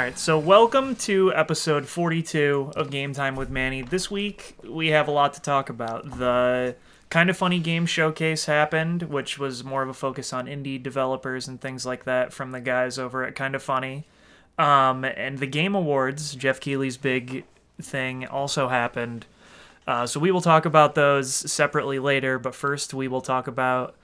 [0.00, 3.82] Right, so welcome to episode 42 of Game Time with Manny.
[3.82, 6.16] This week we have a lot to talk about.
[6.18, 6.74] The
[7.10, 11.46] kind of funny game showcase happened, which was more of a focus on indie developers
[11.48, 14.06] and things like that from the guys over at Kind of Funny.
[14.58, 17.44] Um, and the Game Awards, Geoff Keighley's big
[17.78, 19.26] thing, also happened.
[19.86, 23.94] Uh, so we will talk about those separately later, but first we will talk about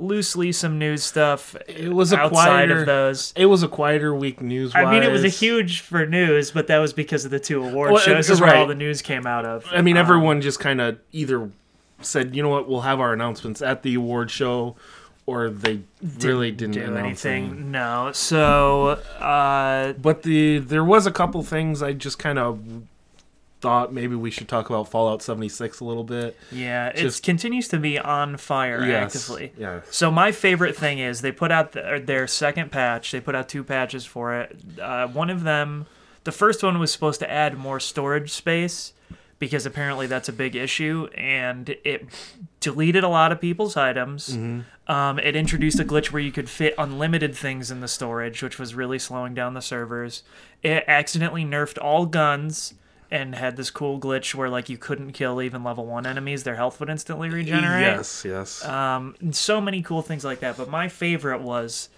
[0.00, 2.80] loosely some news stuff It was a outside quieter.
[2.80, 3.32] of those.
[3.36, 4.72] It was a quieter week news.
[4.74, 7.62] I mean, it was a huge for news, but that was because of the two
[7.64, 8.28] award Well, shows.
[8.30, 8.68] uh, is where all right.
[8.68, 9.64] the news came out of.
[9.70, 11.50] I mean, Um, everyone just kind of either
[12.00, 14.74] said, you know what, we'll have our announcements at the award show,
[15.26, 15.80] or they
[16.20, 17.44] really didn't do anything.
[17.44, 17.70] anything.
[17.70, 18.10] No.
[18.12, 22.58] So, uh, But the there was a couple things I just kind of
[23.60, 26.36] thought maybe we should talk about Fallout 76 a little bit.
[26.50, 29.14] yeah, it continues to be on fire Yes.
[29.16, 29.52] actively.
[29.58, 29.86] Yes.
[29.90, 33.10] So my favorite thing is they put out their, their second patch.
[33.12, 34.56] They put out two patches for it.
[34.80, 35.86] Uh, one of them,
[36.24, 38.92] the first one was supposed to add more storage space
[39.38, 42.06] because apparently that's a big issue, and it
[42.60, 44.36] deleted a lot of people's items.
[44.86, 48.58] Um, it introduced a glitch where you could fit unlimited things in the storage, which
[48.58, 50.24] was really slowing down the servers.
[50.62, 52.74] It accidentally nerfed all guns.
[53.12, 56.54] And had this cool glitch where like you couldn't kill even level one enemies; their
[56.54, 57.82] health would instantly regenerate.
[57.82, 58.64] Yes, yes.
[58.64, 60.56] Um, so many cool things like that.
[60.56, 61.88] But my favorite was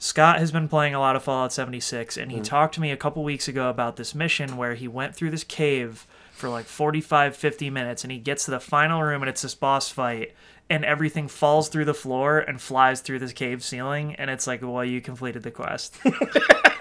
[0.00, 2.96] Scott has been playing a lot of Fallout 76, and he talked to me a
[2.96, 7.36] couple weeks ago about this mission where he went through this cave for like 45,
[7.36, 10.32] 50 minutes, and he gets to the final room, and it's this boss fight,
[10.70, 14.62] and everything falls through the floor and flies through this cave ceiling, and it's like,
[14.62, 15.98] well, you completed the quest.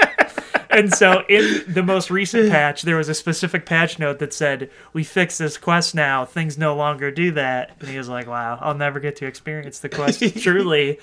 [0.70, 4.70] And so in the most recent patch, there was a specific patch note that said,
[4.94, 6.26] "We fixed this quest now.
[6.26, 9.80] Things no longer do that." And he was like, "Wow, I'll never get to experience
[9.80, 11.00] the quest truly."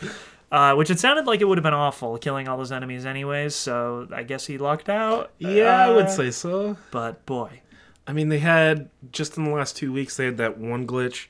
[0.52, 3.54] Uh, which it sounded like it would have been awful killing all those enemies anyways.
[3.56, 5.32] So I guess he lucked out.
[5.38, 6.76] yeah, I would Uh, say so.
[6.92, 7.62] But boy,
[8.06, 11.26] I mean, they had just in the last two weeks they had that one glitch,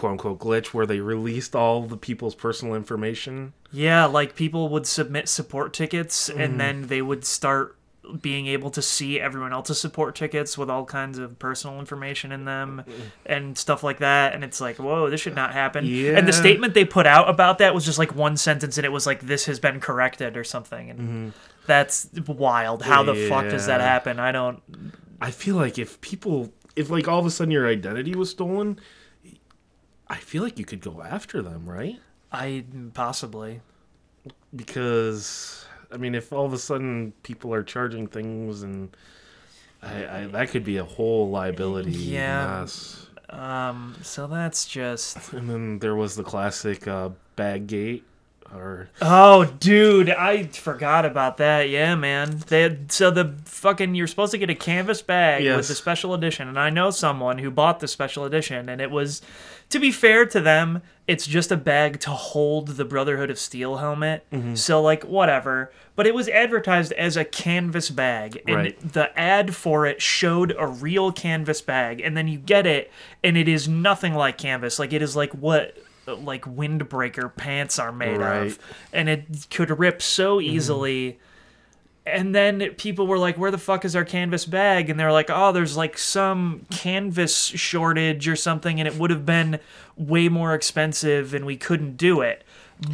[0.00, 3.52] quote unquote glitch, where they released all the people's personal information.
[3.72, 6.40] yeah, like people would submit support tickets, Mm-hmm.
[6.40, 7.76] and then they would start
[8.22, 12.44] being able to see everyone else's support tickets with all kinds of personal information in
[12.44, 13.02] them Mm-hmm.
[13.26, 16.74] and stuff like that and it's like whoa this should not happen and the statement
[16.74, 19.44] they put out about that was just like one sentence and it was like this
[19.44, 21.32] has been corrected or something and
[21.66, 23.88] that's wild how the fuck does that Mm-hmm.
[23.88, 24.60] Happen i don't
[25.20, 28.80] I feel like if people, if like all of a sudden your identity was stolen,
[30.10, 31.98] I feel like you could go after them, right?
[32.32, 33.60] i possibly
[34.54, 38.94] Because I mean, if all of a sudden people are charging things and.
[39.82, 41.92] I, I, that could be a whole liability.
[41.92, 42.60] Yeah.
[42.60, 43.06] Yes.
[43.30, 48.04] um so that's just And then there was the classic uh, bag gate,
[48.54, 51.68] or Oh, dude, I forgot about that.
[51.68, 52.42] Yeah, man.
[52.48, 56.48] They so the fucking you're supposed to get a canvas bag with the special edition,
[56.48, 59.22] and I know someone who bought the special edition, and it was,
[59.70, 63.78] to be fair to them, it's just a bag to hold the Brotherhood of Steel
[63.78, 64.24] helmet.
[64.32, 64.54] Mm-hmm.
[64.54, 68.92] So like whatever, but it was advertised as a canvas bag, and Right.
[68.92, 72.90] the ad for it showed a real canvas bag, and then you get it,
[73.24, 74.78] and it is nothing like canvas.
[74.78, 75.76] Like it is like what
[76.14, 78.46] like windbreaker pants are made Right.
[78.46, 78.58] of
[78.92, 80.54] and it could rip so mm-hmm.
[80.54, 81.18] easily.
[82.06, 85.30] And then people were like, "Where the fuck is our canvas bag?" And they're like,
[85.30, 89.60] "Oh, there's like some canvas shortage or something, and it would have been
[89.96, 92.42] way more expensive, and we couldn't do it."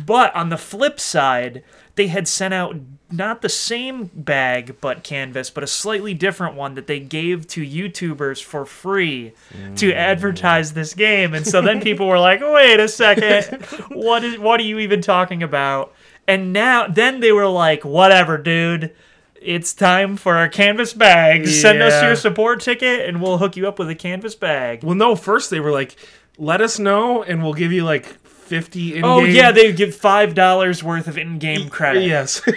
[0.05, 1.63] But on the flip side,
[1.95, 2.77] they had sent out
[3.11, 7.63] not the same bag but canvas, but a slightly different one that they gave to
[7.65, 9.33] YouTubers for free
[9.77, 9.95] to mm.
[9.95, 11.35] advertise this game.
[11.35, 15.01] And so then people were like, "Wait a second, what is what are you even
[15.01, 15.95] talking about?"
[16.27, 18.95] And now then they were like, "Whatever, dude."
[19.41, 21.47] It's time for our canvas bag.
[21.47, 24.83] Send us your support ticket and we'll hook you up with a canvas bag.
[24.83, 25.15] well, no.
[25.15, 25.95] First they were like,
[26.37, 28.17] "Let us know, and we'll give you like
[28.47, 32.05] fifty in." Oh yeah, they give five dollars worth of in-game credit.
[32.05, 32.41] yes.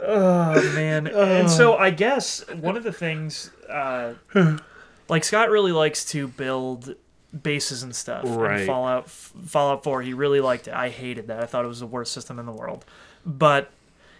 [0.00, 1.06] Oh man.
[1.06, 4.14] and so I guess one of the things, uh,
[5.08, 6.94] like Scott really likes to build
[7.42, 8.24] bases and stuff.
[8.24, 8.66] And Right.
[8.66, 10.74] Fallout Fallout Four, he really liked it.
[10.74, 11.42] I hated that.
[11.42, 12.84] I thought it was the worst system in the world.
[13.26, 13.70] But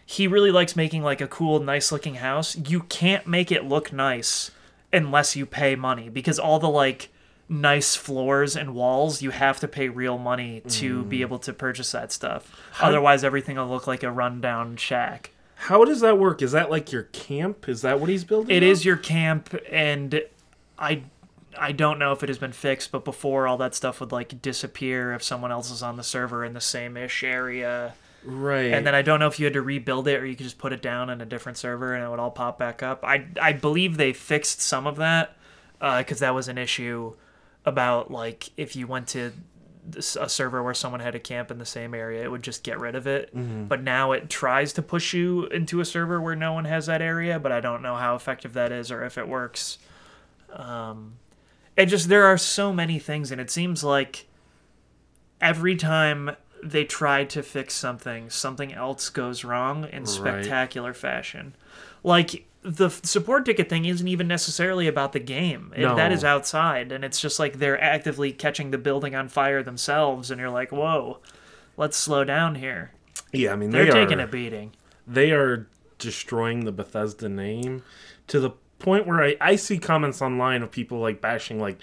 [0.05, 2.57] he really likes making like a cool, nice looking house.
[2.57, 4.51] You can't make it look nice
[4.93, 7.09] unless you pay money because all the like
[7.49, 11.23] nice floors and walls you have to pay real money to be mm.
[11.23, 16.01] able to purchase that stuff otherwise everything will look like a rundown shack How does
[16.01, 16.41] that work?
[16.41, 17.69] Is that like your camp?
[17.69, 18.55] Is that what he's building?
[18.55, 18.69] It now?
[18.69, 20.23] is your camp, and
[20.79, 21.03] I
[21.59, 24.41] I don't know if it has been fixed, but before all that stuff would like
[24.41, 27.95] disappear if someone else is on the server in the same ish area.
[28.25, 28.73] Right.
[28.73, 30.59] And then I don't know if you had to rebuild it or you could just
[30.59, 33.05] put it down in a different server and it would all pop back up.
[33.05, 35.37] I I believe they fixed some of that
[35.81, 37.15] uh, because that was an issue
[37.69, 39.33] about like if you went to
[39.97, 42.79] a server where someone had a camp in the same area, it would just get
[42.79, 43.31] rid of it.
[43.69, 47.01] But now it tries to push you into a server where no one has that
[47.01, 49.79] area, but I don't know how effective that is or if it works.
[50.53, 51.15] Um,
[51.77, 54.27] it just there are so many things, and it seems like
[55.41, 56.33] every time
[56.63, 61.55] they try to fix something, something else goes wrong in spectacular fashion.
[62.03, 65.73] Like the support ticket thing isn't even necessarily about the game.
[65.77, 66.15] It- that No.
[66.15, 70.41] is outside, and it's just like they're actively catching the building on fire themselves, and
[70.41, 71.21] you're like, whoa,
[71.77, 72.91] let's slow down here.
[73.33, 74.73] yeah, I mean They're they taking are, a beating.
[75.07, 75.67] they are
[75.99, 77.83] destroying the Bethesda name
[78.29, 81.81] to the point where I, I see comments online of people like bashing like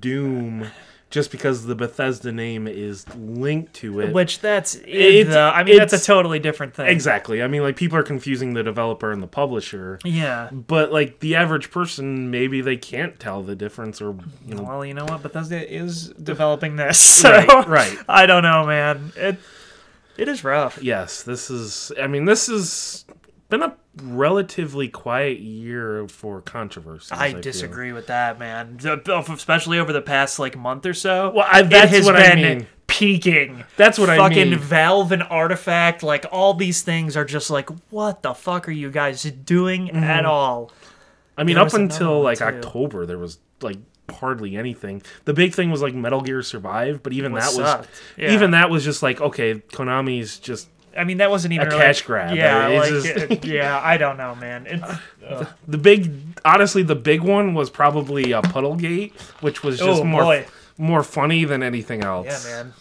[0.00, 0.66] Doom
[1.10, 4.12] just because the Bethesda name is linked to it.
[4.14, 6.86] Which that's It's- the, I mean that's a totally different thing.
[6.86, 7.42] exactly.
[7.42, 9.98] I mean like people are confusing the developer and the publisher.
[10.04, 10.48] Yeah.
[10.52, 14.16] But like the average person, maybe they can't tell the difference, or
[14.46, 15.22] you know, Well, you know what?
[15.22, 17.98] Bethesda is developing this, so Right, right.
[18.08, 19.12] I don't know, man.
[19.16, 19.38] It
[20.16, 20.78] it is rough.
[20.82, 21.92] yes, this is.
[22.00, 23.04] I mean, this has
[23.50, 27.12] been a relatively quiet year for controversy.
[27.14, 28.78] I disagree with that, man.
[29.06, 31.30] Especially over the past like month or so.
[31.34, 32.66] Well, I- it that's has what I been mean.
[32.86, 33.64] peaking.
[33.76, 34.50] That's what I mean.
[34.52, 34.58] Fucking.
[34.58, 38.90] Valve and Artifact, like all these things are just like, what the fuck are you
[38.90, 39.96] guys doing Mm-hmm.
[40.04, 40.70] at all?
[41.36, 42.44] I mean, There up until like too.
[42.44, 43.78] October, there was like
[44.10, 45.02] hardly anything.
[45.24, 47.88] The big thing was like Metal Gear Survive, but even that sucked.
[47.88, 48.32] was Yeah.
[48.32, 51.82] even that was just like okay, Konami's just I mean, that wasn't even A really-
[51.82, 52.36] cash grab.
[52.36, 54.66] Yeah, like just- it- yeah, I don't know, man.
[54.66, 54.82] It's,
[55.28, 55.46] ugh.
[55.68, 56.12] the big.
[56.44, 60.46] Honestly, the big one was probably uh, Puddlegate, which was just Oh, more boy.
[60.78, 62.26] more funny than anything else.
[62.46, 62.72] yeah, man.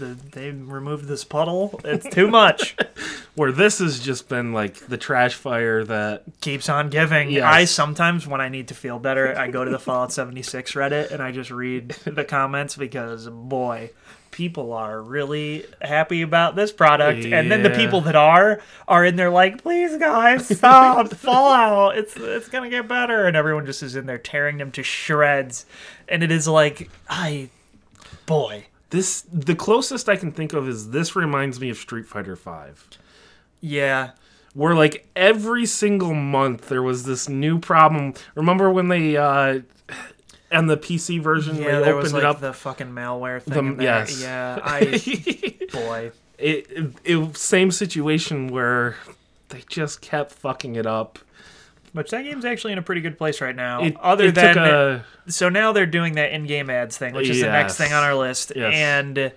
[0.00, 1.80] The, they removed this puddle.
[1.84, 2.76] It's too much.
[3.36, 7.30] Where this has just been like the trash fire that keeps on giving.
[7.30, 7.44] Yes.
[7.44, 11.10] I sometimes, when I need to feel better, I go to the Fallout 76 Reddit
[11.12, 13.90] and I just read the comments because, boy,
[14.34, 17.24] people are really happy about this product.
[17.24, 21.96] And then the people that are are in there like, please, guys, stop Fallout.
[21.96, 25.66] It's it's gonna get better, and everyone just is in there tearing them to shreds.
[26.08, 27.48] And it is like, I,
[28.26, 32.34] boy, this the closest I can think of is this reminds me of Street Fighter
[32.36, 32.88] Five.
[33.60, 34.10] yeah.
[34.54, 38.14] where like every single month there was this new problem.
[38.34, 39.60] Remember when they uh
[40.54, 42.40] and the PC version Yeah, was opened like it up?
[42.40, 43.76] the fucking malware thing.
[43.76, 44.20] The- yes.
[44.22, 44.80] Yeah, I
[45.72, 46.12] boy.
[46.38, 48.96] it, it, it same situation where
[49.50, 51.18] they just kept fucking it up.
[51.92, 53.82] Which that game's actually in a pretty good place right now.
[53.84, 57.28] It, Other it than took a so now they're doing that in-game ads thing, which
[57.28, 58.72] is the next thing on our list, Yes.
[58.74, 59.32] and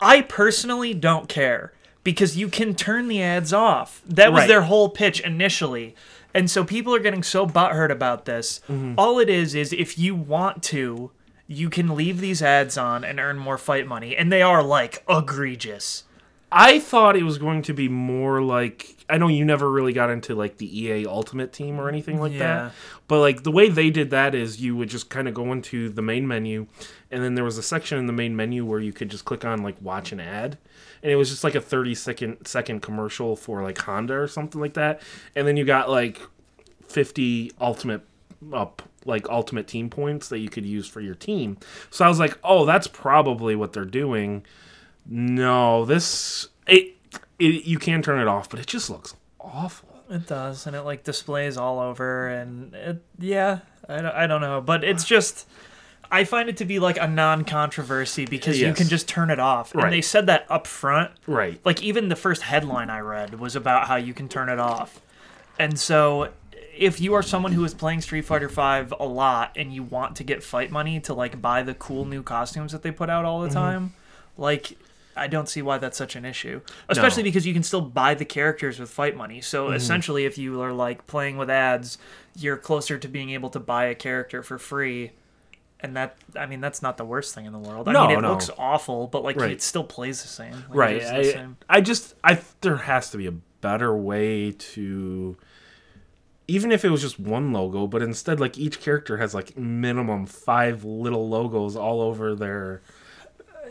[0.00, 1.72] I personally don't care
[2.04, 4.02] because you can turn the ads off.
[4.06, 4.48] That was Right.
[4.48, 5.94] their whole pitch initially.
[6.34, 8.60] And so people are getting so butthurt about this.
[8.68, 8.94] Mm-hmm.
[8.96, 11.10] All it is is if you want to,
[11.46, 15.02] you can leave these ads on and earn more fight money, and they are like
[15.08, 16.04] egregious.
[16.52, 20.10] I thought it was going to be more like I know you never really got
[20.10, 22.38] into like the EA Ultimate Team or anything like Yeah.
[22.38, 22.72] that.
[23.08, 25.88] But like the way they did that is you would just kind of go into
[25.88, 26.66] the main menu
[27.10, 29.44] and then there was a section in the main menu where you could just click
[29.44, 30.58] on like watch an ad
[31.02, 34.60] and it was just like a 30 second second commercial for like Honda or something
[34.60, 35.00] like that
[35.34, 36.20] and then you got like
[36.88, 38.02] 50 ultimate
[38.52, 41.58] up like ultimate team points that you could use for your team.
[41.90, 44.44] So I was like, "Oh, that's probably what they're doing."
[45.06, 46.96] No, this it,
[47.38, 49.88] it you can turn it off, but it just looks awful.
[50.08, 54.40] It does, and it like displays all over, and it, yeah, I don't, I don't
[54.40, 55.48] know, but it's just
[56.10, 59.74] I find it to be like a non-controversy because you can just turn it off,
[59.74, 59.84] Right.
[59.84, 61.12] and they said that up front.
[61.26, 61.60] Right.
[61.64, 65.00] Like even the first headline I read was about how you can turn it off,
[65.58, 66.30] and so
[66.76, 70.16] if you are someone who is playing Street Fighter V a lot and you want
[70.16, 73.24] to get fight money to like buy the cool new costumes that they put out
[73.24, 73.56] all the mm-hmm.
[73.56, 73.94] time,
[74.38, 74.76] like
[75.16, 76.60] I don't see why that's such an issue.
[76.88, 77.28] Especially No.
[77.28, 79.40] because you can still buy the characters with fight money.
[79.40, 79.74] So mm-hmm.
[79.74, 81.98] essentially if you are like playing with ads,
[82.36, 85.12] you're closer to being able to buy a character for free.
[85.82, 87.88] And that I mean that's not the worst thing in the world.
[87.88, 88.30] I No, mean it no.
[88.32, 89.52] looks awful, but like Right.
[89.52, 90.52] it still plays the same.
[90.68, 91.02] Like, Right.
[91.02, 91.56] I, same.
[91.68, 95.36] I just I there has to be a better way to
[96.48, 100.26] even if it was just one logo, but instead like each character has like minimum
[100.26, 102.82] 5 little logos all over their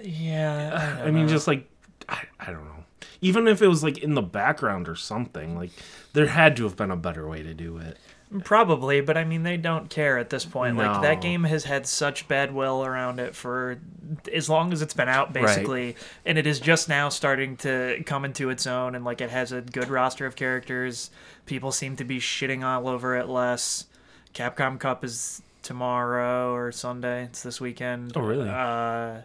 [0.03, 1.01] Yeah.
[1.05, 1.69] I mean just like
[2.07, 2.85] I, I don't know.
[3.21, 5.71] Even if it was like in the background or something, like
[6.13, 7.97] there had to have been a better way to do it.
[8.43, 10.77] Probably, but I mean, they don't care at this point.
[10.77, 13.79] Like that game has had such bad will around it for
[14.31, 15.95] as long as it's been out, basically,
[16.25, 18.93] and it is just now starting to come into its own.
[18.93, 21.09] And like, it has a good roster of characters.
[21.47, 23.87] People seem to be shitting all over it less.
[24.35, 27.23] Capcom Cup is tomorrow or Sunday.
[27.23, 28.13] It's this weekend.
[28.15, 28.47] Oh, really?
[28.47, 29.21] Uh,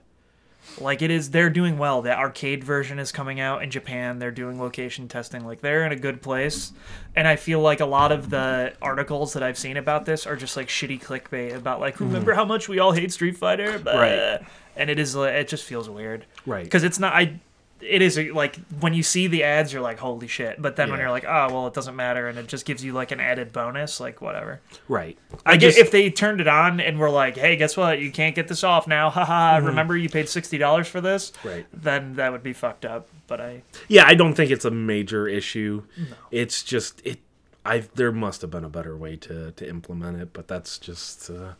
[0.80, 2.02] like it is, they're doing well.
[2.02, 4.18] The arcade version is coming out in Japan.
[4.18, 5.44] They're doing location testing.
[5.44, 6.72] Like they're in a good place,
[7.14, 10.36] and I feel like a lot of the articles that I've seen about this are
[10.36, 12.06] just like shitty clickbait about like mm-hmm.
[12.06, 14.00] remember how much we all hate Street Fighter, Blah.
[14.00, 14.40] Right.
[14.76, 16.64] And it is, it just feels weird, Right.
[16.64, 17.14] Because it's not.
[17.14, 17.40] I.
[17.86, 20.98] It is like when you see the ads, you're like, "Holy shit!" But then when
[20.98, 21.04] Yeah.
[21.04, 23.52] you're like, "Oh, well, it doesn't matter," and it just gives you like an added
[23.52, 24.60] bonus, like whatever.
[24.88, 25.18] Right.
[25.44, 27.98] I get if they turned it on and were like, "Hey, guess what?
[28.00, 29.58] You can't get this off now." Haha.
[29.64, 31.32] Remember you paid sixty dollars for this?
[31.44, 31.66] Right.
[31.72, 33.08] Then that would be fucked up.
[33.26, 35.82] But I Yeah, I don't think it's a major issue.
[36.30, 37.20] It's just it.
[37.66, 41.30] I there must have been a better way to to implement it, but that's just
[41.30, 41.52] uh,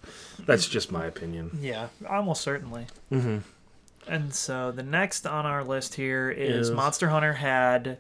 [0.44, 1.58] that's just my opinion.
[1.62, 2.86] yeah, almost certainly.
[4.04, 4.12] Mm-hmm.
[4.12, 7.98] And so the next on our list here is, Is- Monster Hunter had.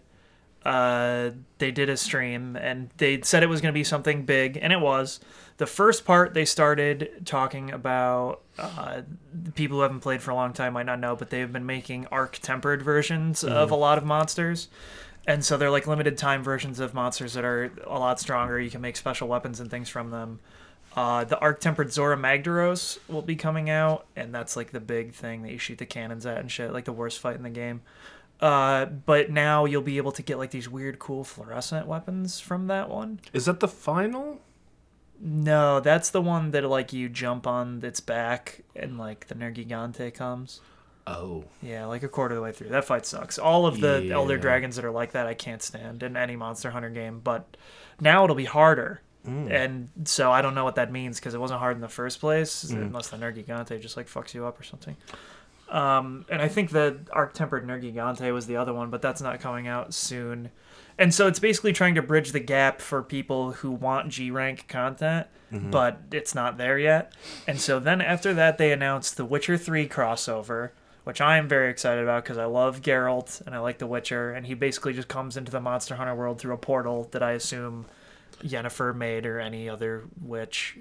[0.64, 4.56] Uh, they did a stream and they said it was going to be something big,
[4.60, 5.20] and it was.
[5.58, 9.02] The first part they started talking about uh,
[9.54, 12.06] people who haven't played for a long time might not know, but they've been making
[12.06, 14.68] arc tempered versions of a lot of monsters.
[15.26, 18.58] And so they're like limited time versions of monsters that are a lot stronger.
[18.58, 20.40] You can make special weapons and things from them.
[20.94, 25.12] Uh, the arc tempered Zora Magdaros will be coming out, and that's like the big
[25.12, 27.50] thing that you shoot the cannons at and shit, like the worst fight in the
[27.50, 27.82] game.
[28.40, 32.68] Uh, but now you'll be able to get like these weird, cool fluorescent weapons from
[32.68, 33.20] that one.
[33.32, 34.40] Is that the final?
[35.20, 40.12] No, that's the one that like you jump on its back and like the Nergigante
[40.12, 40.60] comes.
[41.06, 42.70] Oh, Yeah, like a quarter of the way through.
[42.70, 43.38] That fight sucks.
[43.38, 46.70] All of the Elder Dragons that are like that, I can't stand in any Monster
[46.70, 47.20] Hunter game.
[47.22, 47.56] But
[48.00, 49.02] now it'll be harder.
[49.26, 49.50] Mm.
[49.50, 52.20] And so I don't know what that means because it wasn't hard in the first
[52.20, 52.82] place, Mm.
[52.88, 54.96] unless the Nergigante just like fucks you up or something.
[55.70, 59.40] Um, and I think the Arc Tempered Nergigante was the other one, but that's not
[59.40, 60.50] coming out soon.
[60.98, 64.68] And so it's basically trying to bridge the gap for people who want G rank
[64.68, 65.70] content, Mm-hmm.
[65.70, 67.12] but it's not there yet.
[67.46, 70.70] And so then after that, they announced the Witcher 3 crossover,
[71.04, 74.32] which I am very excited about because I love Geralt and I like The Witcher.
[74.32, 77.32] And he basically just comes into the Monster Hunter world through a portal that I
[77.32, 77.86] assume
[78.44, 80.78] Yennefer made or any other witch.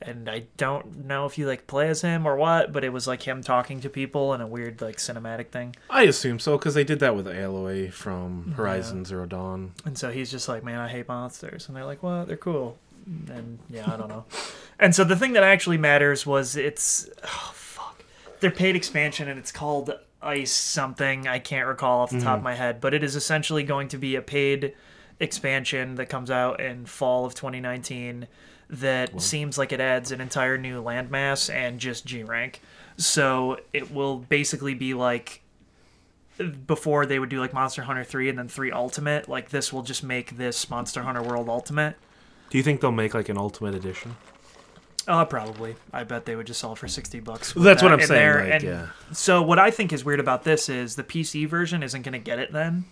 [0.00, 3.06] And I don't know if you like play as him or what, but it was
[3.06, 5.76] like him talking to people and a weird like cinematic thing.
[5.88, 9.72] I assume so because they did that with Aloy from Horizon Zero Dawn.
[9.84, 11.68] And so he's just like, man, I hate monsters.
[11.68, 12.78] And they're like, well, they're cool.
[13.06, 14.24] And yeah, I don't know.
[14.80, 18.04] and so the thing that actually matters was it's, oh, fuck.
[18.40, 21.26] Their paid expansion and it's called Ice something.
[21.26, 22.44] I can't recall off the top of mm-hmm.
[22.44, 24.74] my head, but it is essentially going to be a paid
[25.22, 28.26] expansion that comes out in fall of 2019
[28.68, 32.60] that seems like it adds an entire new landmass and just G rank.
[32.96, 35.42] So it will basically be like
[36.66, 39.82] before they would do like Monster Hunter 3 and then 3 Ultimate, like this will
[39.82, 41.96] just make this Monster Hunter World Ultimate.
[42.50, 44.16] Do you think they'll make like an Ultimate Edition?
[45.06, 45.74] Uh, probably.
[45.92, 47.54] I bet they would just sell for 60 bucks.
[47.54, 48.44] with That's what I'm saying, there.
[48.44, 48.86] like, and yeah.
[49.12, 52.18] so what I think is weird about this is the PC version isn't going to
[52.18, 52.84] get it then.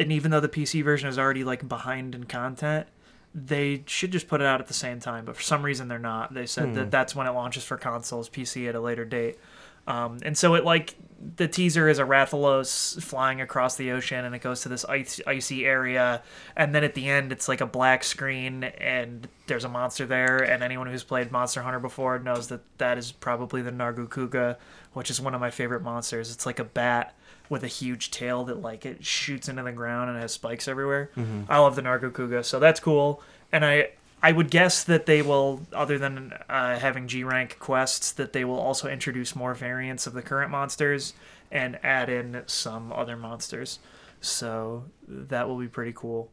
[0.00, 2.88] And even though the PC version is already like behind in content,
[3.34, 5.24] they should just put it out at the same time.
[5.24, 6.34] But for some reason they're not.
[6.34, 6.74] They said Hmm.
[6.74, 9.38] that that's when it launches for consoles, PC at a later date.
[9.86, 10.94] Um, and so it like
[11.36, 15.20] the teaser is a Rathalos flying across the ocean, and it goes to this ice,
[15.26, 16.22] icy area,
[16.56, 20.38] and then at the end it's like a black screen, and there's a monster there.
[20.38, 24.56] And anyone who's played Monster Hunter before knows that that is probably the Nargacuga,
[24.92, 26.32] which is one of my favorite monsters.
[26.32, 27.14] It's like a bat
[27.50, 31.10] with a huge tail that like it shoots into the ground and has spikes everywhere.
[31.48, 33.22] I love the Nargacuga, so that's cool.
[33.52, 33.90] And I
[34.22, 38.44] I would guess that they will, other than uh, having G rank quests, that they
[38.44, 41.14] will also introduce more variants of the current monsters
[41.50, 43.78] and add in some other monsters.
[44.20, 46.30] So that will be pretty cool.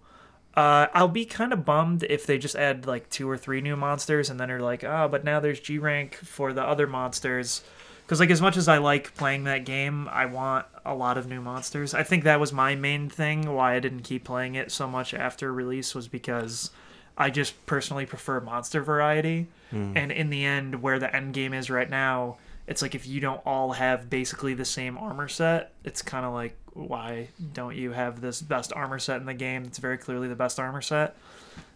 [0.54, 3.76] Uh, I'll be kind of bummed if they just add like two or three new
[3.76, 7.64] monsters and then are like, oh, but now there's G rank for the other monsters.
[8.08, 11.28] Because like as much as I like playing that game, I want a lot of
[11.28, 11.94] new monsters.
[11.94, 15.14] I think that was my main thing why I didn't keep playing it so much
[15.14, 16.72] after release was because
[17.18, 19.48] I just personally prefer monster variety.
[19.72, 19.92] Hmm.
[19.98, 23.20] And in the end, where the end game is right now, it's like if you
[23.20, 27.92] don't all have basically the same armor set, it's kind of like why don't you
[27.92, 29.66] have this best armor set in the game?
[29.66, 31.18] It's very clearly the best armor set.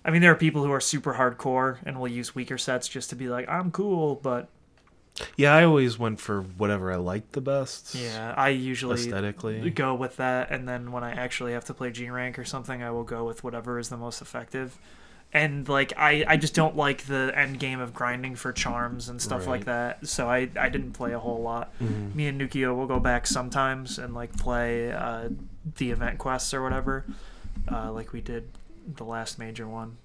[0.06, 3.10] I mean, there are people who are super hardcore and will use weaker sets just
[3.10, 4.48] to be like, I'm cool, but
[5.38, 7.94] Yeah, I always went for whatever I liked the best.
[7.96, 9.70] Yeah, I usually aesthetically.
[9.70, 12.82] go with that, and then when I actually have to play G rank or something,
[12.82, 14.78] I will go with whatever is the most effective.
[15.34, 19.22] And like I, I just don't like the end game of grinding for charms and
[19.22, 20.06] stuff like that.
[20.06, 21.72] So I, I didn't play a whole lot.
[21.80, 22.14] Mhm.
[22.14, 25.30] Me and Nukio will go back sometimes and like play uh,
[25.78, 27.06] the event quests or whatever,
[27.72, 28.50] uh, like we did
[28.96, 29.96] the last major one.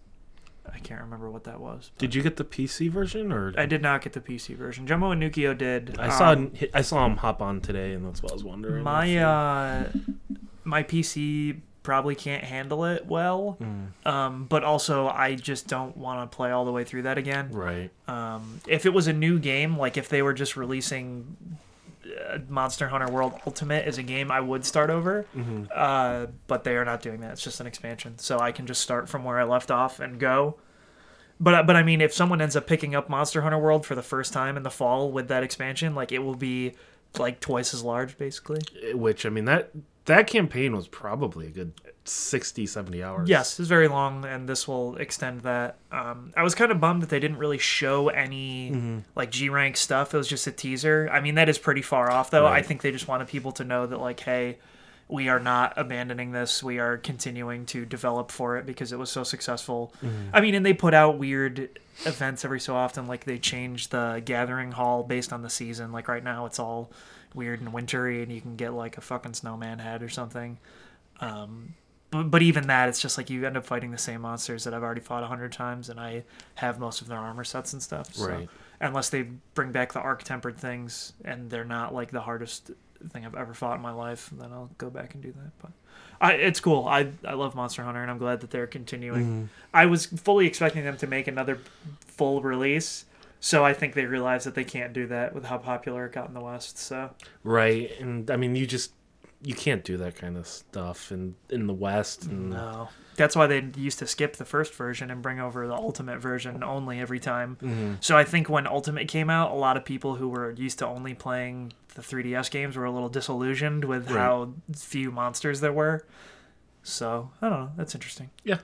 [0.74, 1.90] I can't remember what that was.
[1.98, 4.86] Did you get the PC version or I did not get the PC version.
[4.86, 5.96] Jumbo and Nukio did.
[5.98, 8.82] I saw Um, I saw him hop on today, and that's what I was wondering.
[8.82, 9.90] my uh,
[10.64, 13.56] my PC probably can't handle it well.
[13.60, 17.16] Mm, Um, but also I just don't want to play all the way through that
[17.16, 17.50] again.
[17.52, 17.90] right.
[18.08, 21.36] Um, if it was a new game, like if they were just releasing
[22.48, 25.22] Monster Hunter World Ultimate is a game, I would start over.
[25.32, 27.32] hmm Uh, but they are not doing that.
[27.32, 30.18] It's just an expansion, so I can just start from where I left off and
[30.18, 30.56] go.
[31.38, 34.02] But but I mean, if someone ends up picking up Monster Hunter World for the
[34.02, 36.72] first time in the fall with that expansion, like it will be
[37.18, 38.60] like twice as large, basically.
[38.94, 39.70] Which I mean that
[40.06, 41.72] that campaign was probably a good
[42.04, 43.28] 60, 70 hours.
[43.28, 45.76] Yes, it's very long, and this will extend that.
[45.92, 48.98] Um, I was kind of bummed that they didn't really show any Mm-hmm.
[49.14, 50.14] like G rank stuff.
[50.14, 51.08] It was just a teaser.
[51.12, 52.46] I mean, that is pretty far off, though.
[52.46, 54.58] I think they just wanted people to know that, like, hey,
[55.08, 56.62] we are not abandoning this.
[56.62, 59.92] We are continuing to develop for it because it was so successful.
[60.04, 60.30] Mm-hmm.
[60.32, 63.06] I mean, and they put out weird events every so often.
[63.06, 65.92] Like they change the gathering hall based on the season.
[65.92, 66.90] Like right now, it's all
[67.36, 70.58] weird and wintry, and you can get like a fucking snowman head or something.
[71.20, 71.74] Um,
[72.10, 74.74] but, but even that, it's just like you end up fighting the same monsters that
[74.74, 76.24] I've already fought a hundred times, and I
[76.56, 78.14] have most of their armor sets and stuff.
[78.14, 78.48] So, Right.
[78.80, 79.22] Unless they
[79.54, 82.70] bring back the arc tempered things, and they're not like the hardest
[83.10, 85.50] thing I've ever fought in my life, then I'll go back and do that.
[85.62, 85.70] But
[86.20, 86.86] I, it's cool.
[86.86, 89.24] I I love Monster Hunter, and I'm glad that they're continuing.
[89.24, 89.44] Mm-hmm.
[89.72, 91.58] I was fully expecting them to make another
[92.06, 93.05] full release.
[93.40, 96.28] So I think they realized that they can't do that with how popular it got
[96.28, 96.78] in the West.
[96.78, 97.10] So
[97.44, 97.90] Right.
[98.00, 98.92] And I mean you just
[99.42, 102.88] you can't do that kind of stuff in in the West and No.
[103.16, 106.62] That's why they used to skip the first version and bring over the Ultimate version
[106.62, 107.56] only every time.
[107.62, 107.94] Mm-hmm.
[108.00, 110.86] So I think when Ultimate came out, a lot of people who were used to
[110.86, 114.20] only playing the 3DS games were a little disillusioned with Right.
[114.20, 116.04] how few monsters there were.
[116.82, 117.70] So I don't know.
[117.76, 118.30] That's interesting.
[118.44, 118.58] Yeah.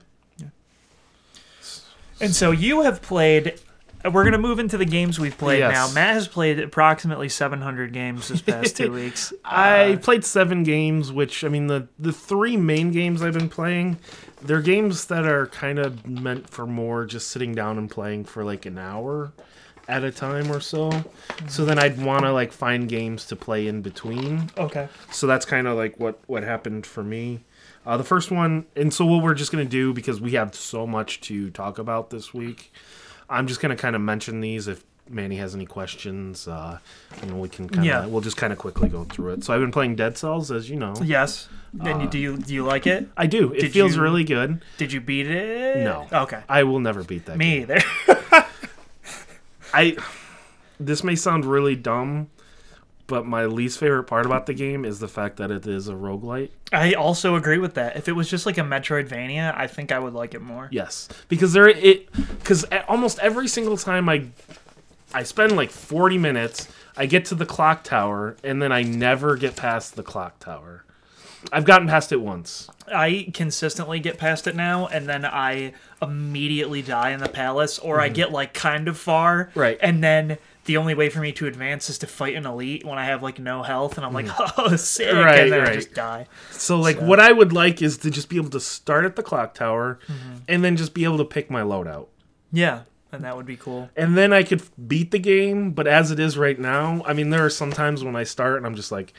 [2.21, 3.59] And so you have played.
[4.11, 5.73] We're gonna move into the games we've played Yes.
[5.73, 5.93] now.
[5.93, 9.31] Matt has played approximately 700 games this past two weeks.
[9.45, 13.49] I Uh, played seven games, which I mean the the three main games I've been
[13.49, 13.97] playing,
[14.41, 18.43] they're games that are kind of meant for more just sitting down and playing for
[18.43, 19.31] like an hour
[19.87, 20.91] at a time or so.
[21.47, 24.49] So then I'd want to like find games to play in between.
[24.57, 24.87] okay.
[25.11, 27.41] So that's kind of like what what happened for me.
[27.85, 30.87] Uh, the first one, and so what we're just gonna do because we have so
[30.87, 32.71] much to talk about this week.
[33.33, 36.47] I'm just gonna kind of mention these if Manny has any questions.
[36.47, 36.79] Uh,
[37.21, 38.05] you know, we can kind of Yeah.
[38.05, 39.43] we'll just kind of quickly go through it.
[39.43, 40.93] So I've been playing Dead Cells, as you know.
[41.03, 41.49] Yes.
[41.79, 43.09] And you, Uh, do you do you like it?
[43.17, 43.51] I do.
[43.51, 44.61] It Did feels you- really good.
[44.77, 45.83] Did you beat it?
[45.83, 46.07] No.
[46.11, 46.41] Okay.
[46.47, 47.37] I will never beat that.
[47.37, 47.71] Me game.
[47.71, 48.45] either.
[49.73, 49.97] I.
[50.79, 52.29] This may sound really dumb,
[53.07, 55.93] but my least favorite part about the game is the fact that it is a
[55.93, 56.49] roguelite.
[56.71, 57.97] I also agree with that.
[57.97, 60.69] If it was just like a Metroidvania, I think I would like it more.
[60.71, 64.27] Yes, because there it because almost every single time I
[65.13, 69.35] I spend like 40 minutes, I get to the clock tower and then I never
[69.35, 70.83] get past the clock tower.
[71.51, 72.69] I've gotten past it once.
[72.87, 77.99] I consistently get past it now, and then I immediately die in the palace, or
[77.99, 79.59] I get like kind of far, Mm-hmm.
[79.59, 79.77] Right.
[79.81, 82.97] And then the only way for me to advance is to fight an elite when
[82.97, 85.13] I have like no health, and I'm like, oh, sick.
[85.13, 86.27] Right, and then I just die.
[86.51, 89.15] So like So- what I would like is to just be able to start at
[89.15, 90.33] the clock tower Mm-hmm.
[90.47, 92.07] and then just be able to pick my loadout.
[92.51, 93.89] Yeah, and that would be cool.
[93.95, 97.29] And then I could beat the game, but as it is right now, I mean
[97.29, 99.13] there are some times when I start and I'm just like,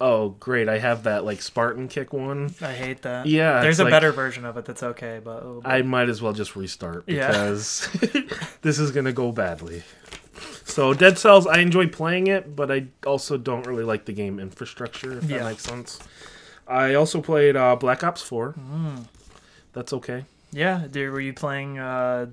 [0.00, 3.26] "Oh, great, I have that like Spartan kick one." I hate that.
[3.26, 6.20] Yeah, there's a like- better version of it that's okay, but oh, I might as
[6.22, 7.28] well just restart Yeah.
[7.28, 7.88] because
[8.62, 9.82] this is gonna go badly.
[10.70, 14.38] So Dead Cells, I enjoy playing it, but I also don't really like the game
[14.38, 15.18] infrastructure.
[15.18, 15.38] If Yeah.
[15.38, 15.98] that makes sense.
[16.66, 18.54] I also played uh, Black Ops Four.
[18.54, 19.06] Mm.
[19.72, 20.24] That's okay.
[20.52, 20.86] yeah.
[20.90, 22.26] Dude, were you playing uh,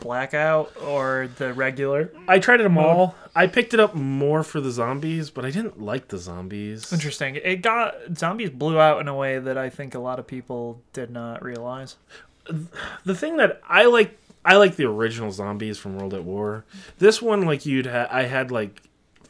[0.00, 2.10] Blackout or the regular?
[2.26, 3.14] I tried them all.
[3.34, 6.92] I picked it up more for the zombies, but I didn't like the zombies.
[6.92, 7.36] Interesting.
[7.36, 10.80] It got zombies blew out in a way that I think a lot of people
[10.92, 11.96] did not realize.
[13.04, 16.64] The thing that I like, I like the original zombies from World at War.
[16.98, 18.82] This one, like you'd, ha- I had like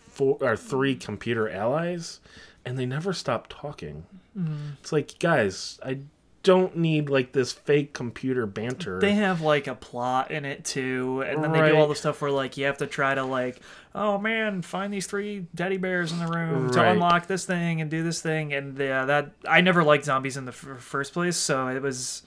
[0.09, 2.21] four or three computer allies,
[2.65, 4.05] and they never stopped talking.
[4.39, 4.75] Mm-hmm.
[4.81, 6.01] It's like, guys, I
[6.43, 8.99] don't need like this fake computer banter.
[9.01, 12.23] They have like a plot in it too, and then they do all the stuff
[12.23, 13.61] where like you have to try to like,
[13.95, 17.91] oh man, find these three teddy bears in the room to unlock this thing and
[17.91, 21.37] do this thing, and yeah, that I never liked zombies in the f- first place,
[21.37, 22.23] so it was.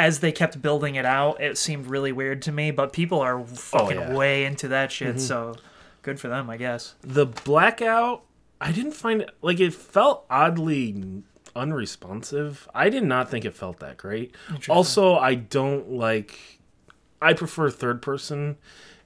[0.00, 2.70] As they kept building it out, it seemed really weird to me.
[2.70, 4.06] But people are fucking Oh, yeah.
[4.06, 4.14] Mm-hmm.
[4.14, 5.54] way into that shit, so
[6.02, 6.94] good for them, I guess.
[7.02, 8.22] the blackout,
[8.60, 11.22] I didn't find it like it felt oddly
[11.54, 12.68] unresponsive.
[12.74, 14.34] I did not think it felt that great.
[14.68, 16.38] Also, I don't like.
[17.22, 18.56] I prefer third person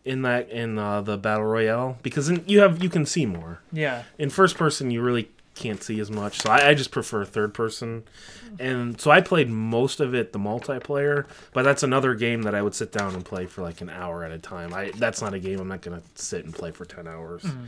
[0.05, 3.61] in that in uh, the battle royale because in, you have you can see more.
[3.73, 7.25] Yeah, in first person you really can't see as much so I, I just prefer
[7.25, 8.05] third person
[8.59, 12.63] and so i played most of it the multiplayer but that's another game that i
[12.63, 15.33] would sit down and play for like an hour at a time i that's not
[15.35, 17.65] a game i'm not going to sit and play for 10 hours hmm.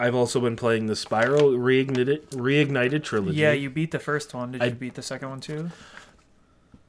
[0.00, 3.52] i've also been playing the Spyro reignited reignited trilogy yeah.
[3.52, 4.52] You beat the first one.
[4.52, 5.70] Did I- you beat the second one too?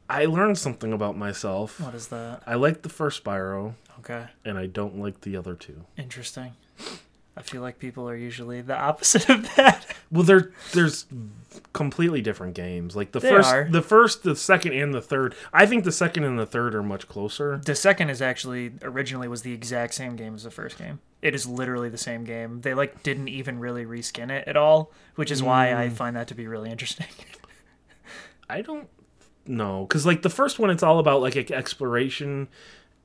[0.10, 2.42] i learned something about myself What is that?
[2.48, 4.26] i like the first spyro Okay.
[4.46, 6.54] and i don't like the other two Interesting.
[7.36, 9.86] I feel like people are usually the opposite of that.
[10.12, 11.06] Well, there there's
[11.74, 12.96] completely different games.
[12.96, 13.68] Like the They first, are.
[13.70, 15.36] the first, the second, and the third.
[15.54, 17.62] I think the second and the third are much closer.
[17.64, 21.00] The second is actually originally was the exact same game as the first game.
[21.22, 22.62] It is literally the same game.
[22.62, 25.94] They like didn't even really reskin it at all, which is why I mm.
[25.94, 27.08] find that to be really interesting.
[28.50, 28.88] I don't
[29.46, 32.48] know because like the first one, it's all about like exploration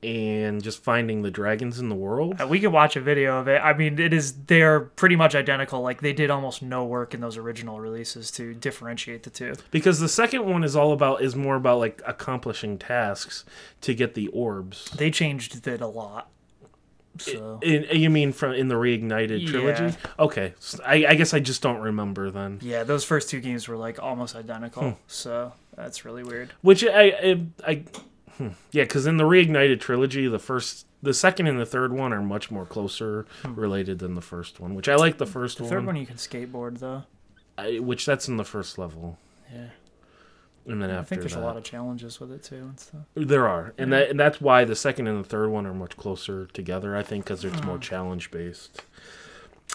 [0.03, 2.39] and just finding the dragons in the world.
[2.41, 3.59] Uh, we could watch a video of it.
[3.63, 5.81] I mean, it is they are pretty much identical.
[5.81, 9.53] Like they did almost no work in those original releases to differentiate the two.
[9.71, 13.45] Because the second one is all about is more about like accomplishing tasks
[13.81, 14.89] to get the orbs.
[14.91, 16.29] They changed it a lot.
[17.19, 19.83] So In, you mean from in the reignited trilogy?
[19.83, 20.11] Yeah.
[20.17, 22.57] Okay, I guess I just don't remember then.
[22.63, 24.81] yeah, those first two games were like almost identical.
[24.83, 24.97] Hmm.
[25.05, 26.53] So that's really weird.
[26.61, 27.83] Which I I, I
[28.37, 28.49] hmm.
[28.71, 32.21] yeah, because in the reignited trilogy, the first, the second, and the third one are
[32.21, 34.75] much more closer related than the first one.
[34.75, 35.63] Which I like the first Hmm.
[35.65, 37.03] The third one you can skateboard though.
[37.57, 39.19] I, which that's in the first level,
[39.53, 39.67] Yeah.
[40.65, 42.55] and then I after I think there's that, a lot of challenges with it too
[42.55, 43.01] and stuff.
[43.13, 45.95] there are, and that and that's why the second and the third one are much
[45.95, 46.95] closer together.
[46.97, 47.65] I think because it's Hmm.
[47.67, 48.81] more challenge based.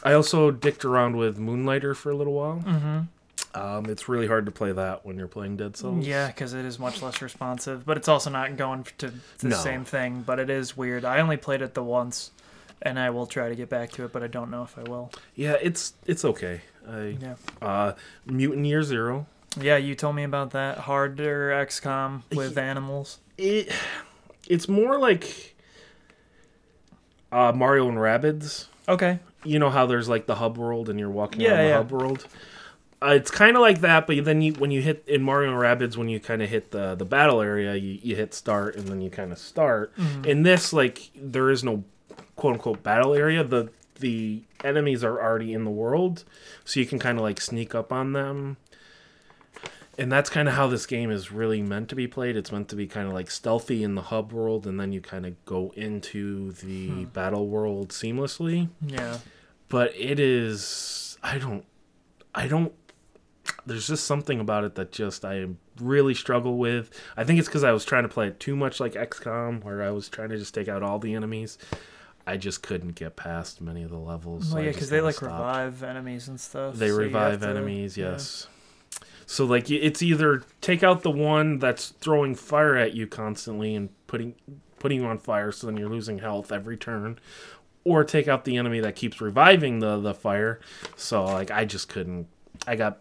[0.03, 2.63] I also dicked around with Moonlighter for a little while.
[2.67, 2.99] Mm-hmm.
[3.55, 6.07] Um, it's really hard to play that when you're playing Dead Cells.
[6.07, 9.57] Yeah, because it is much less responsive, but it's also not going to the No.
[9.57, 10.23] same thing.
[10.23, 11.05] But it is weird.
[11.05, 12.31] I only played it the once,
[12.83, 14.83] and I will try to get back to it, but I don't know if I
[14.83, 15.11] will.
[15.35, 16.61] yeah, it's it's okay.
[16.89, 17.93] I Yeah, uh,
[18.27, 19.27] Mutant Year Zero.
[19.61, 19.77] yeah.
[19.77, 23.19] You told me about that harder XCOM with animals.
[23.39, 23.71] it
[24.49, 25.55] it's more like
[27.33, 28.67] uh Mario and Rabbids.
[28.89, 29.19] Okay.
[29.45, 31.77] You know how there's like the hub world and you're walking Yeah, around the yeah.
[31.77, 32.27] hub world.
[33.01, 35.97] Uh, it's kind of like that, but then you when you hit in Mario Rabbids
[35.97, 39.01] when you kind of hit the the battle area, you, you hit start and then
[39.01, 39.97] you kind of start.
[39.97, 40.25] Mm-hmm.
[40.25, 41.85] In this, like there is no
[42.35, 43.45] quote unquote battle area.
[43.45, 46.25] The the enemies are already in the world,
[46.65, 48.57] so you can kind of like sneak up on them.
[49.97, 52.37] And that's kind of how this game is really meant to be played.
[52.37, 55.01] It's meant to be kind of like stealthy in the hub world, and then you
[55.01, 57.05] kind of go into the Hmm.
[57.05, 58.69] battle world seamlessly.
[58.85, 59.19] Yeah.
[59.69, 61.65] But it is, I don't,
[62.35, 62.73] I don't.
[63.67, 65.47] There's just something about it that just I
[65.81, 66.91] really struggle with.
[67.17, 69.83] I think it's because I was trying to play it too much like XCOM, where
[69.83, 71.59] I was trying to just take out all the enemies.
[72.27, 74.49] I just couldn't get past many of the levels.
[74.49, 75.33] so Well, I yeah, because they like stopped.
[75.33, 76.75] revive enemies and stuff.
[76.75, 78.13] They so revive to- enemies, yeah.
[78.13, 78.47] yes.
[79.27, 83.91] So like it's either take out the one that's throwing fire at you constantly and
[84.07, 84.35] putting
[84.79, 87.19] putting you on fire, so then you're losing health every turn,
[87.85, 90.61] or take out the enemy that keeps reviving the the fire.
[90.97, 92.27] So like I just couldn't.
[92.67, 93.01] I got.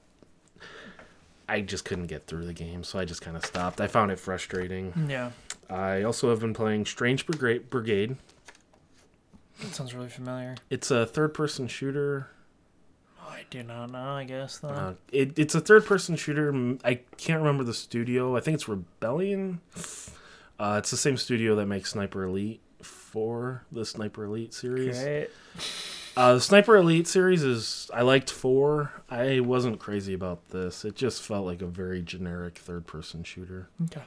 [1.49, 3.79] I just couldn't get through the game, so I just kind of stopped.
[3.79, 4.93] I found it frustrating.
[5.07, 5.31] Yeah.
[5.69, 8.17] I also have been playing Strange Brigade.
[9.61, 10.55] That sounds really familiar.
[10.69, 12.27] It's a third-person shooter.
[13.19, 14.11] Oh, I do not know.
[14.11, 14.69] I guess though.
[14.69, 16.53] Uh, it, it's a third person shooter.
[16.83, 18.37] I can't remember the studio.
[18.37, 19.61] I think it's Rebellion.
[20.59, 25.01] Uh, it's the same studio that makes Sniper Elite for the Sniper Elite series.
[25.01, 25.29] Great.
[26.17, 28.91] Uh, the Sniper Elite series is I liked four.
[29.07, 30.83] I wasn't crazy about this.
[30.83, 33.69] It just felt like a very generic third person shooter.
[33.83, 34.01] Okay.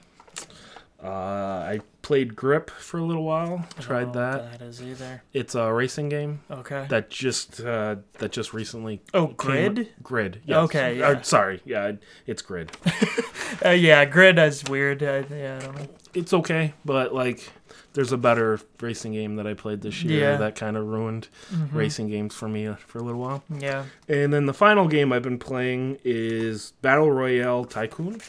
[1.02, 3.64] Uh, I played Grip for a little while.
[3.78, 4.58] Tried don't that.
[4.58, 5.22] That is either.
[5.32, 6.84] It's a racing game Okay.
[6.90, 9.36] that just uh, that just recently oh, came-
[9.74, 9.88] Grid.
[10.02, 10.42] Grid.
[10.44, 10.56] Yes.
[10.64, 11.22] Okay, Uh, yeah.
[11.22, 11.62] sorry.
[11.64, 11.92] Yeah,
[12.26, 12.72] it's Grid.
[13.64, 15.02] Uh, yeah, Grid is weird.
[15.02, 15.88] Uh, yeah, I don't know.
[16.14, 17.50] it's okay, but like
[17.94, 20.36] there's a better racing game that I played this year Yeah.
[20.36, 21.74] that kind of ruined Mhm.
[21.74, 23.42] racing games for me uh, for a little while.
[23.58, 23.84] Yeah.
[24.08, 28.20] And then the final game I've been playing is Battle Royale Tycoon.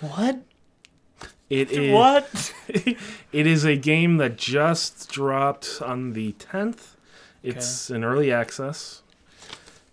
[0.00, 0.40] What?
[1.50, 2.54] It is What?
[2.68, 6.96] it is a game that just dropped on the 10th.
[7.42, 8.99] It's an early access.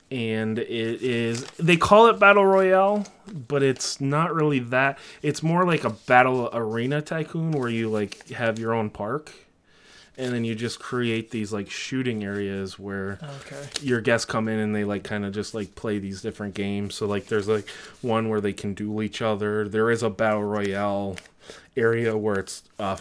[0.09, 3.05] And it is they call it Battle Royale,
[3.47, 4.97] but it's not really that.
[5.21, 9.33] It's more like a battle arena tycoon where you like have your own park
[10.17, 13.67] and then you just create these like shooting areas where Okay.
[13.81, 16.95] your guests come in and they like kind of just like play these different games.
[16.95, 17.67] So like there's like
[18.01, 19.67] one where they can duel each other.
[19.67, 21.17] There is a battle royale
[21.75, 22.95] area where it's uh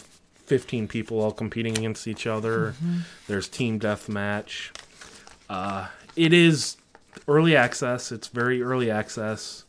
[0.46, 2.74] 15 people all competing against each other.
[3.28, 4.70] There's team deathmatch.
[5.48, 6.76] Uh it is
[7.28, 8.12] early access.
[8.12, 9.64] It's very early access.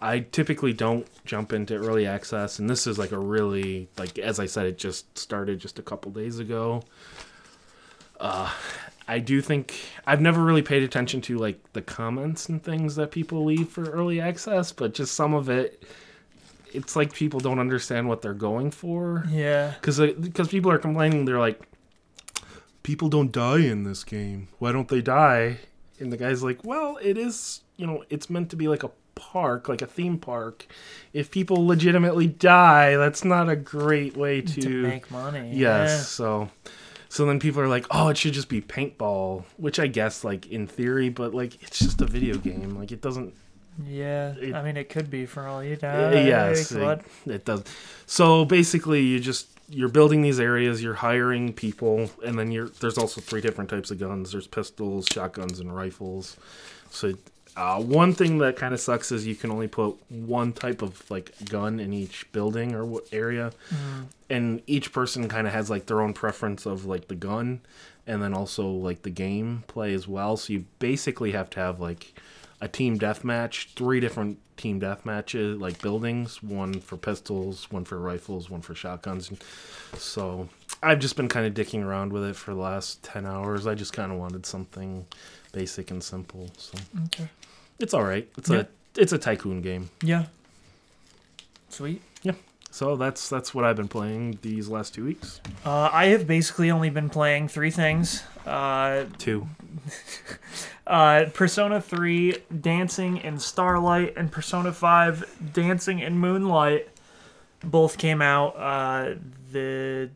[0.00, 4.40] I typically don't jump into early access and this is like a really like as
[4.40, 6.82] I said it just started just a couple days ago.
[8.18, 8.50] Uh,
[9.08, 9.74] I do think
[10.06, 13.84] I've never really paid attention to like the comments and things that people leave for
[13.90, 15.82] early access, but just some of it,
[16.72, 19.74] it's like people don't understand what they're going for Yeah.
[19.80, 21.24] because because people are complaining.
[21.26, 21.60] They're like,
[22.82, 24.48] people don't die in this game.
[24.58, 25.58] Why don't they die?
[26.00, 28.90] And the guy's like, well, it is you know it's meant to be like a
[29.14, 30.66] park, like a theme park.
[31.12, 35.52] If people legitimately die, that's not a great way to, To make money.
[35.54, 36.08] Yes.
[36.08, 36.50] So
[37.08, 40.46] so then people are like, "Oh, it should just be paintball," which I guess like
[40.50, 42.74] in theory, but like it's just a video game.
[42.76, 43.34] Like it doesn't
[43.86, 44.34] Yeah.
[44.40, 46.10] It- I mean, it could be for all you know.
[46.12, 47.64] yes, it, it does.
[48.06, 52.98] So basically, you just you're building these areas, you're hiring people, and then you're there's
[52.98, 54.32] also three different types of guns.
[54.32, 56.36] There's pistols, shotguns, and rifles.
[56.90, 57.14] So
[57.56, 61.10] uh, one thing that kind of sucks is you can only put one type of
[61.10, 63.52] like gun in each building or what area,
[64.28, 67.60] and each person kind of has like their own preference of like the gun,
[68.06, 70.36] and then also like the game play as well.
[70.36, 72.14] So you basically have to have like
[72.60, 78.48] a team deathmatch, three different team deathmatches, like buildings, one for pistols, one for rifles,
[78.48, 79.30] one for shotguns.
[79.98, 80.48] So
[80.82, 83.66] I've just been kind of dicking around with it for the last 10 hours.
[83.66, 85.04] I just kind of wanted something
[85.52, 86.48] basic and simple.
[86.56, 87.28] So Okay.
[87.80, 88.28] it's all right.
[88.38, 88.60] It's Yeah.
[88.60, 89.90] a it's a tycoon game.
[90.02, 90.26] Yeah.
[91.68, 92.02] Sweet.
[92.22, 92.32] Yeah.
[92.70, 95.40] So that's that's what I've been playing these last 2 weeks.
[95.66, 98.22] Uh, I have basically only been playing three things.
[98.46, 99.46] Uh, 2.
[100.86, 106.88] uh, Persona 3, Dancing in Starlight, and Persona 5, Dancing in Moonlight.
[107.64, 109.14] Both came out uh,
[109.52, 110.10] the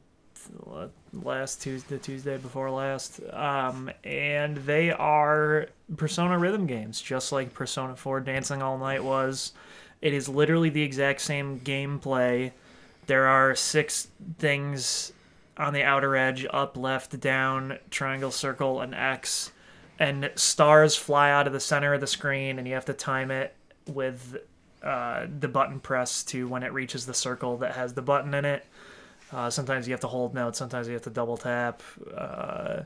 [1.13, 7.55] last Tuesday, the Tuesday before last, um, and they are Persona rhythm games, just like
[7.55, 9.53] Persona 4 Dancing All Night was.
[10.03, 12.53] It is literally the exact same gameplay.
[13.07, 15.13] There are six things
[15.57, 19.53] on the outer edge up, left, down, triangle, circle, and X.
[19.99, 23.31] And stars fly out of the center of the screen, and you have to time
[23.31, 23.55] it
[23.87, 24.37] with
[24.83, 28.45] uh, the button press to when it reaches the circle that has the button in
[28.45, 28.67] it.
[29.33, 31.83] Uh, sometimes you have to hold notes, sometimes you have to double tap.
[32.15, 32.83] Uh,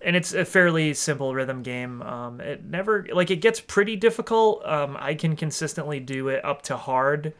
[0.00, 2.02] and it's a fairly simple rhythm game.
[2.02, 4.64] Um, it never like it gets pretty difficult.
[4.66, 7.32] Um, I can consistently do it up to hard.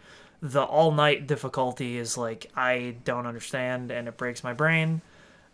[0.44, 5.00] The all night difficulty is like I don't understand and it breaks my brain.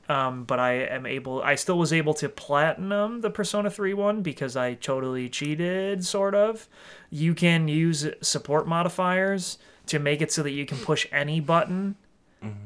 [0.09, 1.40] Um, but I am able.
[1.40, 6.35] I still was able to platinum the Persona 3 one because I totally cheated, sort
[6.35, 6.68] of.
[7.11, 11.94] You can use support modifiers to make it so that you can push any button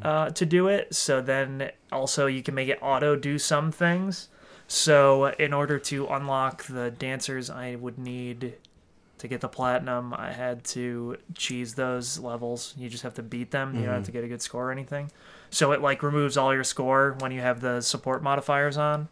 [0.02, 0.94] uh, to do it.
[0.94, 4.28] So then also you can make it auto do some things.
[4.66, 8.54] So in order to unlock the dancers, I would need
[9.24, 10.12] to get the platinum.
[10.12, 12.74] I had to cheese those levels.
[12.76, 13.74] You just have to beat them.
[13.74, 15.10] You don't have to get a good score or anything.
[15.48, 19.08] So it like removes all your score when you have the support modifiers on.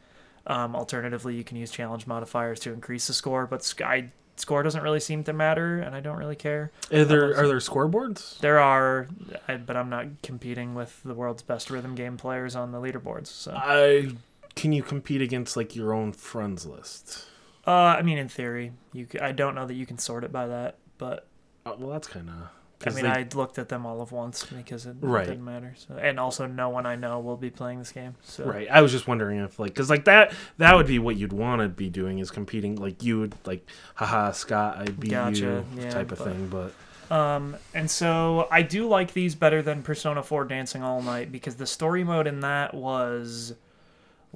[0.46, 4.82] Um, alternatively, you can use challenge modifiers to increase the score, but sky score doesn't
[4.82, 6.72] really seem to matter, and I don't really care.
[6.92, 8.38] Are there are there scoreboards?
[8.40, 9.08] There are,
[9.48, 13.28] I, but I'm not competing with the world's best rhythm game players on the leaderboards.
[13.28, 14.10] So, I
[14.56, 17.26] can you compete against like your own friends list?
[17.66, 19.06] Uh, I mean, in theory, you.
[19.10, 21.26] c- I don't know that you can sort it by that, but
[21.66, 22.48] Uh, well, that's kind of.
[22.84, 25.24] I mean, I looked at them all of once because it, Right.
[25.24, 25.72] didn't matter.
[25.76, 28.16] So, and also, no one I know will be playing this game.
[28.22, 28.66] So, Right.
[28.68, 31.62] I was just wondering if like because like that that would be what you'd want
[31.62, 35.82] to be doing is competing like you would like haha Scott I beat Gotcha, you
[35.82, 36.72] yeah, type of but- thing but
[37.14, 41.54] Um, and so I do like these better than Persona 4 Dancing All Night because
[41.56, 43.54] the story mode in that was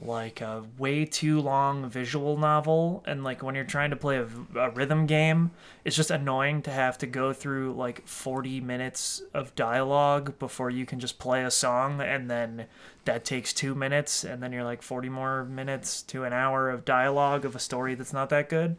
[0.01, 4.29] like a way too long visual novel and like when you're trying to play a,
[4.59, 5.51] a rhythm game
[5.87, 10.85] it's just annoying to have to go through like 40 minutes of dialogue before you
[10.85, 12.67] can just play a song and then
[13.07, 16.85] that takes 2 minutes and then you're like 40 more minutes to an hour of
[16.85, 18.77] dialogue of a story that's not that good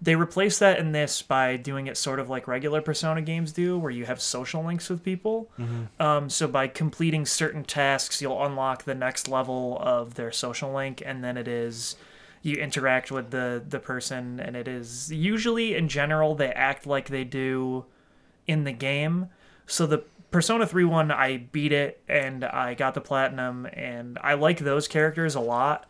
[0.00, 3.76] They replaced that in this by doing it sort of like regular Persona games do,
[3.76, 5.50] where you have social links with people.
[5.98, 11.02] Um, so by completing certain tasks, you'll unlock the next level of their social link,
[11.04, 11.96] and then it is
[12.42, 17.08] you interact with the the person, and it is usually in general they act like
[17.08, 17.84] they do
[18.46, 19.26] in the game.
[19.66, 24.34] So the Persona 3 one, I beat it and I got the platinum, and I
[24.34, 25.86] like those characters a lot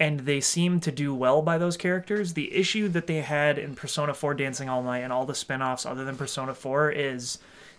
[0.00, 2.34] and they seem to do well by those characters.
[2.34, 5.84] The issue that they had in Persona 4 Dancing All Night and all the spin-offs
[5.84, 7.38] other than Persona 4 is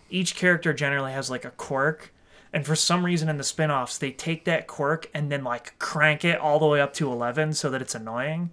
[0.10, 2.12] each character generally has like a quirk
[2.52, 6.26] and for some reason in the spin-offs they take that quirk and then like crank
[6.26, 8.50] it all the way up to 11 so that it's annoying.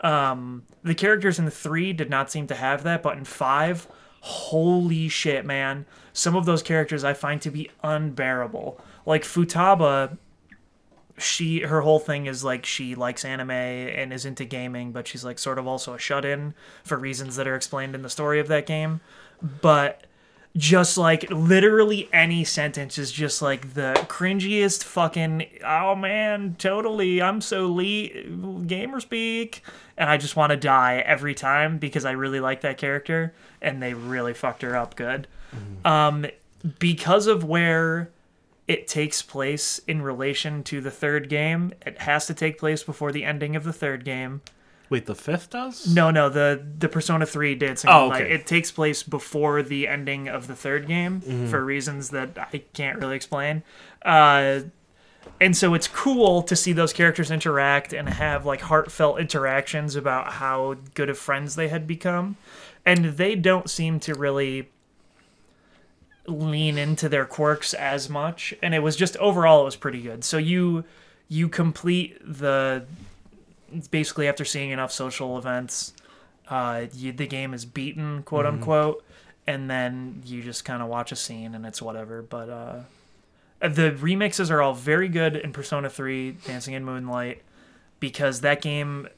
[0.00, 3.88] Um the characters in the 3 did not seem to have that, but in 5
[4.20, 5.84] holy shit, man.
[6.12, 8.80] Some of those characters I find to be unbearable.
[9.04, 10.16] Like Futaba
[11.22, 15.24] she her whole thing is like she likes anime and is into gaming, but she's
[15.24, 16.54] like sort of also a shut in
[16.84, 19.00] for reasons that are explained in the story of that game.
[19.60, 20.06] But
[20.56, 27.40] just like literally any sentence is just like the cringiest fucking oh man totally i'm
[27.40, 29.62] so le- gamer speak.
[29.96, 33.32] And i just want to die every time because i really like that character
[33.62, 35.26] and they really fucked her up good.
[35.84, 36.26] Um
[36.78, 38.10] because of where
[38.68, 41.72] it takes place in relation to the third game.
[41.84, 44.40] It has to take place before the ending of the third game.
[44.88, 45.92] Wait, the fifth does?
[45.94, 48.30] No, no, the the Persona 3 Dancing Oh, okay.
[48.30, 51.46] It takes place before the ending of the third game Mm-hmm.
[51.48, 53.62] for reasons that I can't really explain.
[54.04, 54.60] Uh
[55.40, 60.32] and so it's cool to see those characters interact and have like heartfelt interactions about
[60.34, 62.36] how good of friends they had become.
[62.84, 64.71] And they don't seem to really
[66.26, 70.24] lean into their quirks as much and it was just overall it was pretty good.
[70.24, 70.84] So you
[71.28, 72.84] you complete the
[73.90, 75.94] basically after seeing enough social events
[76.48, 79.04] uh you, the game is beaten quote unquote
[79.46, 82.22] and then you just kind of watch a scene and it's whatever.
[82.22, 82.80] But uh
[83.60, 87.42] the remixes are all very good in persona 3 dancing in moonlight
[88.00, 89.08] because that game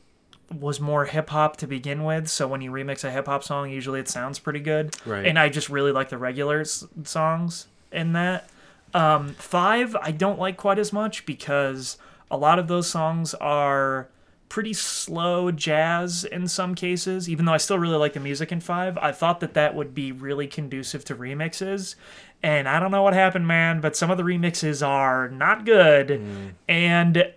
[0.60, 2.28] was more hip hop to begin with.
[2.28, 4.96] So when you remix a hip hop song, usually it sounds pretty good.
[5.04, 5.26] Right.
[5.26, 8.48] And I just really like the regular s- songs in that.
[8.92, 11.98] Um, five, I don't like quite as much because
[12.30, 14.08] a lot of those songs are
[14.48, 17.28] pretty slow jazz in some cases.
[17.28, 19.94] Even though I still really like the music in five, I thought that that would
[19.94, 21.96] be really conducive to remixes.
[22.40, 26.20] And I don't know what happened, man, but some of the remixes are not good.
[26.68, 27.32] And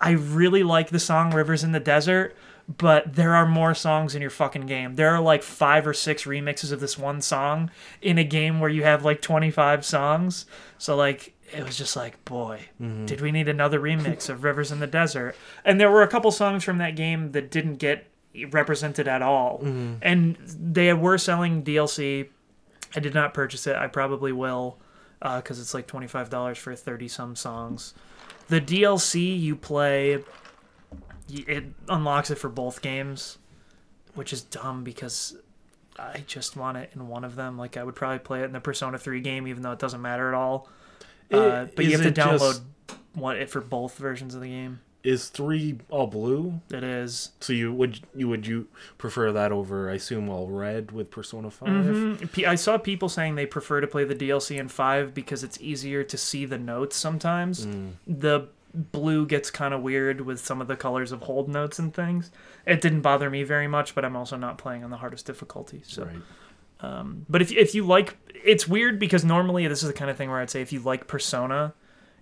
[0.00, 2.34] I really like the song Rivers in the Desert,
[2.68, 4.94] but there are more songs in your fucking game.
[4.94, 8.70] There are like five or six remixes of this one song in a game where
[8.70, 10.46] you have like 25 songs.
[10.78, 13.06] So, like, it was just like, boy, mm-hmm.
[13.06, 15.36] did we need another remix of Rivers in the Desert?
[15.64, 18.06] And there were a couple songs from that game that didn't get
[18.50, 19.58] represented at all.
[19.58, 19.94] Mm-hmm.
[20.00, 22.28] And they were selling DLC.
[22.96, 23.76] I did not purchase it.
[23.76, 24.78] I probably will
[25.20, 27.94] uh, because it's like $25 for 30 some songs
[28.48, 30.22] the DLC you play,
[31.28, 33.38] it unlocks it for both games,
[34.14, 35.36] which is dumb because
[35.98, 37.56] I just want it in one of them.
[37.58, 40.02] Like I would probably play it in the Persona 3 game, even though it doesn't
[40.02, 40.68] matter at all.
[41.30, 42.62] Uh, but you have to download just-
[43.14, 44.80] one it for both versions of the game.
[45.04, 46.60] Is three all blue?
[46.70, 47.32] It is.
[47.40, 51.50] So you would you would you prefer that over I assume all red with Persona
[51.50, 52.46] 5 Mhm.
[52.48, 56.02] I saw people saying they prefer to play the DLC in five because it's easier
[56.04, 57.66] to see the notes sometimes.
[58.06, 61.94] The blue gets kind of weird with some of the colors of hold notes and
[61.94, 62.30] things.
[62.66, 65.82] It didn't bother me very much, but I'm also not playing on the hardest difficulty.
[65.84, 66.22] So, Right.
[66.80, 70.16] Um, but if if you like, it's weird because normally this is the kind of
[70.16, 71.72] thing where I'd say if you like Persona,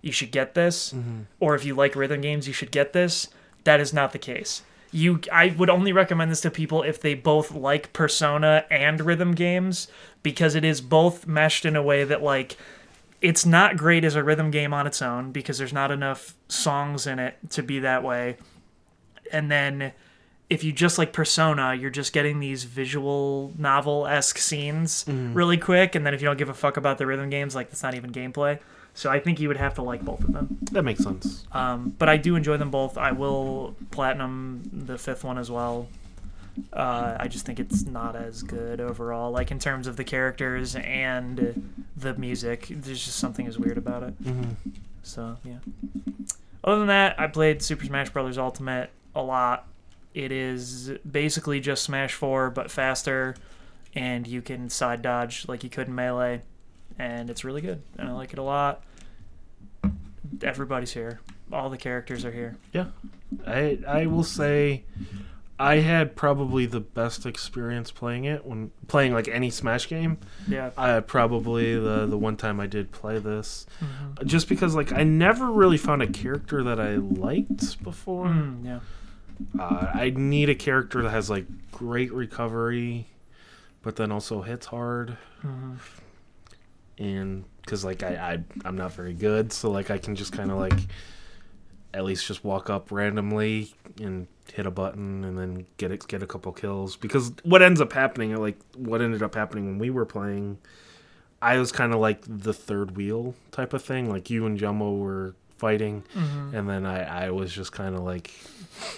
[0.03, 1.23] you should get this, mm-hmm.
[1.41, 3.29] or if you like rhythm games, you should get this.
[3.65, 4.63] That is not the case.
[4.95, 9.35] You, I would only recommend this to people if they both like Persona and rhythm
[9.35, 9.89] games
[10.23, 12.59] because it is both meshed in a way that like
[13.23, 17.07] it's not great as a rhythm game on its own because there's not enough songs
[17.07, 18.37] in it to be that way.
[19.33, 19.93] And then
[20.51, 25.95] if you just like Persona, you're just getting these visual novel esque scenes really quick.
[25.95, 27.95] And then if you don't give a fuck about the rhythm games, like that's not
[27.95, 28.59] even gameplay.
[28.95, 30.59] So I think you would have to like both of them.
[30.73, 31.47] That makes sense.
[31.53, 32.99] Um, but I do enjoy them both.
[32.99, 35.89] I will platinum the fifth one as well.
[36.73, 40.77] Uh, I just think it's not as good overall, like in terms of the characters
[40.77, 42.67] and the music.
[42.71, 44.15] There's just something is weird about it.
[45.03, 45.59] So yeah.
[46.65, 48.39] Other than that, I played Super Smash Bros.
[48.39, 49.67] Ultimate a lot.
[50.15, 53.35] It is basically just Smash 4 but faster,
[53.95, 56.43] and you can side dodge like you could in Melee,
[56.99, 58.85] and it's really good, and I like it a lot.
[60.43, 61.21] Everybody's here.
[61.53, 62.57] All the characters are here.
[62.73, 62.87] Yeah.
[63.47, 64.85] I I will say
[65.63, 70.19] I had probably the best experience playing it when playing like any Smash game.
[70.49, 70.71] Yeah.
[70.77, 74.27] I probably the the one time I did play this, Mhm.
[74.27, 78.27] just because like I never really found a character that I liked before.
[78.27, 78.81] Mm, yeah.
[79.59, 83.07] Uh, I need a character that has like great recovery,
[83.83, 85.75] but then also hits hard, hmm
[86.99, 90.51] and because like I, I I'm not very good, so like I can just kind
[90.51, 90.79] of like
[91.95, 96.23] at least just walk up randomly and hit a button and then get it, get
[96.23, 96.97] a couple kills.
[96.97, 100.59] Because what ends up happening, like what ended up happening when we were playing,
[101.41, 104.09] I was kind of like the third wheel type of thing.
[104.09, 108.03] Like you and Jumbo were fighting, hmm and then I I was just kind of
[108.03, 108.33] like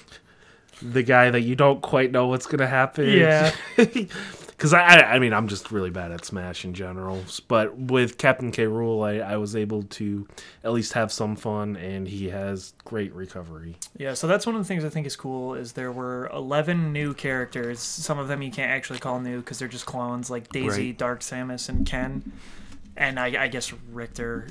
[0.83, 3.09] the guy that you don't quite know what's gonna happen.
[3.09, 3.53] Yeah.
[4.57, 8.53] Because I, I mean I'm just really bad at Smash in general, but with Captain
[8.53, 8.65] K.
[8.65, 10.27] Rool, I, I was able to
[10.63, 13.77] at least have some fun, and he has great recovery.
[13.97, 16.93] Yeah, so that's one of the things I think is cool is there were 11
[16.93, 17.81] new characters.
[17.81, 20.99] Some of them you can't actually call new because they're just clones, like Daisy, Right.
[20.99, 22.33] Dark Samus, and Ken.
[22.97, 24.47] And I, I guess Richter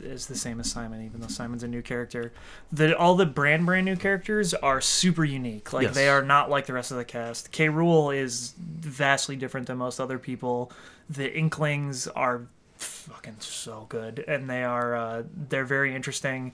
[0.00, 2.32] is the same as Simon, even though Simon's a new character.
[2.70, 5.72] The all the brand brand new characters are super unique.
[5.72, 5.94] Like Yes.
[5.96, 7.50] they are not like the rest of the cast.
[7.50, 7.66] K.
[7.68, 10.70] Rool is vastly different than most other people.
[11.10, 12.42] The Inklings are
[12.76, 16.52] fucking so good, and they are uh, they're very interesting.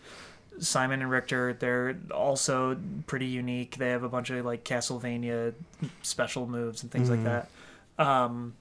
[0.61, 3.77] Simon and Richter, they're also pretty unique.
[3.77, 5.53] They have a bunch of like Castlevania
[6.03, 7.51] special moves and things like that.
[7.99, 8.55] Um,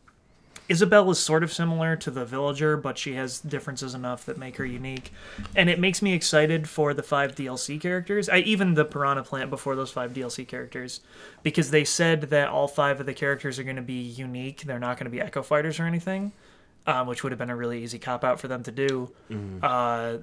[0.69, 4.57] Isabelle is sort of similar to the villager, but she has differences enough that make
[4.57, 5.11] her unique.
[5.55, 8.29] And it makes me excited for the five DLC characters.
[8.29, 11.01] I even the Piranha Plant before those five DLC characters.
[11.43, 14.61] Because they said that all five of the characters are going to be unique.
[14.61, 16.31] They're not going to be Echo Fighters or anything.
[16.85, 19.09] Um, which would have been a really easy cop out for them to do.
[19.63, 20.17] Uh,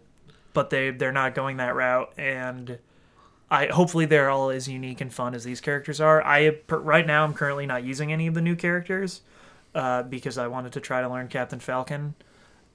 [0.52, 2.78] but they they're not going that route and
[3.50, 6.22] I hopefully they're all as unique and fun as these characters are.
[6.22, 9.22] I right now I'm currently not using any of the new characters
[9.74, 12.14] uh, because I wanted to try to learn Captain Falcon,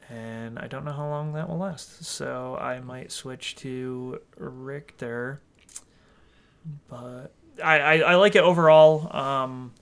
[0.09, 2.03] and I don't know how long that will last.
[2.05, 5.41] So I might switch to Richter,
[6.89, 7.31] but
[7.63, 9.15] I I, I like it overall.
[9.15, 9.73] Um,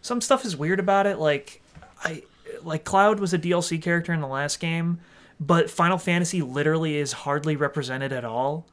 [0.00, 1.62] some stuff is weird about it, like
[2.04, 2.22] I
[2.62, 4.98] like Cloud was a DLC character in the last game.
[5.38, 8.66] But Final Fantasy literally is hardly represented at all.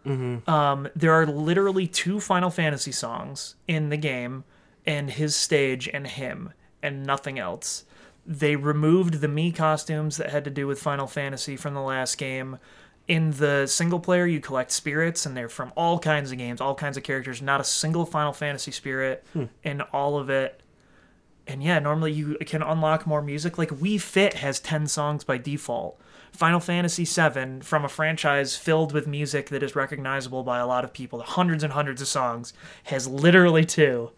[0.48, 4.46] Um, there are literally two Final Fantasy songs in the game,
[4.86, 6.54] and his stage and him,
[6.84, 7.86] and nothing else.
[8.26, 12.18] They removed the Mii costumes that had to do with Final Fantasy from the last
[12.18, 12.60] game.
[13.08, 16.76] In the single player, you collect spirits, and they're from all kinds of games, all
[16.76, 17.42] kinds of characters.
[17.42, 19.46] Not a single Final Fantasy spirit hmm.
[19.64, 20.62] in all of it.
[21.46, 23.58] And yeah, normally you can unlock more music.
[23.58, 26.00] Like Wii Fit has 10 songs by default.
[26.34, 30.84] Final Fantasy VII, from a franchise filled with music that is recognizable by a lot
[30.84, 32.54] of people, hundreds and hundreds of songs,
[32.86, 34.10] has literally two.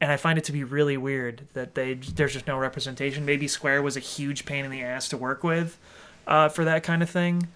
[0.00, 3.24] And I find it to be really weird that they there's just no representation.
[3.24, 5.78] Maybe Square was a huge pain in the ass to work with
[6.26, 7.48] uh, for that kind of thing.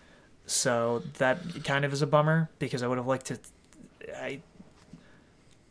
[0.46, 3.38] So that kind of is a bummer because I would have liked to.
[4.16, 4.40] I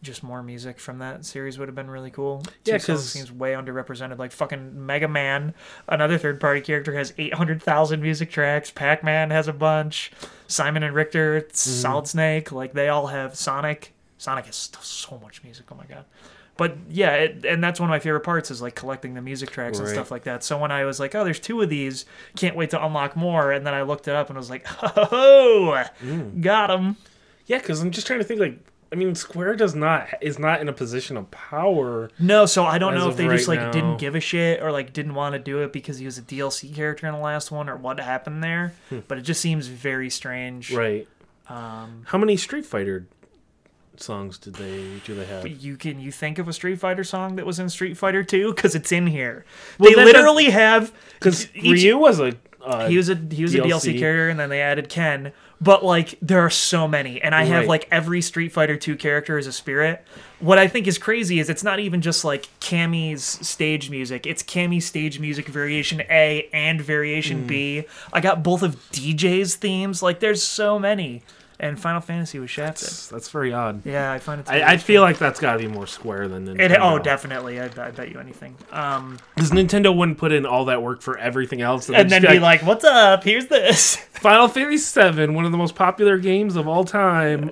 [0.06, 2.44] just more music from that series would have been really cool.
[2.64, 4.18] Yeah, Two songs 'cause- seems way underrepresented.
[4.18, 5.54] Like fucking Mega Man,
[5.90, 8.72] another third party character has eight hundred thousand music tracks.
[8.72, 10.12] Pac Man has a bunch.
[10.48, 11.50] Simon and Richter, Mm-hmm.
[11.54, 13.94] Solid Snake, like they all have Sonic.
[14.18, 15.66] Sonic has so much music.
[15.72, 16.06] Oh my god.
[16.58, 19.52] But yeah, it, and that's one of my favorite parts is like collecting the music
[19.52, 20.42] tracks and stuff like that.
[20.42, 22.06] So when I was like, oh, there's two of these,
[22.38, 24.66] can't wait to unlock more, and then I looked it up and I was like,
[25.12, 26.40] oh, Mm.
[26.42, 26.96] got him.
[27.48, 28.58] Yeah, because I'm just trying to think like.
[28.92, 32.10] I mean, Square does not is not in a position of power.
[32.20, 33.72] No, so I don't know if they just like now.
[33.72, 36.22] didn't give a shit or like didn't want to do it because he was a
[36.22, 38.74] DLC character in the last one or what happened there.
[39.08, 40.72] But it just seems very strange.
[40.72, 41.08] Right.
[41.50, 43.06] Um, How many Street Fighter
[43.98, 45.48] songs did they do they have?
[45.48, 48.54] you can you think of a Street Fighter song that was in Street Fighter 2
[48.54, 49.46] because it's in here.
[49.80, 53.60] Well, they literally have Because Ryu was a uh, he was a he was a
[53.60, 54.00] DLC DLC.
[54.00, 55.32] character and then they added Ken.
[55.62, 59.38] But like there are so many and I have like every Street Fighter 2 character
[59.38, 60.06] as a spirit.
[60.40, 64.26] What I think is crazy is it's not even just like Cammy's stage music.
[64.28, 67.48] It's Cammy's stage music variation A and variation Hmm.
[67.48, 67.84] B.
[68.12, 70.04] I got both of Dee Jay's themes.
[70.04, 71.24] Like there's so many.
[71.60, 72.88] And Final Fantasy was shafted.
[72.88, 73.82] that's, that's very odd.
[73.86, 74.50] Yeah, I find it.
[74.50, 76.60] I, I feel like that's got to be more Square than Nintendo.
[76.72, 77.60] it, oh, definitely.
[77.62, 78.56] I, I bet you anything.
[78.72, 82.40] Um, Because Nintendo wouldn't put in all that work for everything else, and then be
[82.40, 83.24] like, "What's up?
[83.24, 87.52] Here's this." Final Fantasy VII, one of the most popular games of all time.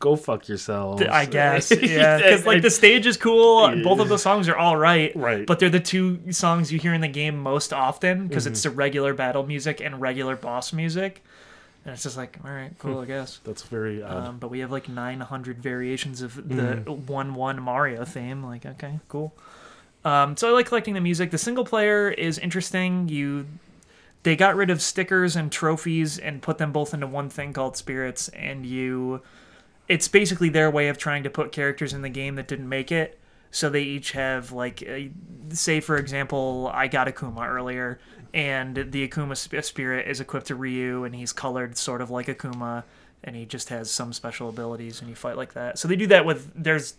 [0.00, 1.00] Go fuck yourselves.
[1.02, 3.70] I guess, yeah, because like the stage is cool.
[3.82, 5.46] Both of the songs are all right, Right.
[5.46, 8.52] But they're the two songs you hear in the game most often because Mm-hmm.
[8.52, 11.22] it's the regular battle music and regular boss music.
[11.84, 13.40] And it's just like, all right, cool, I guess.
[13.44, 14.26] That's very odd.
[14.28, 18.42] Um, but we have like 900 variations of the one one Mario theme.
[18.42, 19.34] Like, okay, cool.
[20.04, 21.30] Um, so I like collecting the music.
[21.30, 23.08] The single player is interesting.
[23.08, 23.46] You,
[24.22, 27.76] they got rid of stickers and trophies and put them both into one thing called
[27.76, 28.28] spirits.
[28.28, 29.22] And you,
[29.88, 32.92] it's basically their way of trying to put characters in the game that didn't make
[32.92, 33.18] it.
[33.50, 35.10] So they each have like, a,
[35.50, 38.00] say for example, I got Akuma earlier,
[38.34, 42.82] and the Akuma spirit is equipped to Ryu, and he's colored sort of like Akuma,
[43.22, 45.78] and he just has some special abilities, and you fight like that.
[45.78, 46.94] So they do that with there's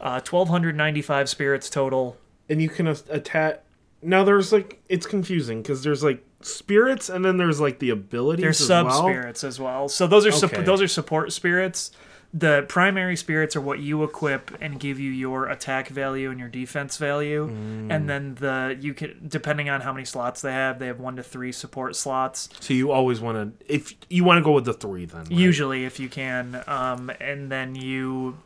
[0.00, 2.16] uh, 1,295 spirits total.
[2.48, 3.62] and you can attack.
[4.02, 8.42] Now there's like it's confusing because there's like spirits and then there's like the abilities.
[8.42, 9.02] There's sub well.
[9.02, 9.88] spirits as well.
[9.88, 10.62] So those are Okay.
[10.62, 11.90] those are support spirits.
[12.34, 16.48] The primary spirits are what you equip and give you your attack value and your
[16.48, 17.90] defense value, Mm.
[17.90, 21.16] and then the you can depending on how many slots they have, they have one
[21.16, 22.48] to three support slots.
[22.60, 25.20] So you always want to if you want to go with the three then.
[25.22, 25.30] right?
[25.30, 28.36] usually if you can um and then you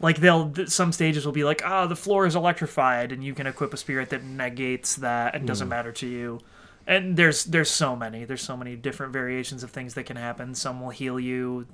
[0.00, 3.46] like they'll some stages will be like ah the floor is electrified and you can
[3.46, 6.40] equip a spirit that negates that and doesn't matter to you
[6.86, 10.54] and there's there's so many there's so many different variations of things that can happen.
[10.54, 11.66] Some will heal you.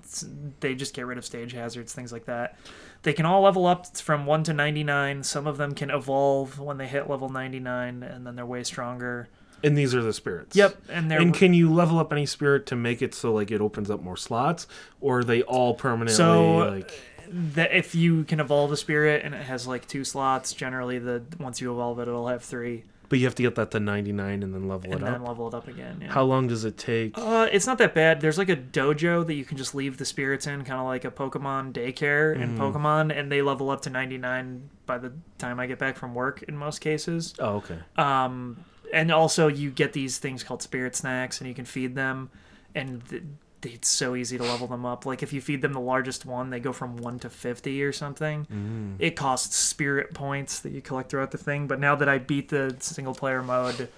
[0.60, 2.58] They just get rid of stage hazards things like that.
[3.02, 6.78] They can all level up from 1 to 99 some of them can evolve when
[6.78, 9.28] they hit level 99 and then they're way stronger.
[9.64, 10.54] And these are the spirits.
[10.56, 13.50] yep and they're And can you level up any spirit to make it so like
[13.50, 14.66] it opens up more slots,
[15.00, 16.92] or are they all permanently So, like?
[17.30, 21.22] that if you can evolve a spirit and it has like two slots, generally the
[21.38, 24.12] once you evolve it, it'll have three, But you have to get that to ninety
[24.12, 25.00] nine and then level it up.
[25.00, 25.28] and it then up.
[25.28, 25.98] level it up again.
[26.02, 26.12] Yeah.
[26.12, 27.16] How long does it take?
[27.16, 28.20] Uh, it's not that bad.
[28.20, 31.06] There's like a dojo that you can just leave the spirits in, kind of like
[31.06, 32.58] a Pokemon daycare in Mm.
[32.58, 36.42] Pokemon, and they level up to 99 by the time I get back from work
[36.42, 37.32] in most cases.
[37.38, 37.78] Oh, okay.
[37.96, 42.28] Um, and also you get these things called spirit snacks, and you can feed them,
[42.74, 43.22] and th-
[43.62, 45.06] it's so easy to level them up.
[45.06, 47.92] Like if you feed them the largest one, they go from one to 50 or
[47.92, 48.46] something.
[48.52, 48.96] Mm.
[48.98, 51.66] It costs spirit points that you collect throughout the thing.
[51.66, 53.88] But now that I beat the single player mode,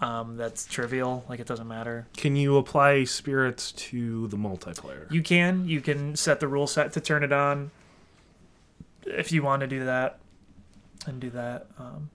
[0.00, 1.24] um, that's trivial.
[1.28, 2.06] Like it doesn't matter.
[2.16, 5.10] Can you apply spirits to the multiplayer?
[5.12, 7.70] You can you can set the rule set to turn it on
[9.06, 10.18] if you want to do that
[11.06, 11.66] and do that.
[11.78, 12.10] Um,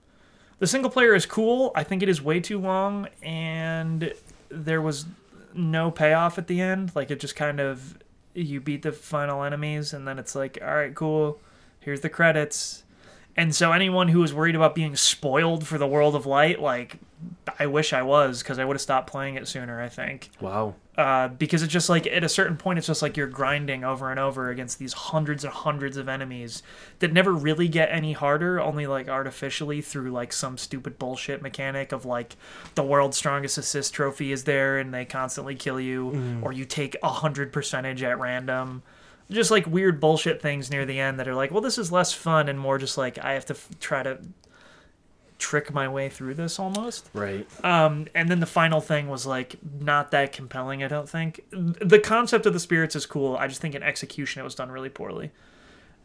[0.58, 1.72] the single player is cool.
[1.74, 4.12] I think it is way too long, and
[4.50, 5.06] there was
[5.54, 6.92] no payoff at the end.
[6.94, 7.98] Like it just kind of
[8.34, 11.40] you beat the final enemies, and then it's like, all right, cool.
[11.80, 12.84] Here's the credits.
[13.36, 16.98] And so anyone who was worried about being spoiled for the world of light, like
[17.58, 19.80] I wish I was, because I would have stopped playing it sooner.
[19.80, 20.74] I think Wow.
[20.98, 24.10] uh, because it's just like at a certain point it's just like you're grinding over
[24.10, 26.62] and over against these hundreds and hundreds of enemies
[26.98, 31.92] that never really get any harder only like artificially through like some stupid bullshit mechanic
[31.92, 32.36] of like
[32.74, 36.96] the world's strongest assist trophy is there and they constantly kill you or you take
[37.02, 38.82] a hundred percentage at random
[39.30, 42.12] just like weird bullshit things near the end that are like well this is less
[42.12, 44.18] fun and more just like i have to f- try to
[45.38, 47.46] trick my way through this almost Right.
[47.64, 50.84] um, and then the final thing was like not that compelling.
[50.84, 53.36] I don't think the concept of the spirits is cool.
[53.38, 55.30] I just think in execution it was done really poorly.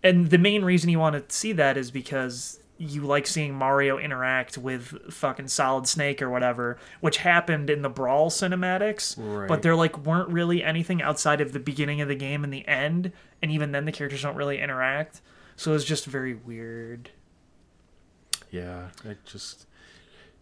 [0.01, 3.97] And the main reason you want to see that is because you like seeing Mario
[3.97, 9.15] interact with fucking Solid Snake or whatever, which happened in the Brawl cinematics.
[9.17, 9.47] Right.
[9.47, 12.67] But there like weren't really anything outside of the beginning of the game and the
[12.67, 13.11] end,
[13.41, 15.21] and even then the characters don't really interact.
[15.55, 17.11] So it was just very weird.
[18.51, 18.89] Yeah.
[19.07, 19.67] I just.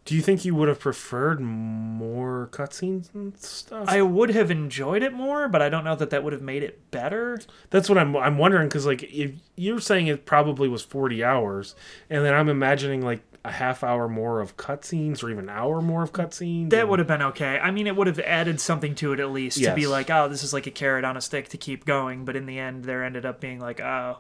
[0.06, 3.86] Do you think you would have preferred more cutscenes and stuff?
[3.88, 6.62] I would have enjoyed it more, but I don't know that that would have made
[6.62, 7.40] it better.
[7.70, 8.16] That's what I'm.
[8.18, 11.74] I'm wondering because like if you're saying it probably was 40 hours,
[12.10, 15.82] and then I'm imagining like a half hour more of cutscenes or even an hour
[15.82, 16.70] more of cutscenes.
[16.70, 17.60] That and- would have been okay.
[17.60, 20.30] I mean, it would have added something to it at least to be like, oh,
[20.30, 22.26] this is like a carrot on a stick to keep going.
[22.26, 24.20] But in the end, there ended up being like, oh,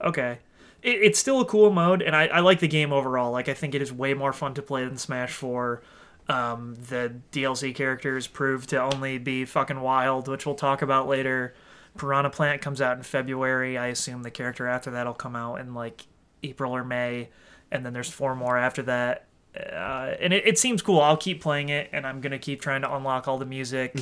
[0.00, 0.38] okay.
[0.84, 3.32] It, it's still a cool mode, and I, I like the game overall.
[3.32, 5.82] Like, I think it is way more fun to play than Smash 4.
[6.28, 11.54] Um, the DLC characters proved to only be fucking wild, which we'll talk about later.
[11.98, 13.76] Piranha Plant comes out in February.
[13.78, 16.06] I assume the character after that'll come out in like
[16.42, 17.28] April or May,
[17.70, 19.26] and then there's four more after that.
[19.54, 21.00] Uh, and it, it seems cool.
[21.00, 23.94] I'll keep playing it, and I'm gonna keep trying to unlock all the music.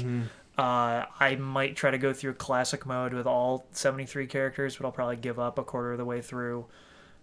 [0.58, 4.92] Uh, I might try to go through classic mode with all 73 characters, but I'll
[4.92, 6.66] probably give up a quarter of the way through.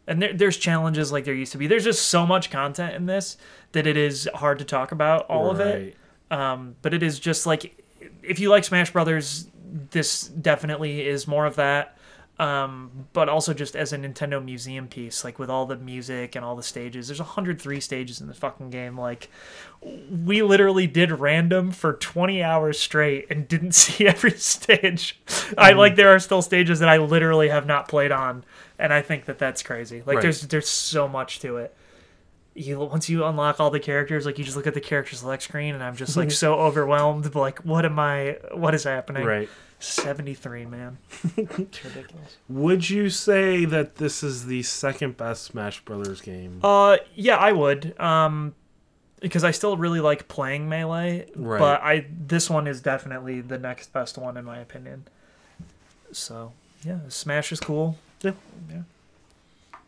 [0.08, 1.68] And there, there's challenges like there used to be.
[1.68, 3.38] There's just so much content in this
[3.74, 5.96] that it is hard to talk about all of it.
[6.32, 7.84] Um, but it is just like
[8.24, 9.48] if you like Smash Brothers,
[9.92, 11.96] this definitely is more of that.
[12.40, 16.46] um, but also just as a Nintendo museum piece, like with all the music and
[16.46, 17.08] all the stages.
[17.10, 18.98] There's 103 stages in the fucking game.
[18.98, 19.30] Like,
[19.82, 25.20] we literally did random for 20 hours straight and didn't see every stage.
[25.58, 28.44] I like there are still stages that I literally have not played on,
[28.78, 30.04] and I think that that's crazy.
[30.06, 30.22] Like, Right.
[30.24, 31.74] there's there's so much to it.
[32.56, 35.44] You once you unlock all the characters, like you just look at the character select
[35.44, 37.34] screen, and I'm just like so overwhelmed.
[37.34, 38.38] Like, what am I?
[38.54, 39.24] What is happening?
[39.26, 39.48] Right.
[39.82, 40.98] 73, man.
[41.38, 42.36] it's ridiculous.
[42.50, 46.60] Would you say that this is the second best Smash Brothers game?
[46.62, 47.98] Uh, yeah, I would.
[47.98, 48.56] Um,
[49.20, 51.59] because I still really like playing melee, Right.
[51.59, 55.05] but I this one is definitely the next best one in my opinion.
[56.11, 56.53] So
[56.84, 57.97] yeah, Smash is cool.
[58.22, 58.32] Yeah.
[58.72, 58.82] Yeah.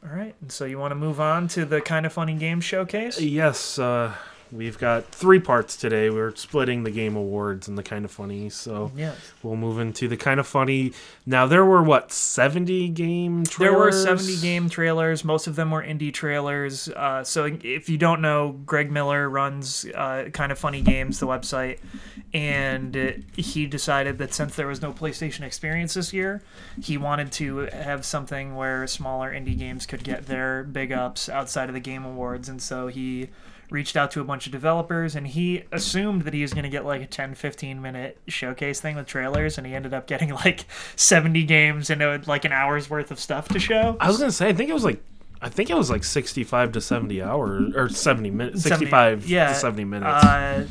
[0.04, 2.60] All right, and so you want to move on to the kind of funny game
[2.60, 3.22] showcase?
[3.22, 4.14] Yes, uh,
[4.52, 6.10] we've got three parts today.
[6.10, 9.14] We're splitting the game awards and the kind of funny, so Yeah.
[9.44, 10.94] we'll move into the kind of funny.
[11.26, 14.04] Now there were what seventy game trailers?
[14.04, 15.24] There were 70 game trailers.
[15.24, 16.90] Most of them were indie trailers.
[16.90, 21.28] Uh, so if you don't know, Greg Miller runs uh, Kind of Funny Games, the
[21.28, 21.78] website,
[22.34, 26.42] and he decided that since there was no PlayStation Experience this year,
[26.82, 31.70] he wanted to have something where smaller indie games could get their big ups outside
[31.70, 33.30] of the Game Awards, and so he
[33.72, 36.70] reached out to a bunch of developers and he assumed that he was going to
[36.70, 40.30] get like a 10 15 minute showcase thing with trailers and he ended up getting
[40.34, 40.66] like
[40.98, 44.50] 70 games and like an hour's worth of stuff to show I was gonna say,
[44.50, 45.02] I think it was like,
[45.42, 49.48] I think it was like sixty-five to seventy hours or seventy minutes, 70 sixty-five yeah,
[49.48, 50.24] to seventy minutes.
[50.24, 50.68] uh,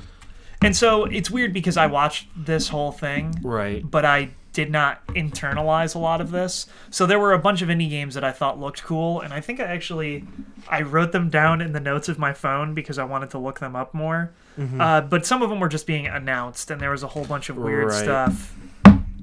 [0.62, 3.88] and so it's weird because i watched this whole thing right.
[3.90, 7.68] but i did not internalize a lot of this so there were a bunch of
[7.68, 10.24] indie games that i thought looked cool and i think i actually
[10.68, 13.61] i wrote them down in the notes of my phone because i wanted to look
[13.61, 14.80] them up more Mm-hmm.
[14.80, 17.48] uh, but some of them were just being announced and there was a whole bunch
[17.48, 18.03] of weird Right.
[18.03, 18.55] stuff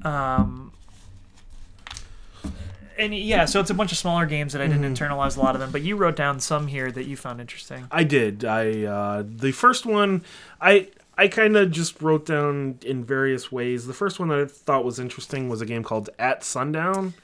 [0.04, 0.72] um,
[2.98, 5.04] and yeah so it's a bunch of smaller games that i didn't Mm-hmm.
[5.14, 7.88] internalize a lot of them but you wrote down some here that you found interesting
[7.92, 8.46] I did.
[8.46, 10.24] I uh, the first one,
[10.62, 10.88] I
[11.18, 13.88] I kind of just wrote down in various ways.
[13.88, 17.16] The first one that I thought was interesting was a game called At Sundown,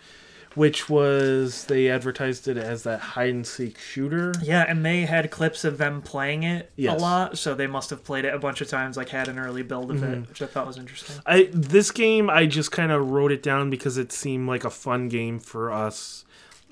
[0.55, 4.33] which was they advertised it as that hide and seek shooter.
[4.41, 6.99] Yeah, and they had clips of them playing it Yes.
[6.99, 9.37] a lot, so they must have played it a bunch of times, like had an
[9.39, 10.13] early build of Mm-hmm.
[10.23, 11.15] it, which I thought was interesting.
[11.25, 14.69] I this game I just kind of wrote it down because it seemed like a
[14.69, 16.22] fun game for us.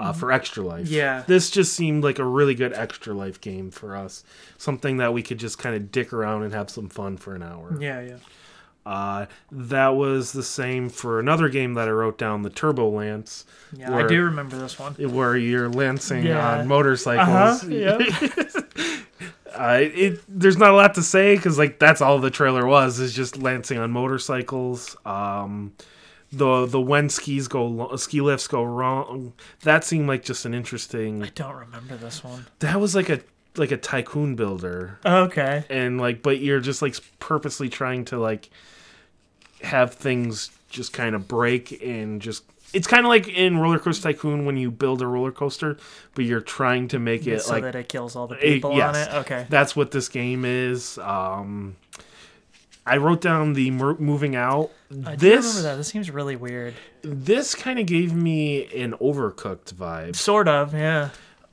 [0.01, 1.23] Uh, for extra life Yeah.
[1.27, 4.23] this just seemed like a really good extra life game for us
[4.57, 7.43] something that we could just kind of dick around and have some fun for an
[7.43, 8.15] hour Yeah, yeah.
[8.83, 13.45] Uh, that was the same for another game that I wrote down, the Turbo Lance,
[13.71, 14.95] Yeah, Where- I do remember this one.
[14.95, 16.57] where you're lancing Yeah.
[16.61, 17.61] on motorcycles.
[17.61, 17.67] huh.
[17.69, 17.99] Yeah.
[19.53, 22.99] Uh, it there's not a lot to say because like that's all the trailer was
[22.99, 24.95] is just lancing on motorcycles.
[25.05, 25.73] Um,
[26.31, 29.33] the the when skis go ski lifts go wrong.
[29.63, 31.23] That seemed like just an interesting.
[31.23, 32.45] I don't remember this one.
[32.59, 33.19] That was like a
[33.57, 34.99] like a tycoon builder.
[35.05, 35.63] Okay.
[35.69, 38.49] and like but you're just like purposely trying to like
[39.61, 44.13] have things just kind of break and just it's kind of like in roller coaster
[44.13, 45.77] tycoon when you build a roller coaster
[46.15, 48.95] but you're trying to make it so like that it kills all the people yes.
[48.95, 49.19] on it.
[49.19, 49.45] Okay.
[49.49, 51.75] that's what this game is um
[52.85, 54.71] i wrote down the moving out
[55.05, 55.75] I this remember that.
[55.77, 56.73] This seems really weird.
[57.01, 61.09] this kind of gave me an overcooked vibe Sort of, yeah.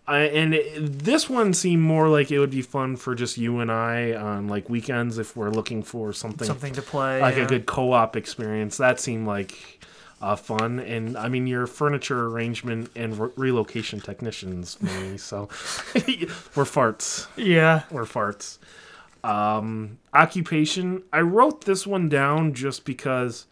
[0.08, 3.60] I, and it, this one seemed more like it would be fun for just you
[3.60, 7.20] and I on like weekends if we're looking for something Something to play.
[7.20, 7.42] like yeah.
[7.44, 8.78] a good co-op experience.
[8.78, 9.84] That seemed like
[10.22, 15.18] uh, fun, and I mean your furniture arrangement and re- relocation technicians, me.
[15.18, 15.42] So
[15.94, 17.26] we're farts.
[17.36, 17.82] Yeah.
[17.90, 18.56] We're farts.
[19.24, 21.02] Um, occupation.
[21.12, 23.46] I wrote this one down just because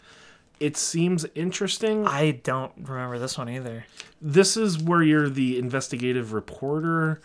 [0.60, 2.06] it seems interesting.
[2.06, 3.84] I don't remember this one either.
[4.20, 7.20] This is where you're the investigative reporter.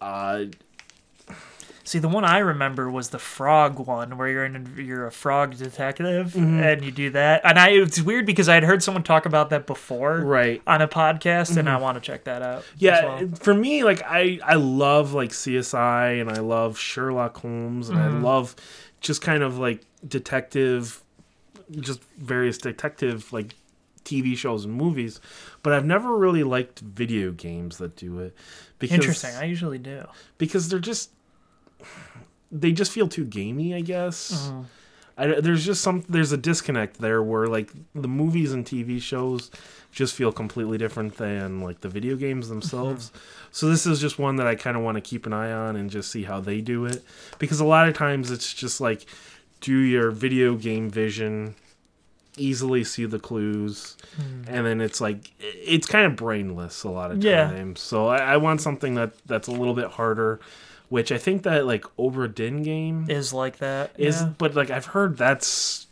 [0.00, 0.46] Uh,
[1.86, 5.56] See, the one I remember was the frog one, where you're in, you're a frog
[5.56, 6.58] detective Mm-hmm.
[6.60, 7.42] and you do that.
[7.44, 10.60] And I it's weird because I had heard someone talk about that before, right.
[10.66, 12.58] on a podcast, and I want to check that out.
[12.58, 13.28] as Yeah, well.
[13.40, 18.08] for me, like I I love like CSI and I love Sherlock Holmes and I
[18.08, 18.56] love
[19.00, 21.02] just kind of like detective,
[21.70, 23.54] just various detective like
[24.04, 25.20] TV shows and movies,
[25.62, 28.34] but I've never really liked video games that do it
[28.80, 29.34] because interesting.
[29.36, 30.04] I usually do.
[30.38, 31.10] because they're just
[32.52, 34.32] they just feel too gamey, I guess.
[34.48, 34.60] Mm-hmm.
[35.18, 39.50] I, there's just some there's a disconnect there where like the movies and TV shows
[39.90, 43.10] just feel completely different than like the video games themselves.
[43.50, 45.74] So this is just one that I kind of want to keep an eye on
[45.76, 47.02] and just see how they do it
[47.38, 49.06] because a lot of times it's just like
[49.62, 51.54] do your video game vision
[52.36, 53.96] easily see the clues,
[54.46, 57.48] and then it's like it's kind of brainless a lot of Yeah.
[57.48, 57.80] times.
[57.80, 60.40] So I, I want something that that's a little bit harder,
[60.88, 63.90] which I think that like Obra Dinn game Is like that.
[63.98, 64.30] is, yeah.
[64.38, 65.86] but like I've heard that's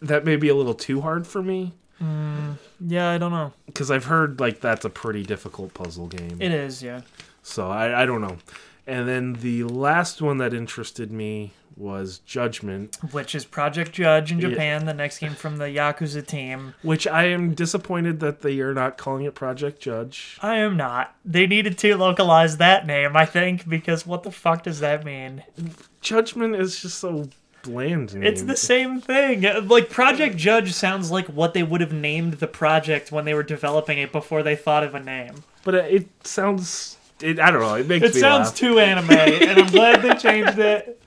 [0.00, 1.72] that may be a little too hard for me
[2.02, 3.52] mm, Yeah, I don't know.
[3.66, 6.38] because I've heard like that's a pretty difficult puzzle game.
[6.40, 7.02] It is, yeah.
[7.42, 8.38] So I, I don't know.
[8.86, 14.38] And then the last one that interested me was Judgment, Which is Project Judge in
[14.38, 14.50] Yeah.
[14.50, 16.74] Japan, the next game from the Yakuza team.
[16.82, 20.38] which I am disappointed that they are not calling it Project Judge.
[20.42, 21.14] I am not.
[21.24, 25.42] They needed to localize that name, I think, because what the fuck does that mean?
[26.00, 27.28] Judgment is just so
[27.62, 28.14] bland.
[28.14, 29.42] It's the same thing.
[29.66, 33.42] Like Project Judge sounds like what they would have named the project when they were
[33.42, 35.42] developing it before they thought of a name.
[35.64, 36.98] but it sounds.
[37.20, 37.74] It, I don't know.
[37.74, 38.56] It makes me It sounds laugh.
[38.56, 41.00] too anime, and I'm glad they changed it.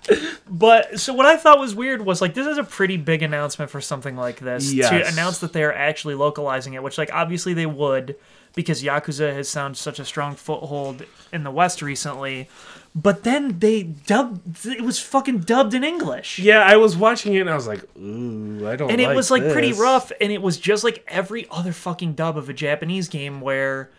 [0.50, 3.70] But so what I thought was weird was like this is a pretty big announcement
[3.70, 7.54] for something like this to announce that they are actually localizing it, which like obviously
[7.54, 8.16] they would
[8.56, 11.04] because Yakuza has found such a strong foothold
[11.34, 12.48] in the West recently.
[12.96, 16.40] But then they dubbed it was fucking dubbed in English.
[16.40, 18.88] Yeah, I was watching it and I was like, ooh, I don't.
[18.88, 18.94] Know.
[18.94, 22.38] And it was like pretty rough and it was just like every other fucking dub
[22.38, 23.92] of a japanese game where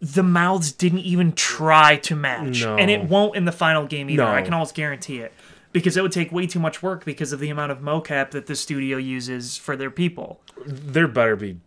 [0.00, 2.76] the mouths didn't even try to match No.
[2.76, 4.30] and it won't in the final game either No.
[4.30, 5.32] i can almost guarantee it
[5.72, 8.46] because it would take way too much work because of the amount of mocap that
[8.46, 11.58] the studio uses for their people There better be.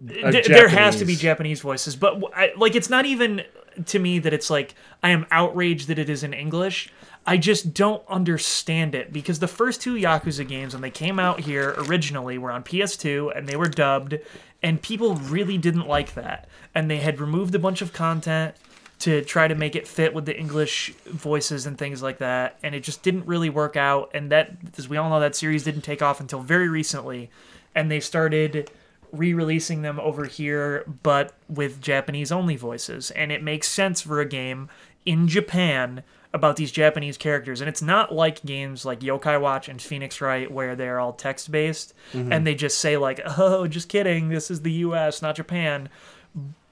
[0.00, 3.42] there has to be Japanese- voices but I, like it's not even
[3.86, 6.90] to me that it's like i am outraged that it is in english
[7.28, 11.40] I just don't understand it because the first two Yakuza games, when they came out
[11.40, 14.20] here originally, were on PS2 and they were dubbed,
[14.62, 16.48] and people really didn't like that.
[16.74, 18.54] And they had removed a bunch of content
[18.98, 22.74] to try to make it fit with the English voices and things like that, and
[22.74, 24.10] it just didn't really work out.
[24.14, 27.30] And that, as we all know, that series didn't take off until very recently,
[27.74, 28.70] and they started
[29.12, 34.26] re-releasing them over here but with Japanese only voices and it makes sense for a
[34.26, 34.68] game
[35.04, 36.02] in Japan
[36.36, 40.48] about these Japanese characters and it's not like games like Yokai Watch and Phoenix Wright
[40.50, 44.62] where they're all text based and they just say like oh just kidding this is
[44.62, 45.88] the US not Japan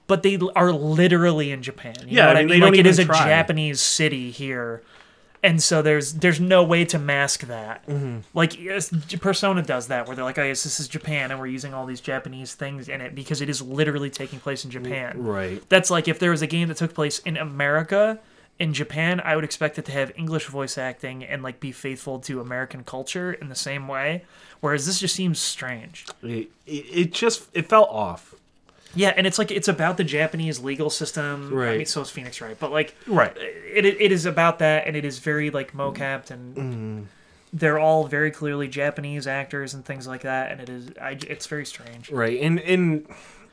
[0.07, 2.65] but they are literally in Japan you Yeah, know what I I mean, mean, they
[2.67, 3.25] like don't it is a try.
[3.27, 4.83] Japanese city here
[5.43, 7.85] and so there's there's no way to mask that.
[7.87, 8.19] Mm-hmm.
[8.33, 11.45] Like yes, Persona does that, where they're like, "Oh, yes, this is Japan, and we're
[11.45, 15.23] using all these Japanese things in it because it is literally taking place in Japan."
[15.23, 15.61] Right.
[15.69, 18.17] That's like if there was a game that took place in America,
[18.59, 22.19] in Japan, I would expect it to have English voice acting and like be faithful
[22.19, 24.23] to American culture in the same way.
[24.61, 26.05] Whereas this just seems strange.
[26.23, 28.33] It, it, just it felt off.
[28.95, 31.53] Yeah, and it's like it's about the Japanese legal system.
[31.53, 31.73] Right.
[31.73, 32.57] I mean, so is Phoenix, right?
[32.57, 33.35] But like, Right.
[33.37, 37.01] it, it is about that and it is very like mocapped and Mm-hmm.
[37.51, 41.45] they're all very clearly japanese actors and things like that and it is I, it's
[41.47, 42.39] very strange Right.
[42.41, 43.05] And and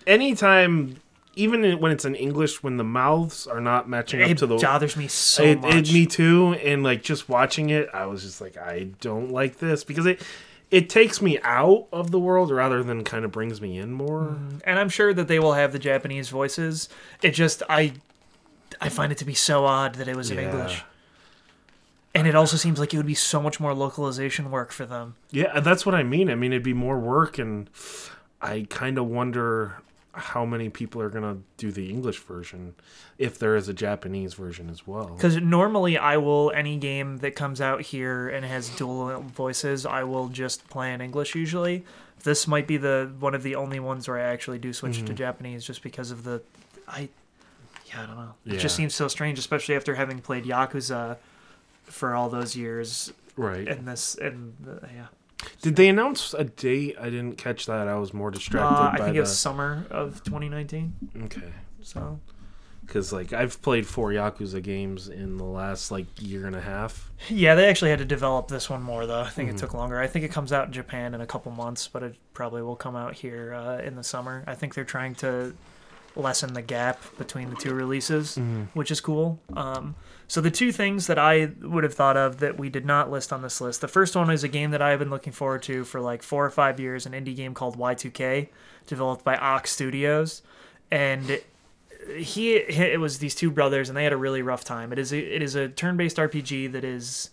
[0.06, 0.96] anytime,
[1.34, 4.56] even when it's in English, when the mouths are not matching up it to the.
[4.56, 6.54] It bothers me so it, much it- me too.
[6.54, 10.22] And like just watching it, I was just like, I don't like this because it
[10.70, 14.28] it takes me out of the world rather than kind of brings me in more.
[14.38, 16.88] Mm, and i'm sure that they will have the japanese voices
[17.22, 17.92] it just i
[18.80, 20.44] i find it to be so odd that it was in Yeah.
[20.50, 20.82] english
[22.14, 25.14] and it also seems like it would be so much more localization work for them
[25.30, 26.30] Yeah, that's what I mean.
[26.30, 27.68] I mean, it'd be more work, and
[28.40, 29.76] I kind of wonder
[30.14, 32.74] how many people are gonna do the English version
[33.18, 35.06] if there is a Japanese version as well.
[35.16, 40.04] Because normally I will any game that comes out here and has dual voices, I
[40.04, 41.84] will just play in English usually.
[42.24, 45.06] This might be the one of the only ones where I actually do switch Mm-hmm.
[45.06, 46.42] to Japanese just because of the
[46.86, 47.08] I
[47.86, 48.34] yeah, I don't know.
[48.46, 51.16] It just seems so strange, especially after having played Yakuza
[51.84, 53.66] for all those years Right?
[53.66, 55.06] and this and the, yeah.
[55.60, 56.96] Did they announce a date?
[57.00, 57.88] I didn't catch that.
[57.88, 59.18] I was more distracted Uh, I by think the.
[59.18, 60.92] it was summer of 2019.
[61.24, 61.52] Okay.
[61.82, 62.20] So
[62.86, 67.10] Because like I've played four Yakuza games in the last like year and a half.
[67.28, 69.20] Yeah, they actually had to develop this one more, though.
[69.20, 69.56] I think Mm-hmm.
[69.56, 70.00] it took longer.
[70.00, 72.76] I think it comes out in Japan in a couple months, but it probably will
[72.76, 74.44] come out here uh, in the summer.
[74.46, 75.54] I think they're trying to
[76.16, 78.62] lessen the gap between the two releases, Mm-hmm.
[78.78, 79.40] which is cool.
[79.56, 79.94] Um,
[80.28, 83.32] so the two things that I would have thought of that we did not list
[83.32, 83.80] on this list.
[83.80, 86.44] The first one is a game that I've been looking forward to for like four
[86.44, 88.48] or five years, an indie game called Y2K,
[88.86, 90.42] developed by Ackk Studios,
[90.90, 91.40] and
[92.16, 94.92] he it was these two brothers and they had a really rough time.
[94.92, 97.30] It is a, it is a turn-based RPG that is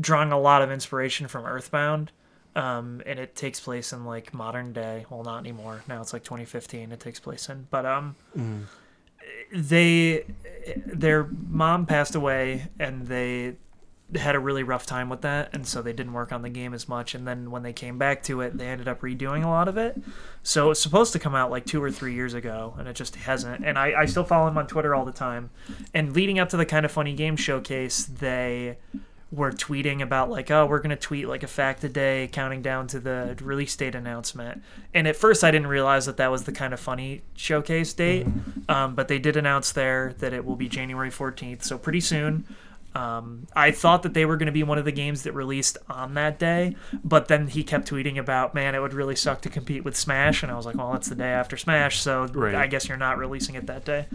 [0.00, 2.10] drawing a lot of inspiration from Earthbound.
[2.56, 5.06] Um, and it takes place in like modern day.
[5.08, 5.82] Well, not anymore.
[5.88, 6.90] Now it's like 2015.
[6.90, 8.16] It takes place in, but um,
[9.52, 10.24] they
[10.86, 13.54] their mom passed away, and they
[14.16, 16.74] had a really rough time with that, and so they didn't work on the game
[16.74, 17.14] as much.
[17.14, 19.76] And then when they came back to it, they ended up redoing a lot of
[19.76, 19.96] it.
[20.42, 23.14] So it's supposed to come out like two or three years ago, and it just
[23.14, 23.64] hasn't.
[23.64, 25.50] And I, I still follow him on Twitter all the time.
[25.94, 28.78] And leading up to the kind of funny game showcase, they
[29.32, 32.86] were tweeting about like, oh, we're gonna tweet like a fact a day, counting down
[32.88, 34.62] to the release date announcement.
[34.92, 38.26] And at first, I didn't realize that that was the kind of funny showcase date.
[38.68, 42.44] Um, but they did announce there that it will be January 14th, so pretty soon.
[42.92, 45.78] Um, I thought that they were going to be one of the games that released
[45.88, 46.74] on that day,
[47.04, 50.42] but then he kept tweeting about, man, it would really suck to compete with Smash,
[50.42, 52.52] and I was like, well, that's the day after Smash, so Right.
[52.56, 54.06] I guess you're not releasing it that day.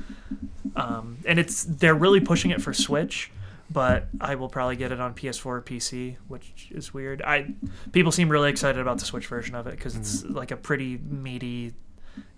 [0.76, 3.32] Um, and it's they're really pushing it for Switch,
[3.70, 7.22] but I will probably get it on PS4 or PC, which is weird.
[7.22, 7.54] I
[7.92, 10.34] people seem really excited about the Switch version of it because it's Mm-hmm.
[10.36, 11.74] like a pretty meaty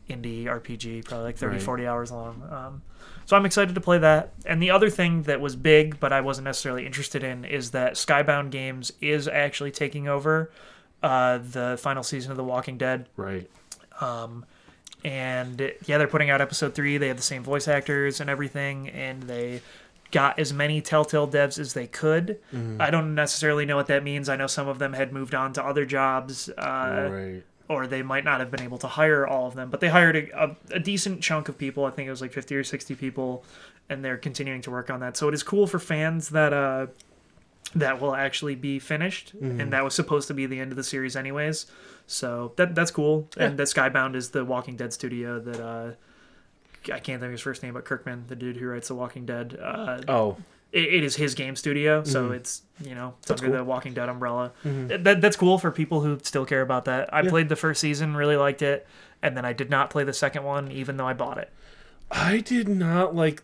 [0.10, 1.62] indie RPG, probably like 30, Right.
[1.62, 2.42] 40 hours long.
[2.50, 2.82] Um,
[3.26, 4.32] so I'm excited to play that.
[4.46, 7.94] And the other thing that was big, but I wasn't necessarily interested in, is that
[7.96, 10.50] Skybound Games is actually taking over
[11.04, 13.08] uh, the final season of The Walking Dead.
[13.18, 13.50] Right.
[15.04, 16.98] And yeah, they're putting out episode three.
[16.98, 19.62] They have the same voice actors and everything, and they
[20.12, 22.40] got as many Telltale devs as they could.
[22.80, 24.30] I don't necessarily know what that means.
[24.30, 26.50] I know some of them had moved on to other jobs.
[26.50, 27.44] Uh, right.
[27.70, 30.16] or they might not have been able to hire all of them, but they hired
[30.16, 31.84] a, a, a decent chunk of people.
[31.86, 33.44] I think it was like 50 or 60 people,
[33.90, 35.18] and they're continuing to work on that.
[35.18, 36.88] So it is cool for fans that uh,
[37.76, 40.84] that will actually be finished, and that was supposed to be the end of the
[40.84, 41.66] series anyways.
[42.06, 43.28] So that that's cool.
[43.36, 45.92] And that Skybound is the Walking Dead studio that uh,
[46.90, 49.26] I can't think of his first name, but Kirkman, the dude who writes The Walking
[49.26, 49.58] Dead.
[49.62, 50.38] Uh, Oh,
[50.72, 53.64] it, it is his game studio, so it's you know it's That's under cool.
[53.64, 54.52] the Walking Dead umbrella.
[54.64, 57.14] That, that's cool for people who still care about that.
[57.14, 57.30] I Yeah.
[57.30, 58.86] played the first season, really liked it,
[59.22, 61.52] and then I did not play the second one, even though I bought it.
[62.12, 63.44] I did not like.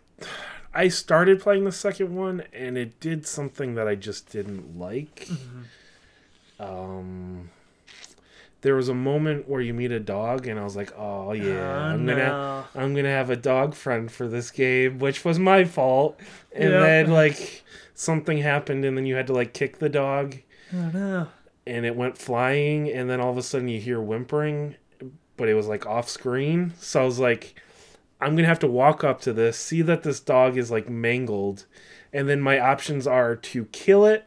[0.73, 5.27] I started playing the second one, and it did something that I just didn't like.
[6.59, 7.49] Um,
[8.64, 11.43] there was a moment where you meet a dog, and I was like, "Oh yeah,
[11.78, 12.66] Oh, I'm gonna.
[12.76, 16.20] I'm gonna have a dog friend for this game," which was my fault.
[16.55, 16.80] And Yeah.
[16.80, 20.38] then like something happened, and then you had to like kick the dog,
[20.74, 21.28] Oh no!
[21.68, 24.76] and it went flying, and then all of a sudden you hear whimpering,
[25.38, 26.74] but it was like off screen.
[26.80, 27.55] So I was like,
[28.20, 31.66] I'm gonna have to walk up to this, see that this dog is like mangled,
[32.14, 34.26] and then my options are to kill it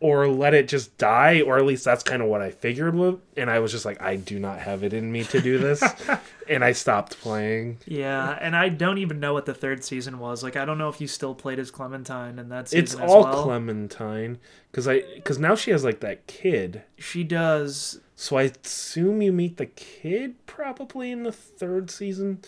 [0.00, 3.20] or let it just die, or at least that's kind of what I figured would.
[3.36, 5.82] And I was just like, I do not have it in me to do this,
[6.48, 7.78] and I stopped playing.
[7.86, 10.42] Yeah, and I don't even know what the third season was.
[10.42, 13.44] Like, I don't know if you still played as Clementine and that's It's all well.
[13.44, 14.38] Clementine,
[14.70, 16.82] because I because now she has like that kid.
[16.98, 18.00] she does.
[18.16, 22.40] So I assume you meet the kid probably in the third season.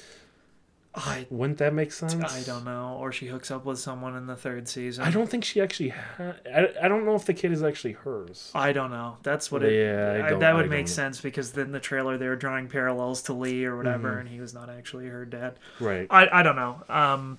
[0.94, 2.14] I Wouldn't that make sense?
[2.14, 5.04] I don't know, or she hooks up with someone in the third season.
[5.04, 5.88] I don't think she actually.
[5.90, 8.50] Ha- I, I don't know if the kid is actually hers.
[8.54, 9.16] I don't know.
[9.22, 9.72] That's what it.
[9.72, 12.36] Yeah, I I- don't- that would don't make sense because then the trailer they were
[12.36, 14.20] drawing parallels to Lee or whatever, Mm-hmm.
[14.20, 15.54] and he was not actually her dad.
[15.80, 16.06] Right.
[16.10, 16.82] I, I don't know.
[16.88, 17.38] Um,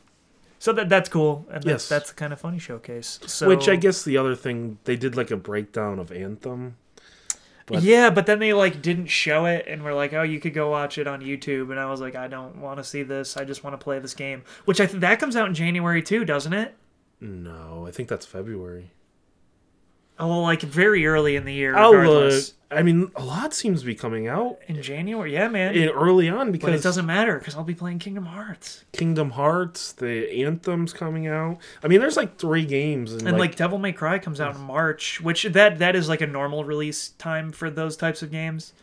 [0.59, 1.89] so that that's cool, and that's Yes.
[1.89, 3.19] that's a kind of funny showcase.
[3.27, 6.77] So Which I guess the other thing they did like a breakdown of Anthem.
[7.66, 10.53] But- yeah, but then they like didn't show it, and we're like, oh, you could
[10.53, 13.38] go watch it on YouTube, and I was like, I don't want to see this.
[13.38, 14.43] I just want to play this game.
[14.66, 16.76] Which I think that comes out in January too, doesn't it?
[17.22, 18.91] No, I think that's February.
[20.20, 21.74] Oh, like very early in the year.
[21.74, 21.93] Look.
[21.93, 22.53] Regardless.
[22.72, 25.76] I mean, a lot seems to be coming out In January, yeah, man.
[25.76, 26.70] in early on because.
[26.70, 28.84] but it doesn't matter because I'll be playing Kingdom Hearts.
[28.93, 31.59] Kingdom Hearts, the Anthem's coming out.
[31.84, 34.55] I mean, there's like three games, and, And like, like, Devil May Cry comes out
[34.55, 38.32] in March, which that that is like a normal release time for those types of
[38.32, 38.74] games.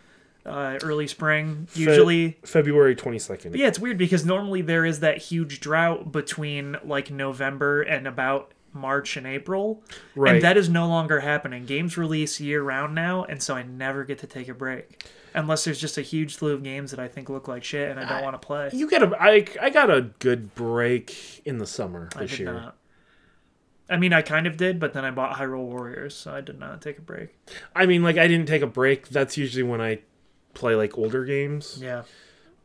[0.47, 2.39] Uh, early spring Fe- usually.
[2.45, 3.51] February twenty second.
[3.51, 8.07] But yeah, it's weird because normally there is that huge drought between like November and
[8.07, 9.83] about March and April.
[10.15, 10.35] Right.
[10.37, 11.67] And that is no longer happening.
[11.67, 15.05] Games release year round now, and so I never get to take a break.
[15.35, 18.01] Unless there's just a huge slew of games that I think look like shit and
[18.01, 18.71] I don't want to play.
[18.73, 19.17] You get a.
[19.21, 22.53] I I got a good break in the summer I this did year.
[22.53, 22.77] not.
[23.89, 26.59] I mean, I kind of did, but then I bought Hyrule Warriors, so I did
[26.59, 27.35] not take a break.
[27.75, 29.09] I mean, like I didn't take a break.
[29.09, 30.01] That's usually when I
[30.55, 31.79] play like older games.
[31.81, 32.03] Yeah.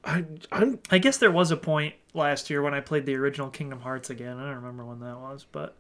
[0.04, 3.50] I I'm I guess there was a point last year when I played the original
[3.50, 4.38] Kingdom Hearts again.
[4.38, 5.76] I don't remember when that was, but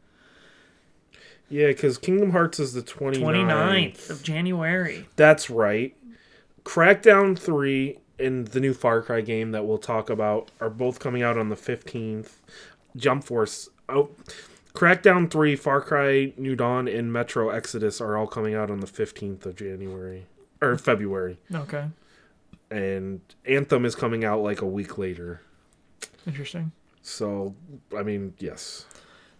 [1.49, 3.21] yeah, because Kingdom Hearts is the 29th.
[3.21, 5.07] 29th of January.
[5.15, 5.95] That's right.
[6.63, 11.21] Crackdown 3 and the new Far Cry game that we'll talk about are both coming
[11.21, 12.37] out on the 15th.
[12.95, 13.69] Jump Force.
[13.87, 14.09] Oh,
[14.73, 18.87] Crackdown 3, Far Cry New Dawn, and Metro Exodus are all coming out on the
[18.87, 20.25] 15th of January.
[20.61, 21.37] Or February.
[21.53, 21.85] Okay.
[22.71, 25.41] And Anthem is coming out like a week later.
[26.25, 26.71] Interesting.
[27.01, 27.55] So,
[27.95, 28.85] I mean, yes.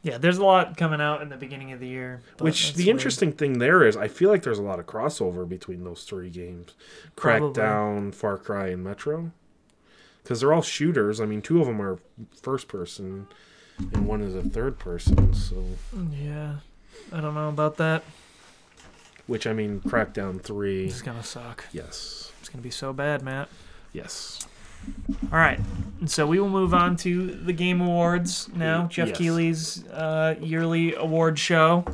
[0.05, 2.21] Yeah, there's a lot coming out in the beginning of the year.
[2.37, 2.95] Which the weird.
[2.95, 6.29] interesting thing there is, I feel like there's a lot of crossover between those three
[6.29, 6.75] games:
[7.15, 7.49] Probably.
[7.59, 9.31] Crackdown, Far Cry, and Metro.
[10.21, 11.19] Because they're all shooters.
[11.19, 11.97] I mean, two of them are
[12.39, 13.25] first person,
[13.79, 15.33] and one is a third person.
[15.33, 15.63] So,
[16.11, 16.57] Yeah,
[17.11, 18.03] I don't know about that.
[19.25, 20.85] which I mean, Crackdown three.
[20.85, 21.65] This is gonna suck.
[21.73, 22.31] Yes.
[22.41, 23.49] It's gonna be so bad, Matt.
[23.91, 24.45] Yes.
[25.31, 25.59] All right,
[26.05, 28.87] so we will move on to the Game Awards now.
[28.87, 29.17] Geoff Yes.
[29.17, 31.85] Keighley's uh, yearly award show.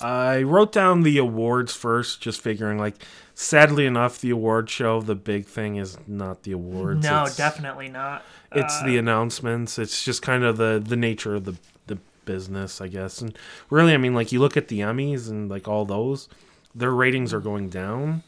[0.00, 2.96] I wrote down the awards first, just figuring like,
[3.34, 7.02] sadly enough, the award show, the big thing is not the awards.
[7.04, 8.22] no, it's- definitely not.
[8.52, 9.78] It's Uh, the announcements.
[9.78, 11.56] It's just kind of the the nature of the
[11.88, 13.20] the business, I guess.
[13.20, 13.36] And
[13.68, 16.28] really, I mean, like you look at the Emmys and like all those,
[16.74, 18.22] their ratings are going down.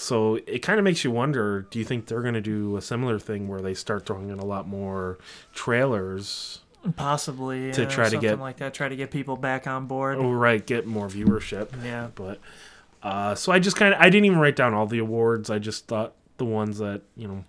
[0.00, 2.80] So it kind of makes you wonder: Do you think they're going to do a
[2.82, 5.18] similar thing where they start throwing in a lot more
[5.54, 6.60] trailers?
[6.96, 8.72] possibly to yeah, try to something get- like that.
[8.72, 10.16] Try to get people back on board.
[10.18, 11.68] Oh, right, get more viewership.
[11.84, 12.08] Yeah.
[12.14, 12.38] But
[13.02, 15.50] uh, so I just kind of I didn't even write down all the awards.
[15.50, 17.44] I just thought the ones that you know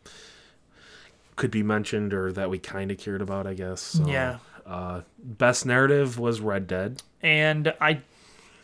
[1.38, 3.48] could be mentioned or that we kind of cared about.
[3.48, 3.80] I guess.
[3.82, 4.40] So, Yeah.
[4.66, 7.02] Uh, best narrative was Red Dead.
[7.22, 8.02] and I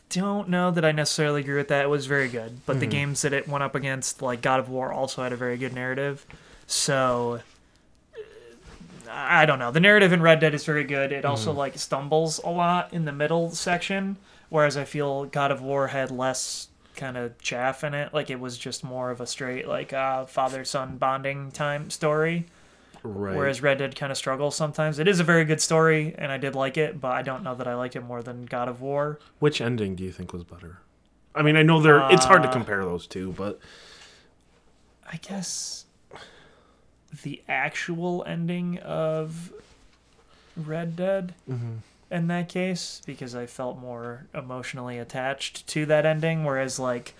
[0.09, 1.83] don't know that I necessarily agree with that.
[1.85, 2.79] It was very good, but Mm-hmm.
[2.79, 5.57] the games that it went up against, like God of War, also had a very
[5.57, 6.25] good narrative.
[6.65, 7.41] So
[9.09, 9.71] I don't know.
[9.71, 11.11] The narrative in Red Dead is very good.
[11.11, 11.59] It also Mm-hmm.
[11.59, 14.17] like stumbles a lot in the middle section,
[14.49, 18.13] whereas I feel God of War had less kind of chaff in it.
[18.13, 22.45] Like it was just more of a straight like uh, father son bonding time story.
[23.03, 23.35] Right.
[23.35, 24.99] Whereas Red Dead kind of struggles sometimes.
[24.99, 27.55] It is a very good story, and I did like it, but I don't know
[27.55, 29.19] that I liked it more than God of War.
[29.39, 30.79] Which ending do you think was better?
[31.35, 32.09] I mean, I know there.
[32.11, 33.59] it's hard to Uh, compare those two, but
[35.11, 35.85] I guess
[37.23, 39.51] the actual ending of
[40.55, 41.33] Red Dead
[42.09, 47.13] in that case, because I felt more emotionally attached to that ending, whereas like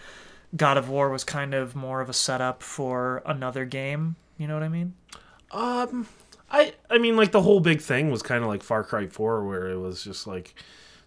[0.55, 4.15] God of War was kind of more of a setup for another game.
[4.37, 4.93] You know what I mean?
[5.51, 6.07] Um,
[6.49, 9.45] I I mean, like the whole big thing was kind of like Far Cry Four,
[9.45, 10.55] where it was just like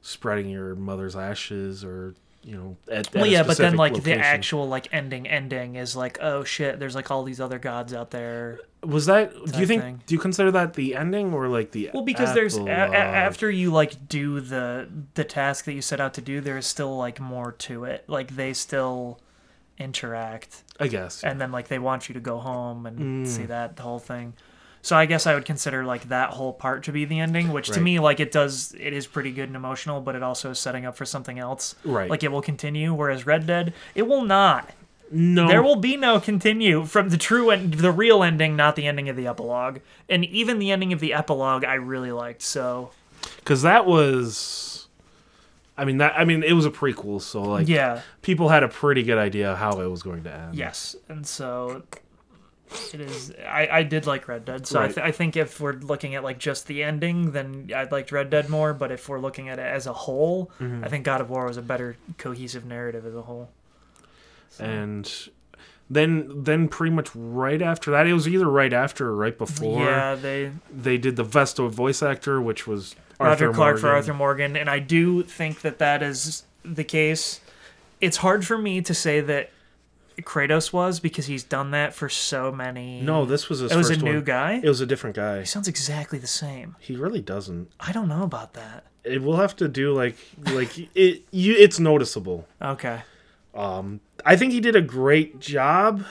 [0.03, 4.19] spreading your mother's ashes, or you know, at, at well, yeah, but then like location.
[4.19, 7.93] the actual like ending ending is like, oh shit, there's like all these other gods
[7.93, 8.61] out there.
[8.83, 9.33] Was that?
[9.47, 9.83] Do you think?
[9.83, 10.03] thing.
[10.07, 11.91] Do you consider that the ending or like the?
[11.93, 16.01] Well, because there's a, a, after you like do the the task that you set
[16.01, 18.05] out to do, there is still like more to it.
[18.09, 19.21] Like they still
[19.81, 21.25] interact, I guess.
[21.25, 23.29] and then like they want you to go home and Mm.
[23.29, 24.35] see that the whole thing.
[24.83, 27.69] So I guess I would consider like that whole part to be the ending, which
[27.71, 30.59] to me like it does it is pretty good and emotional, but it also is
[30.59, 31.75] setting up for something else.
[31.85, 32.09] Right.
[32.09, 34.71] Like it will continue, whereas Red Dead it will not.
[35.11, 35.49] no.
[35.49, 39.09] There will be no continue from the true and the real ending, not the ending
[39.09, 39.81] of the epilogue.
[40.09, 42.43] And even the ending of the epilogue, I really liked.
[42.43, 42.93] So
[43.37, 44.70] because that was.
[45.81, 46.15] I mean that.
[46.17, 49.57] I mean it was a prequel, so like yeah, people had a pretty good idea
[49.57, 50.55] how it was going to end.
[50.55, 51.83] yes, and so
[52.95, 53.33] it is.
[53.49, 54.67] I, I did like Red Dead.
[54.67, 57.85] So I, th- I think if we're looking at like just the ending, then I
[57.91, 58.73] liked Red Dead more.
[58.75, 60.85] But if we're looking at it as a whole, Mm-hmm.
[60.85, 63.51] I think God of War was a better cohesive narrative as a whole.
[64.59, 65.11] and
[65.89, 69.85] then then pretty much right after that, it was either right after or right before.
[69.85, 74.15] yeah, they They did the Vesto voice actor, which was Roger Arthur Clark for Arthur
[74.15, 77.41] Morgan, and I do think that that is the case.
[78.01, 79.51] It's hard for me to say that
[80.23, 83.01] Kratos was because he's done that for so many.
[83.01, 84.25] No, this was his it was a new one.
[84.25, 84.61] guy.
[84.63, 85.41] It was a different guy.
[85.41, 86.77] he sounds exactly the same.
[86.79, 87.71] He really doesn't.
[87.79, 88.85] I don't know about that.
[89.05, 90.17] It will have to do like
[90.53, 91.23] like it.
[91.31, 92.47] You, it's noticeable.
[92.61, 93.03] Okay.
[93.55, 96.05] Um, I think he did a great job.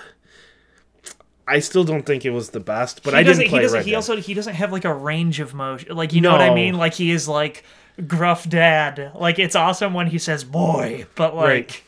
[1.50, 3.78] I still don't think it was the best, but he I didn't play he doesn't.
[3.80, 5.96] Red he also he doesn't have like a range of motion.
[5.96, 6.76] Like you know what I mean?
[6.76, 7.64] Like he is like
[8.08, 9.12] gruff dad.
[9.16, 11.82] Like it's awesome when he says boy, but like Right.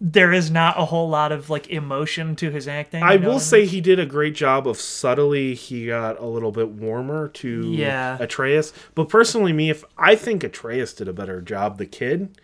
[0.00, 3.02] there is not a whole lot of like emotion to his acting.
[3.02, 5.54] I will say he did a great job of subtly.
[5.54, 8.18] He got a little bit warmer to Yeah.
[8.20, 12.36] Atreus, but personally, me, if I think Atreus did a better job, the kid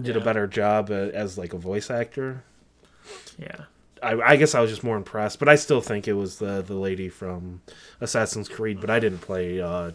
[0.00, 2.42] did a better job uh, as like a voice actor.
[3.38, 3.64] Yeah.
[4.02, 6.62] I, I guess I was just more impressed, but I still think it was the
[6.62, 7.60] the lady from
[8.00, 8.80] Assassin's Creed.
[8.80, 9.92] But I didn't play uh,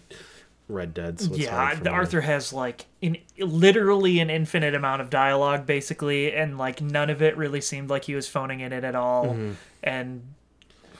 [0.70, 1.96] Red Dead, so it's yeah, hard for the me.
[1.96, 7.22] Arthur has like in literally an infinite amount of dialogue, basically, and like none of
[7.22, 9.52] it really seemed like he was phoning in it in at all, Mm-hmm.
[9.84, 10.22] and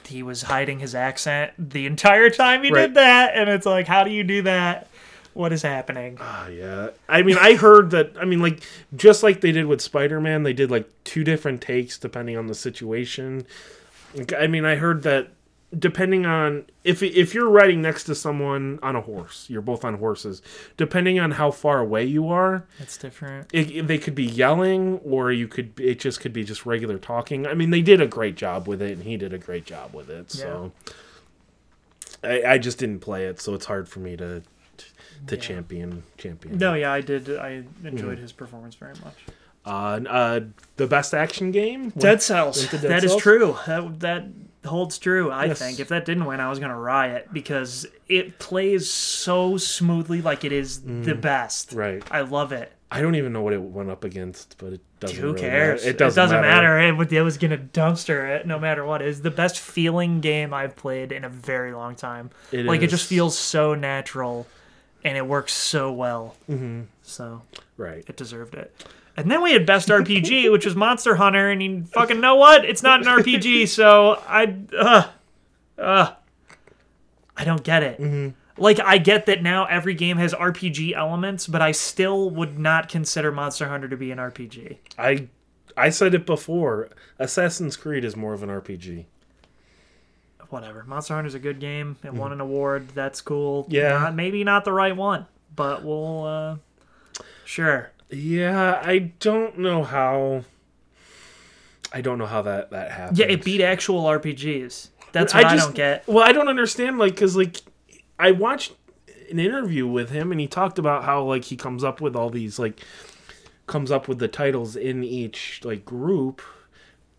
[0.06, 2.82] he was hiding his accent the entire time he Right.
[2.82, 4.86] did that, and it's like, how do you do that?
[5.34, 6.16] What is happening?
[6.20, 6.90] Ah, yeah.
[7.08, 8.12] I mean, I heard that.
[8.20, 8.60] I mean, like
[8.96, 12.46] just like they did with Spider Man, they did like two different takes depending on
[12.46, 13.44] the situation.
[14.14, 15.28] Like, I mean, I heard that
[15.76, 19.94] depending on if if you're riding next to someone on a horse, you're both on
[19.98, 20.40] horses.
[20.76, 23.48] Depending on how far away you are, It's different.
[23.52, 26.96] it, it- they could be yelling, or you could it just could be just regular
[26.96, 27.44] talking.
[27.44, 29.94] I mean, they did a great job with it, and he did a great job
[29.94, 30.30] with it.
[30.30, 30.70] So
[32.22, 34.42] I, I just didn't play it, so it's hard for me to
[35.26, 35.40] to Yeah.
[35.42, 36.58] champion champion.
[36.58, 37.30] No, yeah, I did.
[37.36, 39.16] I enjoyed his performance very much.
[39.66, 40.40] Uh, uh,
[40.76, 41.88] the best action game.
[41.90, 42.66] Dead Cells.
[42.68, 43.22] Dead That is Cells?
[43.22, 43.56] true.
[43.66, 44.24] That, that
[44.66, 45.30] holds true.
[45.30, 45.58] I Yes.
[45.58, 50.44] think if that didn't win, I was gonna riot because it plays so smoothly, like
[50.44, 51.70] it is the best.
[51.70, 51.76] Mm.
[51.78, 52.02] Right.
[52.10, 52.72] I love it.
[52.90, 55.16] I don't even know what it went up against, but it doesn't.
[55.16, 55.80] Who really cares?
[55.80, 55.90] matter.
[55.90, 56.78] It doesn't, matter.
[56.78, 59.00] It, was- it was gonna dumpster it no matter what.
[59.02, 62.30] Is the best feeling game I've played in a very long time.
[62.52, 64.46] It like it just feels so natural,
[65.04, 66.34] and it works so well.
[66.50, 66.82] Mm-hmm.
[67.02, 67.42] So
[67.76, 68.04] Right.
[68.08, 68.74] it deserved it.
[69.16, 72.64] And then we had best RPG, which was Monster Hunter, and you fucking know what?
[72.64, 75.08] It's not an RPG, so I, uh,
[75.78, 76.12] uh,
[77.36, 78.34] I don't get it.
[78.56, 82.88] Like I get that now every game has RPG elements, but I still would not
[82.88, 84.78] consider Monster Hunter to be an RPG.
[84.96, 85.26] I
[85.76, 86.88] I said it before.
[87.18, 89.06] Assassin's Creed is more of an RPG.
[90.50, 90.84] Whatever.
[90.84, 91.96] Monster Hunter's a good game.
[92.04, 92.88] It won an award.
[92.94, 93.66] That's cool.
[93.68, 93.90] Yeah.
[93.90, 96.56] Not- maybe not the right one, but we'll, uh,
[97.44, 97.90] sure.
[98.10, 100.44] Yeah, I don't know how.
[101.92, 103.18] I don't know how that that happened.
[103.18, 104.88] Yeah, it beat actual RPGs.
[105.12, 106.06] That's I what I, just- don't get.
[106.08, 106.98] Well, I don't understand.
[106.98, 107.56] Like, cause like,
[108.18, 108.72] I watched
[109.30, 112.30] an interview with him, and he talked about how like he comes up with all
[112.30, 112.80] these like,
[113.66, 116.42] comes up with the titles in each like group.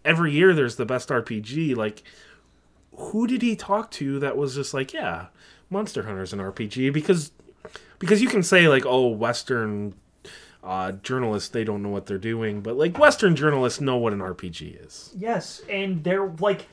[0.04, 1.76] Every year, there's the best RPG.
[1.76, 2.04] Like,
[2.98, 5.28] who did he talk to that was just like, yeah,
[5.70, 7.32] Monster Hunter's an RPG because
[8.00, 9.96] because you can say like, oh, Western.
[10.64, 14.18] Uh, journalists they don't know what they're doing but like western journalists know what an
[14.20, 16.66] rpg is Yes, and they're like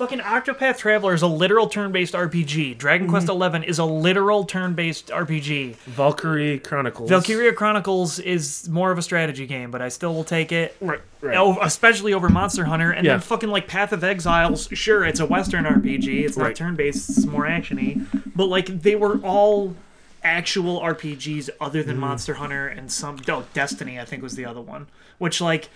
[0.00, 2.78] fucking Octopath Traveler is a literal turn-based RPG.
[2.78, 3.10] Dragon mhm.
[3.10, 5.74] Quest XI is a literal turn-based RPG.
[5.86, 10.52] valkyrie chronicles Valkyria Chronicles is more of a strategy game, but I still will take
[10.52, 10.74] it.
[10.80, 11.36] right, right.
[11.36, 13.12] Oh, especially over Monster Hunter, and Yeah.
[13.12, 14.68] then fucking like Path of Exiles.
[14.72, 16.24] Sure, it's a Western RPG.
[16.24, 16.56] It's not Right.
[16.56, 17.10] turn-based.
[17.10, 18.06] It's more actiony.
[18.34, 19.76] But like they were all
[20.22, 23.18] actual RPGs other than Monster Hunter and some.
[23.28, 24.86] Oh, Destiny I think was the other one.
[25.18, 25.68] Which like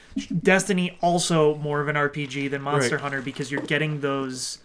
[0.42, 3.02] Destiny also more of an RPG than Monster Right.
[3.02, 4.58] Hunter because you're getting those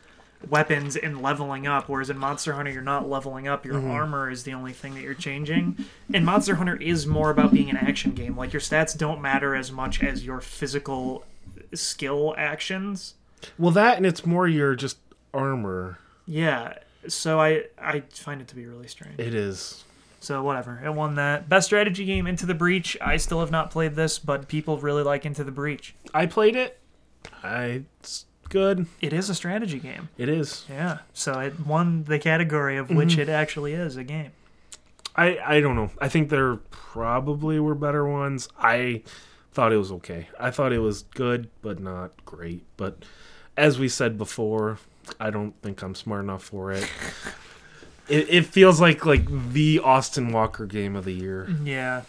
[0.50, 3.92] weapons and leveling up whereas in monster hunter you're not leveling up your Mm-hmm.
[3.92, 5.76] armor is the only thing that you're changing
[6.14, 9.54] and monster hunter is more about being an action game like your stats don't matter
[9.54, 11.26] as much as your physical
[11.74, 13.16] skill actions
[13.58, 15.00] Well, that and it's more your just
[15.34, 16.00] armor.
[16.26, 16.76] yeah
[17.08, 19.84] so i i find it to be really strange It is.
[20.20, 23.72] so whatever it won that best strategy game into the breach i still have not
[23.72, 26.80] played this but people really like into the breach I played it.
[27.44, 28.88] I it's good.
[29.02, 30.66] it is a strategy game It is.
[30.70, 33.22] yeah so it won the category of which mm-hmm.
[33.22, 34.32] it actually is a game
[35.16, 35.90] I I don't know.
[36.00, 38.48] I think there probably were better ones.
[38.58, 39.04] I
[39.52, 40.30] thought it was okay.
[40.40, 42.64] I thought it was good, but not great.
[42.78, 43.04] But
[43.58, 44.78] as we said before,
[45.20, 46.90] I don't think I'm smart enough for it.
[48.08, 51.50] it, it feels like like the Austin Walker game of the year.
[51.64, 52.02] yeah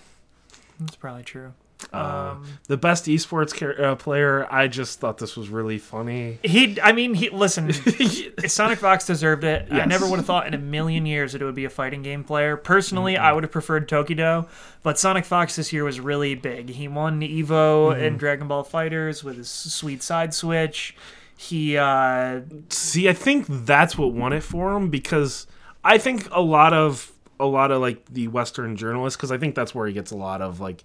[0.78, 1.52] that's probably true
[1.92, 4.46] Uh, um the best esports car- uh, player.
[4.50, 6.38] I just thought this was really funny.
[6.42, 7.72] He, I mean, he listen.
[8.46, 9.68] Sonic Fox deserved it.
[9.70, 12.02] I never would have thought in a million years that it would be a fighting
[12.02, 12.56] game player.
[12.56, 13.24] Personally, Mm-hmm.
[13.24, 14.46] I would have preferred Tokido,
[14.82, 16.68] but Sonic Fox this year was really big.
[16.70, 17.46] He won Evo
[17.92, 18.02] Mm-hmm.
[18.04, 20.94] and Dragon Ball FighterZ with his sweet side switch.
[21.42, 25.46] He, uh, See, I think that's what won it for him because
[25.82, 29.54] I think a lot of a lot of like the Western journalists because I think
[29.54, 30.84] that's where he gets a lot of like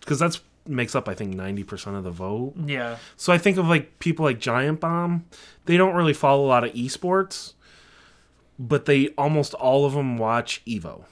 [0.00, 2.52] because that's makes up I think ninety percent of the vote.
[2.66, 5.24] yeah, So I think of like people like Giant Bomb,
[5.64, 7.54] they don't really follow a lot of esports,
[8.58, 11.04] but they almost all of them watch Evo.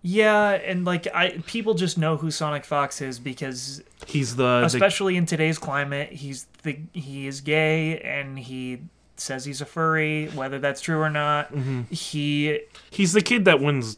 [0.00, 4.66] yeah, and like I, people just know who Sonic Fox is because He's the, the
[4.66, 8.82] especially in today's climate he's the he is gay and he
[9.16, 11.82] says he's a furry whether that's true or not Mm-hmm.
[11.92, 12.60] he
[12.90, 13.96] he's the kid that wins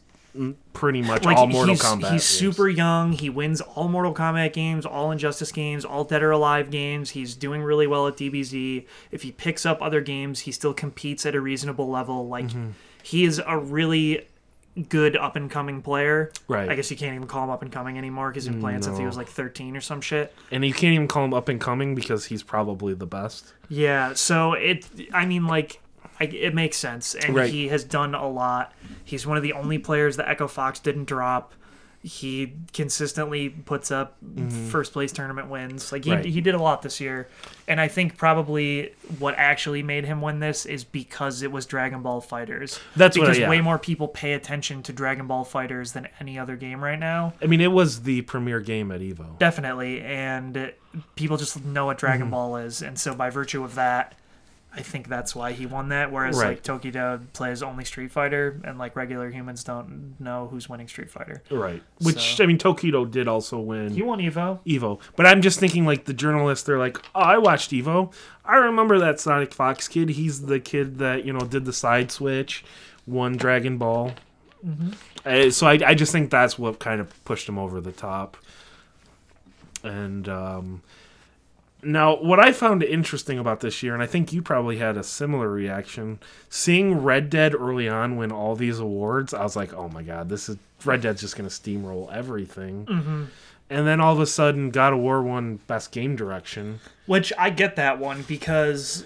[0.73, 1.97] pretty much like all Mortal he's, Kombat.
[2.03, 2.23] he's games.
[2.23, 6.71] super young he wins all mortal kombat games all injustice games all dead or alive
[6.71, 10.73] games he's doing really well at dbz if he picks up other games he still
[10.73, 12.69] competes at a reasonable level like Mm-hmm.
[13.03, 14.25] he is a really
[14.89, 16.69] good up and coming player Right.
[16.69, 18.81] i guess you can't even call him up and coming anymore because he's been playing
[18.81, 21.49] since he was like 13 or some shit and you can't even call him up
[21.49, 23.53] and coming because he's probably the best.
[23.67, 25.81] Yeah, so it, I mean, like,
[26.19, 27.49] I, it makes sense, and Right.
[27.49, 28.73] he has done a lot.
[29.03, 31.53] He's one of the only players that Echo Fox didn't drop.
[32.03, 34.17] He consistently puts up
[34.69, 35.91] first place tournament wins.
[35.91, 36.15] Like he, Mm-hmm.
[36.21, 36.25] Right.
[36.25, 37.29] he did a lot this year,
[37.67, 42.01] and I think probably what actually made him win this is because it was Dragon
[42.01, 42.79] Ball FighterZ.
[42.95, 43.47] That's what- because yeah.
[43.49, 47.33] way more people pay attention to Dragon Ball FighterZ than any other game right now.
[47.41, 49.37] I mean, it was the premier game at Evo.
[49.37, 50.73] Definitely, and
[51.15, 52.31] people just know what Dragon Mm-hmm.
[52.31, 54.15] Ball is, and so by virtue of that,
[54.73, 56.13] I think that's why he won that.
[56.13, 56.49] Whereas Right.
[56.51, 61.09] like Tokido plays only Street Fighter, and like regular humans don't know who's winning Street
[61.09, 61.43] Fighter.
[61.51, 61.83] Right.
[61.99, 63.91] Which So- I mean, Tokido did also win.
[63.93, 64.59] He won Evo.
[64.65, 65.01] Evo.
[65.17, 68.13] But I'm just thinking, like, the journalists, they're like, oh, I watched Evo.
[68.45, 70.09] I remember that Sonic Fox kid.
[70.11, 72.63] He's the kid that, you know, did the side switch,
[73.05, 74.13] won Dragon Ball.
[75.25, 78.37] Uh, so I, I just think that's what kind of pushed him over the top.
[79.83, 80.81] And um,
[81.83, 85.03] now, what I found interesting about this year, and I think you probably had a
[85.03, 89.89] similar reaction, seeing Red Dead early on win all these awards, I was like, oh
[89.89, 92.85] my god, this is Red Dead's just going to steamroll everything.
[92.85, 93.23] Mm-hmm.
[93.69, 96.81] And then all of a sudden, God of War won Best Game Direction.
[97.05, 99.05] Which I get that one because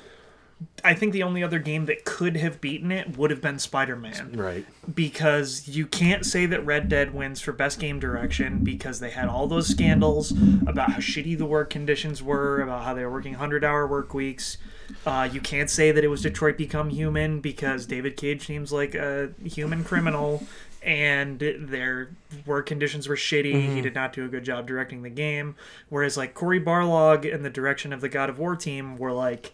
[0.84, 3.96] I think the only other game that could have beaten it would have been Spider
[3.96, 4.34] Man.
[4.34, 4.66] Right.
[4.94, 9.28] because you can't say that Red Dead wins for best game direction because they had
[9.28, 10.32] all those scandals
[10.68, 14.14] about how shitty the work conditions were, about how they were working 100 hour work
[14.14, 14.58] weeks.
[15.06, 18.94] Uh, you can't say that it was Detroit Become Human because David Cage seems like
[18.96, 20.44] a human criminal
[20.84, 22.12] and their
[22.46, 23.74] work conditions were shitty.
[23.74, 25.56] He did not do a good job directing the game.
[25.90, 29.52] Whereas, like, Cory Barlog and the direction of the God of War team were like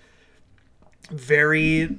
[1.11, 1.95] very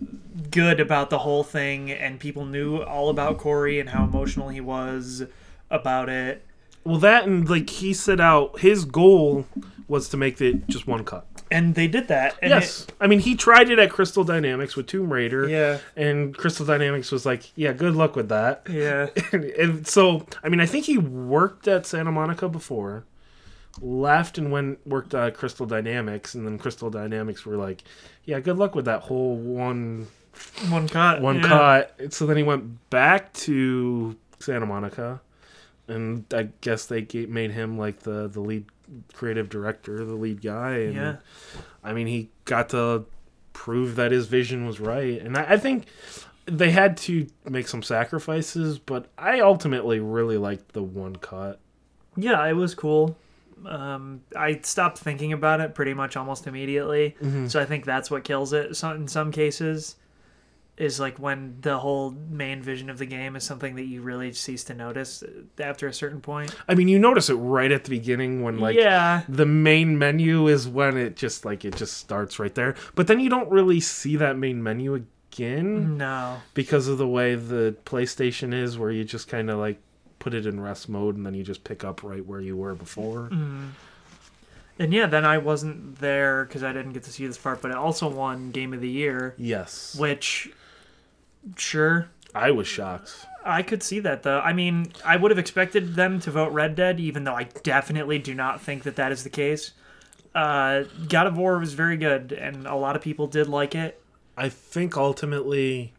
[0.50, 4.60] good about the whole thing, and people knew all about Cory and how emotional he
[4.60, 5.24] was
[5.70, 6.44] about it.
[6.84, 9.46] Well, that and like he set out his goal
[9.88, 11.26] was to make it just one cut.
[11.50, 12.36] And they did that.
[12.40, 15.48] And yes, I mean he tried it at Crystal Dynamics with Tomb Raider.
[15.48, 15.78] Yeah.
[15.96, 19.08] and Crystal Dynamics was like, "Yeah, good luck with that." Yeah.
[19.32, 23.04] and, and so, I mean, I think he worked at Santa Monica before,
[23.80, 27.82] left and went worked at Crystal Dynamics, and then Crystal Dynamics were like,
[28.24, 30.06] "Yeah, good luck with that whole one
[30.68, 31.20] One cut.
[31.22, 31.48] one yeah.
[31.98, 35.20] cut." So then he went back to Santa Monica,
[35.88, 38.66] and I guess they made him like the the lead
[39.14, 41.16] creative director, the lead guy, and Yeah.
[41.82, 43.06] I mean, he got to
[43.54, 45.86] prove that his vision was right, and I, I think
[46.46, 51.58] they had to make some sacrifices, but I ultimately really liked the one cut.
[52.16, 53.16] Yeah, it was cool.
[53.66, 57.16] Um, I stopped thinking about it pretty much almost immediately.
[57.48, 58.76] So I think that's what kills it.
[58.76, 59.96] So in some cases,
[60.78, 64.32] is like when the whole main vision of the game is something that you really
[64.32, 65.22] cease to notice
[65.60, 66.54] after a certain point.
[66.66, 70.48] I mean, you notice it right at the beginning when like yeah, the main menu
[70.48, 73.80] is when it just like it just starts right there, but then you don't really
[73.80, 79.04] see that main menu again no, because of the way the PlayStation is, where you
[79.04, 79.78] just kind of like
[80.22, 82.74] put it in rest mode and then you just pick up right where you were
[82.76, 83.28] before.
[84.78, 87.60] and yeah, then I wasn't there because I didn't get to see this part.
[87.60, 90.50] But it also won Game of the Year, Yes, which,
[91.56, 93.26] sure, I was shocked.
[93.44, 94.38] I could see that though.
[94.38, 98.18] I mean, I would have expected them to vote Red Dead, even though I definitely
[98.20, 99.72] do not think that that is the case.
[100.34, 104.00] Uh, God of War was very good, and a lot of people did like it.
[104.36, 105.92] I think ultimately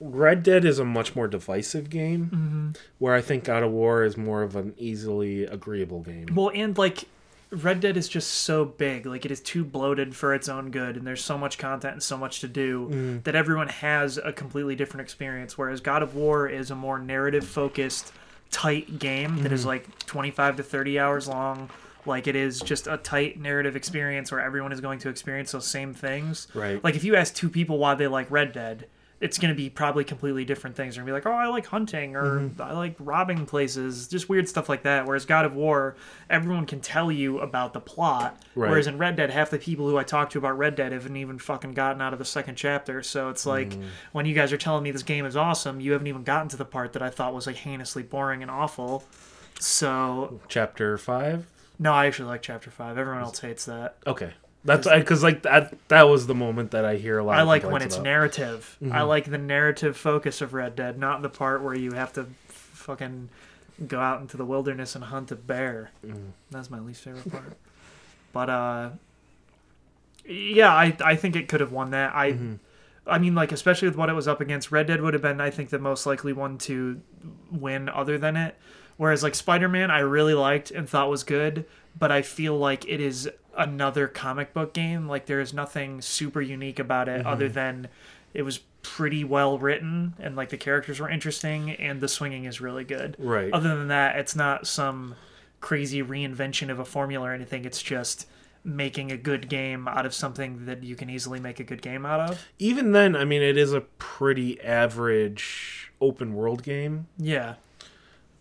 [0.00, 2.70] Red Dead is a much more divisive game, mm-hmm.
[2.98, 6.26] where I think God of War is more of an easily agreeable game.
[6.34, 7.04] Well, and like
[7.50, 10.96] Red Dead is just so big, like it is too bloated for its own good,
[10.96, 13.24] and there's so much content and so much to do mm.
[13.24, 15.58] that everyone has a completely different experience.
[15.58, 18.12] Whereas God of War is a more narrative focused,
[18.50, 19.68] tight game that is mm.
[19.68, 21.70] like 25 to 30 hours long.
[22.06, 25.66] Like it is just a tight narrative experience where everyone is going to experience those
[25.66, 26.46] same things.
[26.54, 26.82] Right.
[26.82, 28.86] Like if you ask two people why they like Red Dead,
[29.20, 30.94] it's going to be probably completely different things.
[30.94, 32.62] They're going to be like, "Oh, I like hunting," or Mm-hmm.
[32.62, 35.06] "I like robbing places," just weird stuff like that.
[35.06, 35.96] Whereas God of War,
[36.30, 38.40] everyone can tell you about the plot.
[38.54, 38.70] Right.
[38.70, 41.16] Whereas in Red Dead, half the people who I talk to about Red Dead haven't
[41.16, 43.02] even fucking gotten out of the second chapter.
[43.02, 43.84] So it's like Mm.
[44.12, 46.56] when you guys are telling me this game is awesome, you haven't even gotten to
[46.56, 49.04] the part that I thought was like heinously boring and awful.
[49.60, 51.46] So Chapter five.
[51.78, 52.96] no, I actually like Chapter Five.
[52.98, 53.96] Everyone else hates that.
[54.06, 54.32] Okay,
[54.64, 57.38] that's because like that that was the moment that I hear a lot.
[57.38, 58.04] I like when it's about.
[58.04, 58.76] narrative.
[58.82, 58.92] Mm-hmm.
[58.92, 62.26] I like the narrative focus of Red Dead, not the part where you have to
[62.48, 63.28] fucking
[63.86, 65.90] go out into the wilderness and hunt a bear.
[66.04, 66.30] Mm-hmm.
[66.50, 67.56] That's my least favorite part.
[68.30, 68.90] But uh
[70.26, 72.14] yeah, I I think it could have won that.
[72.14, 72.54] I Mm-hmm.
[73.06, 75.40] I mean like especially with what it was up against, Red Dead would have been
[75.40, 77.00] I think the most likely one to
[77.50, 78.56] win other than it.
[78.98, 81.64] Whereas like Spider-Man I really liked and thought was good,
[81.98, 85.06] but I feel like it is another comic book game.
[85.08, 87.28] Like there is nothing super unique about it mm-hmm.
[87.28, 87.88] other than
[88.32, 92.60] it was pretty well written and like the characters were interesting and the swinging is
[92.60, 93.16] really good.
[93.18, 93.52] Right.
[93.52, 95.16] Other than that, it's not some
[95.60, 97.64] crazy reinvention of a formula or anything.
[97.64, 98.26] It's just
[98.64, 102.06] making a good game out of something that you can easily make a good game
[102.06, 102.46] out of.
[102.58, 107.08] Even then, I mean, it is a pretty average open world game.
[107.18, 107.54] Yeah.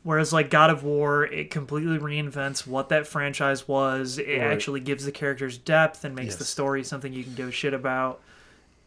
[0.08, 4.18] Whereas like God of War, it completely reinvents what that franchise was.
[4.18, 4.54] It Right.
[4.54, 7.74] actually gives the characters depth and makes the story something you can give a shit
[7.74, 8.22] about.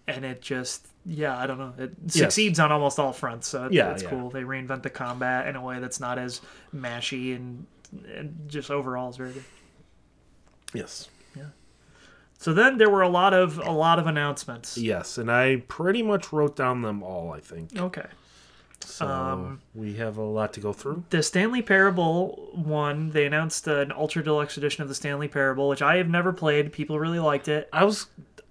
[0.08, 1.74] And it just yeah, I don't know.
[1.76, 2.14] It Yes.
[2.14, 4.08] succeeds on almost all fronts, so it, Yeah, it's yeah.
[4.08, 4.30] cool.
[4.30, 6.40] They reinvent the combat in a way that's not as
[6.74, 7.66] mashy and,
[8.14, 9.44] and just overall is very good.
[10.72, 11.10] Yes.
[11.36, 11.50] Yeah.
[12.38, 14.78] So then there were a lot of a lot of announcements.
[14.78, 17.78] Yes, and I pretty much wrote down them all, I think.
[17.78, 18.06] Okay.
[18.82, 21.04] So Um, we have a lot to go through.
[21.10, 25.82] The Stanley Parable one, they announced an ultra deluxe edition of the Stanley Parable, which
[25.82, 26.72] I have never played.
[26.72, 27.68] People really liked it.
[27.72, 28.06] I was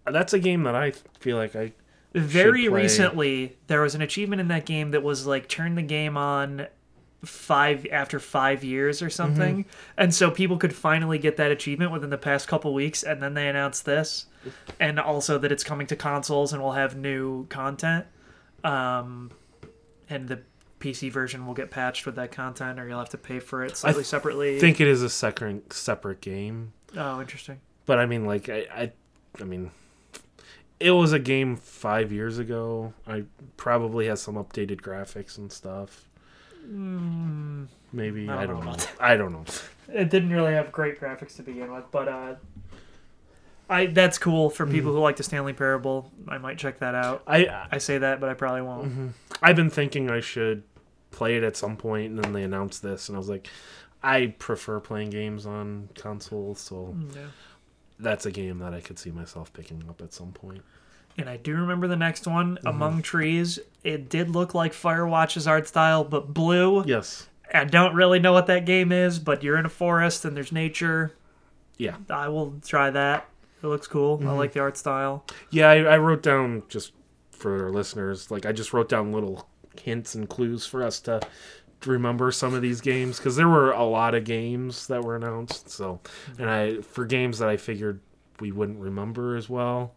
[0.06, 1.74] that's a game that I feel like I
[2.14, 6.18] Very recently, there was an achievement in that game that was like turn the game
[6.18, 6.68] on
[7.24, 9.66] five after five years or something,
[9.98, 13.04] and so people could finally get that achievement within the past couple weeks.
[13.04, 14.26] And then they announced this,
[14.80, 18.06] and also that it's coming to consoles and will have new content,
[18.64, 19.32] um,
[20.10, 20.42] and the
[20.80, 23.76] PC version will get patched with that content, or you'll have to pay for it
[23.78, 24.58] slightly separately.
[24.58, 26.74] I think it is a separate separate game.
[26.98, 27.60] oh, interesting.
[27.86, 28.92] But I mean like I I,
[29.40, 29.72] I mean
[30.80, 32.94] it was a game 5 years ago.
[33.06, 33.26] I
[33.58, 36.06] probably has some updated graphics and stuff.
[37.92, 38.84] Maybe Mm, I I don't don't, know know.
[39.00, 39.44] I don't know.
[39.92, 42.36] it didn't really have great graphics to begin with, but uh,
[43.70, 44.72] I that's cool for mm.
[44.72, 46.12] people who like the Stanley Parable.
[46.28, 47.24] I might check that out.
[47.28, 48.90] I I say that, but I probably won't.
[48.90, 49.08] Mm-hmm.
[49.42, 50.64] I've been thinking I should
[51.12, 53.48] play it at some point, and then they announced this, and I was like,
[54.04, 57.22] I prefer playing games on console, so mm, Yeah.
[58.00, 60.62] that's a game that I could see myself picking up at some point.
[61.18, 62.68] And I do remember the next one, mm-hmm.
[62.68, 63.60] Among Trees.
[63.84, 66.84] It did look like Firewatch's art style, but blue.
[66.86, 67.28] Yes.
[67.54, 70.52] I don't really know what that game is, but you're in a forest and there's
[70.52, 71.14] nature.
[71.78, 71.96] Yeah.
[72.10, 73.28] I will try that.
[73.62, 74.22] It looks cool.
[74.26, 75.26] I like the art style.
[75.50, 76.94] Yeah, I, I wrote down just
[77.32, 79.48] for our listeners, like I just wrote down little
[79.82, 81.22] hints and clues for us to
[81.86, 85.70] remember some of these games because there were a lot of games that were announced.
[85.70, 86.00] So,
[86.38, 88.02] and I for games that I figured
[88.40, 89.94] we wouldn't remember as well,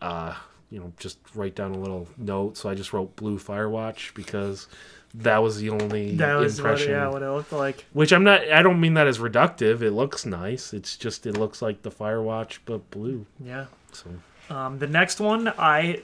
[0.00, 0.34] uh,
[0.70, 2.56] you know, just write down a little note.
[2.56, 4.68] So I just wrote Blue Firewatch because
[5.14, 6.92] that was the only That was what, impression.
[6.92, 7.84] yeah, what it looked like.
[7.92, 8.50] Which I'm not.
[8.50, 9.82] I don't mean that as reductive.
[9.82, 10.72] It looks nice.
[10.72, 13.26] It's just it looks like the Firewatch but blue.
[13.44, 13.66] Yeah.
[13.92, 14.06] So
[14.48, 16.02] Um, the next one I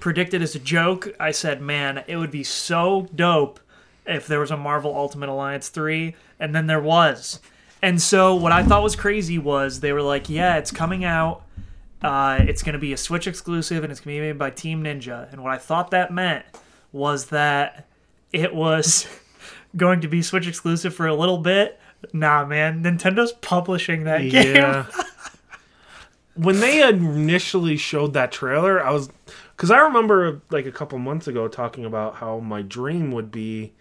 [0.00, 1.14] predicted as a joke.
[1.18, 3.60] I said, "Man, it would be so dope
[4.06, 7.40] if there was a Marvel Ultimate Alliance three, and then there was."
[7.82, 11.42] And so what I thought was crazy was they were like, "Yeah, it's coming out.
[12.02, 14.50] Uh, it's going to be a Switch exclusive, and it's going to be made by
[14.50, 16.44] Team Ninja." And what I thought that meant
[16.92, 17.86] was that
[18.34, 19.06] it was
[19.76, 21.78] going to be Switch exclusive for a little bit.
[22.12, 24.56] Nah, man, Nintendo's publishing that game.
[24.56, 24.86] Yeah.
[26.36, 29.08] when they initially showed that trailer, I was
[29.56, 33.72] because I remember like a couple months ago talking about how my dream would be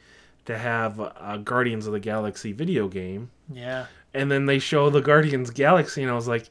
[0.45, 3.85] to have a Guardians of the Galaxy video game, Yeah.
[4.13, 6.49] and then they show the Guardians Galaxy, and I was like,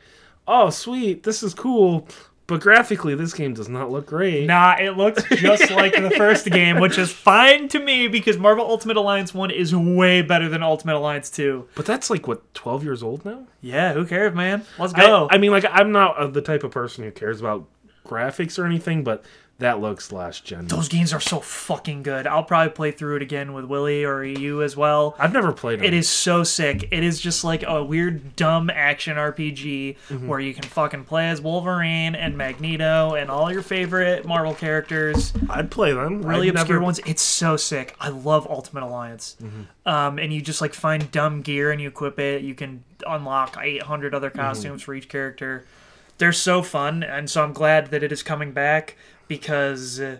[0.49, 2.09] "Oh, sweet, this is cool."
[2.47, 4.47] But graphically, this game does not look great.
[4.47, 8.65] Nah, it looks just like the first game, which is fine to me because Marvel
[8.65, 11.69] Ultimate Alliance 1 is way better than Ultimate Alliance 2.
[11.75, 13.47] But that's like what twelve years old now.
[13.61, 14.65] Yeah, who cares, man?
[14.79, 15.29] Let's I, go.
[15.31, 17.67] I mean, like I'm not uh, the type of person who cares about
[18.05, 19.25] graphics or anything, but
[19.63, 20.67] that looks last gen.
[20.69, 22.27] Those games are so fucking good.
[22.27, 25.17] I'll probably play through it again with Willie or you as well.
[25.19, 25.87] I've never played them.
[25.87, 26.89] It is so sick.
[26.93, 30.27] It is just like a weird, dumb action RPG Mm-hmm.
[30.29, 35.33] where you can fucking play as Wolverine and Magneto and all your favorite Marvel characters.
[35.49, 36.23] I'd play them.
[36.23, 37.01] really I'd obscure never- ones.
[37.07, 37.95] It's so sick.
[38.01, 39.37] I love Ultimate Alliance.
[39.43, 39.89] Mm-hmm.
[39.89, 42.43] Um, and you just like find dumb gear and you equip it.
[42.43, 44.39] You can unlock 800 other Mm-hmm.
[44.41, 45.65] costumes for each character.
[46.19, 48.97] They're so fun, and so I'm glad that it is coming back
[49.37, 50.19] because uh,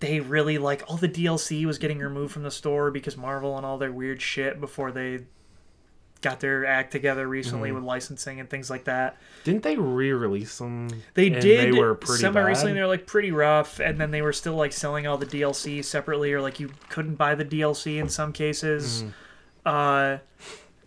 [0.00, 3.64] they really like all the DLC was getting removed from the store because Marvel and
[3.64, 5.20] all their weird shit before they
[6.20, 7.76] got their act together recently Mm-hmm.
[7.76, 9.16] with licensing and things like that.
[9.44, 10.88] Didn't they re-release them?
[11.14, 12.74] They did They were pretty semi recently.
[12.74, 16.32] They're like pretty rough, and then they were still like selling all the DLC separately,
[16.32, 19.02] or like you couldn't buy the DLC in some cases.
[19.02, 19.10] Mm-hmm.
[19.66, 20.18] Uh,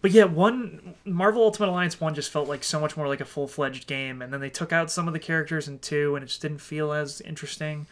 [0.02, 3.26] but yeah, one Marvel Ultimate Alliance one just felt like so much more like a
[3.26, 6.24] full fledged game, and then they took out some of the characters in two, and
[6.24, 7.88] it just didn't feel as interesting.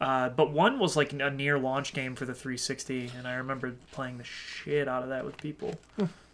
[0.00, 3.74] Uh, but one was like a near launch game for the 360, and I remember
[3.90, 5.74] playing the shit out of that with people.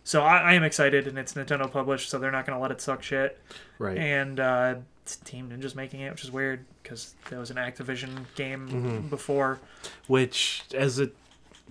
[0.04, 2.70] So I, I am excited, and it's Nintendo published, so they're not going to let
[2.70, 3.40] it suck shit.
[3.78, 3.96] Right.
[3.96, 8.26] And uh, it's Team Ninja's making it, which is weird because there was an Activision
[8.34, 9.08] game Mm-hmm.
[9.08, 9.60] before.
[10.08, 11.16] Which, as it,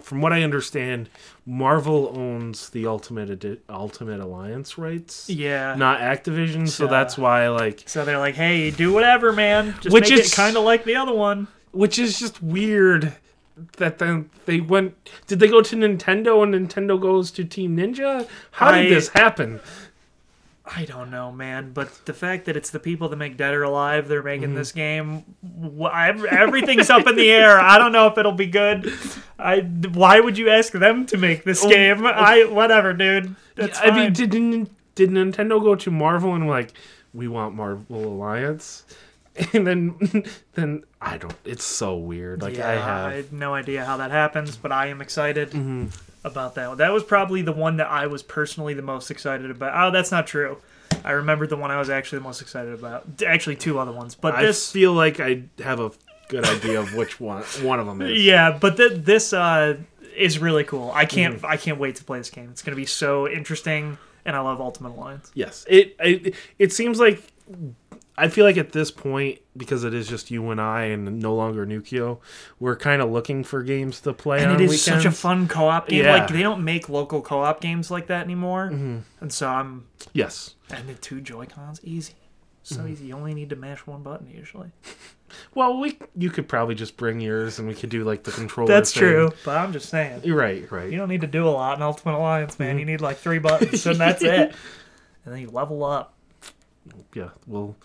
[0.01, 1.09] from what I understand,
[1.45, 5.75] Marvel owns the Ultimate Ultimate Alliance rights, Yeah.
[5.75, 6.67] not Activision.
[6.67, 9.75] So that's why, like, So they're like, hey, do whatever, man.
[9.81, 11.47] Just Which make is- it kind of like the other one.
[11.71, 13.13] which is just weird.
[13.77, 14.95] That then they went.
[15.27, 18.27] Did they go to Nintendo and Nintendo goes to Team Ninja?
[18.51, 19.59] How did I- this happen?
[20.65, 21.71] I don't know, man.
[21.73, 24.55] But the fact that it's the people that make Dead or Alive, they're making Mm-hmm.
[24.55, 25.25] this game.
[25.43, 25.93] wh-
[26.31, 27.59] Everything's up in the air.
[27.59, 28.91] I don't know if it'll be good.
[29.37, 29.59] I.
[29.59, 32.05] Why would you ask them to make this game?
[32.05, 32.45] I.
[32.45, 33.35] Whatever, dude.
[33.55, 34.29] That's Oh, I mean, did
[34.95, 36.71] did Nintendo go to Marvel and like
[37.13, 38.85] we want Marvel Alliance?
[39.53, 41.33] And then then I don't.
[41.45, 42.41] It's so weird.
[42.41, 43.11] Like yeah, I I have.
[43.13, 45.87] have no idea how that happens, but I am excited Mm-hmm.
[46.23, 46.77] about that.
[46.77, 49.71] That was probably the one that I was personally the most excited about.
[49.75, 50.57] Oh, that's not true.
[51.03, 53.05] I remembered the one I was actually the most excited about.
[53.25, 54.71] Actually, two other ones, but I this.
[54.71, 55.91] feel like I have a
[56.29, 58.21] good idea of which one one of them is.
[58.23, 59.77] Yeah, but th- this uh,
[60.15, 60.91] is really cool.
[60.93, 61.37] I can't.
[61.37, 61.45] Mm-hmm.
[61.47, 62.49] I can't wait to play this game.
[62.51, 65.31] It's going to be so interesting, and I love Ultimate Alliance.
[65.33, 65.65] Yes.
[65.67, 67.21] It, it it seems like
[68.17, 71.33] I feel like at this point because it is just you and I and no
[71.35, 72.19] longer Nukio,
[72.59, 74.83] we're kind of looking for games to play And it is weekends.
[74.85, 76.05] such a fun co-op game.
[76.05, 76.13] Yeah.
[76.17, 79.03] Like they don't make local co-op games like that anymore, and
[79.33, 79.87] so I'm.
[80.13, 80.55] yes.
[80.69, 82.13] And the two Joy Cons, easy.
[82.65, 82.87] So Mm-hmm.
[82.89, 83.05] easy.
[83.07, 84.71] You only need to mash one button usually.
[85.55, 88.67] Well, we you could probably just bring yours and we could do like the controller.
[88.67, 89.01] That's thing.
[89.01, 90.21] true, but I'm just saying.
[90.23, 90.71] You're right.
[90.71, 90.91] Right.
[90.91, 92.69] You don't need to do a lot in Ultimate Alliance, man.
[92.73, 92.79] Mm-hmm.
[92.79, 94.53] You need like three buttons, and that's it.
[95.25, 96.13] And then you level up.
[97.13, 97.29] Yeah.
[97.47, 97.75] Well,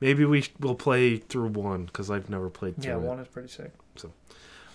[0.00, 3.48] maybe we will play through one because I've never played through Yeah, one is pretty
[3.48, 3.72] sick.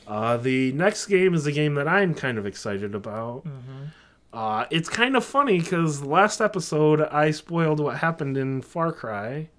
[0.08, 3.46] Uh, the next game is a game that I'm kind of excited about.
[3.46, 3.86] Mm-hmm.
[4.34, 9.50] Uh, it's kind of funny because last episode I spoiled what happened in Far Cry.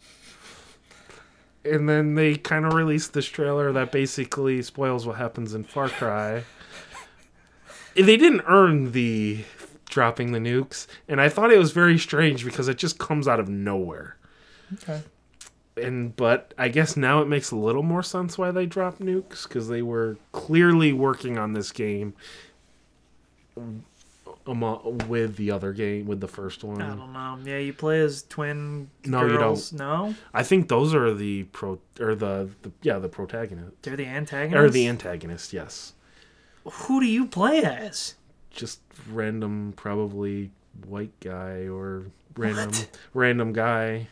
[1.65, 5.89] And then they kind of released this trailer that basically spoils what happens in Far
[5.89, 6.45] Cry.
[7.95, 9.45] they didn't earn the
[9.95, 13.41] dropping the nukes, and I thought it was very strange because it just comes out
[13.41, 14.17] of nowhere.
[14.75, 15.01] Okay.
[15.77, 19.49] And but I guess now it makes a little more sense why they dropped nukes
[19.49, 22.15] because they were clearly working on this game
[24.47, 26.83] with the other game with the first one.
[26.83, 27.39] I don't know.
[27.45, 29.73] Yeah, you play as twin No, you don't.
[29.73, 34.07] No, I think those are the pro or the, the yeah the protagonist they're the
[34.07, 34.65] antagonists.
[34.65, 35.53] or the antagonist.
[35.53, 35.95] Yes,
[36.65, 38.15] Who do you play as?
[38.55, 40.51] Just random probably
[40.87, 42.07] white guy or
[42.37, 42.89] random What?
[43.13, 44.09] random guy.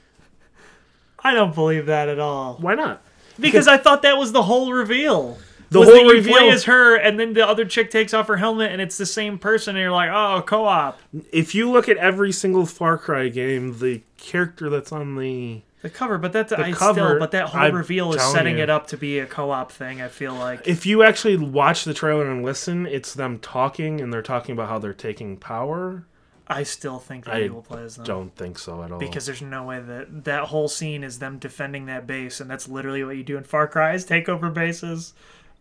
[1.25, 2.57] I don't believe that at all.
[2.61, 3.03] Why not?
[3.39, 5.39] Because I thought that was the whole reveal.
[5.71, 8.27] The was whole that reveal- play as her, and then the other chick takes off
[8.29, 10.99] her helmet, and it's the same person, and you're like, oh, co-op.
[11.33, 15.91] If you look at every single Far Cry game, the character that's on the The
[15.91, 18.63] cover, but that's I cover, still, but that whole I'm reveal is setting you.
[18.63, 20.01] it up to be a co-op thing.
[20.01, 24.13] I feel like if you actually watch the trailer and listen, it's them talking and
[24.13, 26.05] they're talking about how they're taking power.
[26.47, 28.05] I still think that I you will play as them.
[28.05, 28.99] Don't think so at all.
[28.99, 32.69] because there's no way that that whole scene is them defending that base, and that's
[32.69, 35.15] literally what you do in Far Cry is take over bases.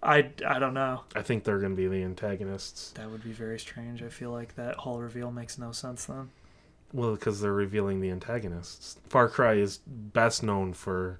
[0.03, 1.03] I, I don't know.
[1.15, 2.91] I think they're going to be the antagonists.
[2.91, 4.01] That would be very strange.
[4.01, 6.29] I feel like that whole reveal makes no sense then.
[6.93, 8.97] Well, because they're revealing the antagonists.
[9.07, 11.19] Far Cry is best known for.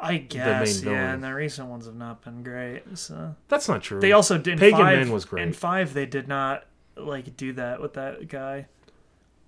[0.00, 0.96] I guess, villain.
[0.96, 2.96] yeah, and the recent ones have not been great.
[2.96, 3.98] So That's not true.
[3.98, 4.98] they also did Pagan five.
[4.98, 5.42] Man was great.
[5.42, 6.66] In five, they did not
[6.96, 8.66] like do that with that guy.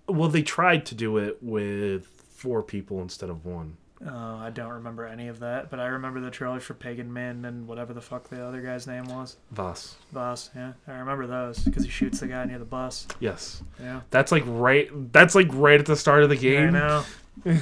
[0.09, 3.77] well, they tried to do it with four people instead of one.
[4.09, 7.45] Oh, I don't remember any of that, but I remember the trailer for Pagan Min
[7.45, 9.37] and whatever the fuck the other guy's name was.
[9.53, 9.95] Vaas.
[10.11, 13.07] Boss, yeah, I remember those because he shoots the guy near the bus.
[13.21, 13.63] Yes.
[13.79, 14.89] Yeah, That's like right.
[15.13, 16.73] That's like right at the start of the I game.
[16.73, 17.05] know.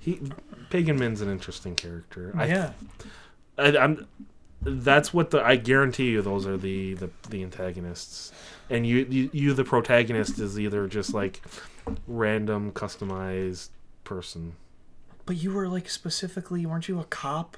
[0.00, 0.20] He,
[0.70, 2.32] Pagan Min's an interesting character.
[2.36, 2.72] I yeah,
[3.56, 4.08] I, I'm.
[4.62, 5.40] That's what the.
[5.40, 8.32] I guarantee you, those are the the, the antagonists,
[8.68, 11.40] and you, you you the protagonist is either just like
[12.08, 13.68] random customized
[14.02, 14.54] person.
[15.26, 17.56] But you were like specifically, weren't you a cop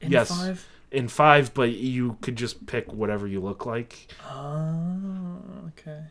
[0.00, 0.28] in Yes.
[0.30, 0.66] five?
[0.90, 4.08] In five, but you could just pick whatever you look like.
[4.28, 5.38] Oh,
[5.68, 6.02] okay,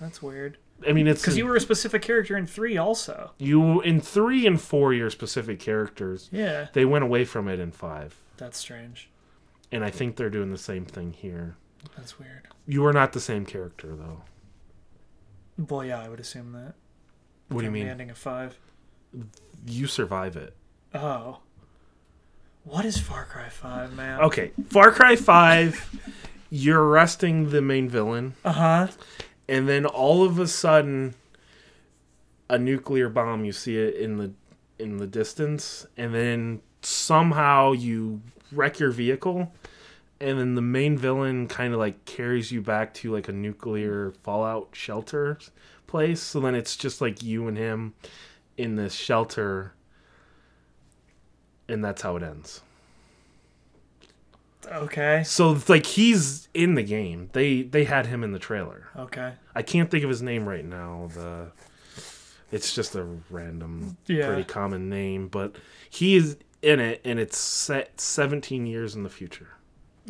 [0.00, 0.58] that's weird.
[0.86, 3.30] I mean, it's Because you were a specific character in three, also.
[3.38, 6.28] you in three and four, your specific characters.
[6.32, 9.08] Yeah, They went away from it in five, that's strange.
[9.72, 11.56] and I think they're doing the same thing here.
[11.96, 12.48] That's weird.
[12.66, 14.22] You are not the same character, though.
[15.56, 16.74] Well, yeah, I would assume that.
[17.48, 17.86] What do you mean?
[17.86, 18.58] ending of five.
[19.66, 20.54] You survive it.
[20.94, 21.38] Oh.
[22.64, 24.20] What is Far Cry 5, man?
[24.22, 26.12] Okay, Far Cry 5,
[26.50, 28.86] you're arresting the main villain, Uh huh.
[29.48, 31.14] and then all of a sudden
[32.48, 34.30] a nuclear bomb you see it in the
[34.78, 38.20] in the distance and then somehow you
[38.52, 39.52] wreck your vehicle
[40.20, 44.12] and then the main villain kind of like carries you back to like a nuclear
[44.22, 45.36] fallout shelter
[45.88, 47.94] place so then it's just like you and him
[48.56, 49.72] in this shelter
[51.68, 52.62] and that's how it ends
[54.72, 55.22] Okay.
[55.24, 59.34] so it's like he's in the game they they had him in the trailer Okay.
[59.54, 61.08] I can't think of his name right now.
[61.14, 61.52] The
[62.50, 64.26] it's just a random, Yeah.
[64.28, 65.56] pretty common name, but
[65.90, 69.48] he is in it, and it's set 17 years in the future.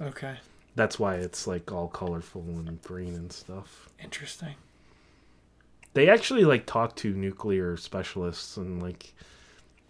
[0.01, 0.37] Okay.
[0.75, 3.89] That's why it's like all colorful and green and stuff.
[4.03, 4.55] Interesting.
[5.97, 9.15] They actually like talk to nuclear specialists and like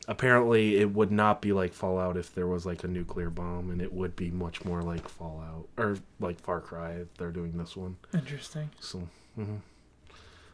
[0.06, 3.82] apparently it would not be like Fallout if there was like a nuclear bomb, and
[3.82, 7.76] it would be much more like Fallout or like Far Cry if they're doing this
[7.76, 7.96] one.
[8.14, 8.70] Interesting.
[8.78, 9.02] So,
[9.36, 9.58] mhm.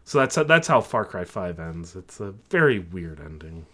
[0.06, 1.96] so that's that's how Far Cry Five ends.
[1.96, 3.66] It's a very weird ending.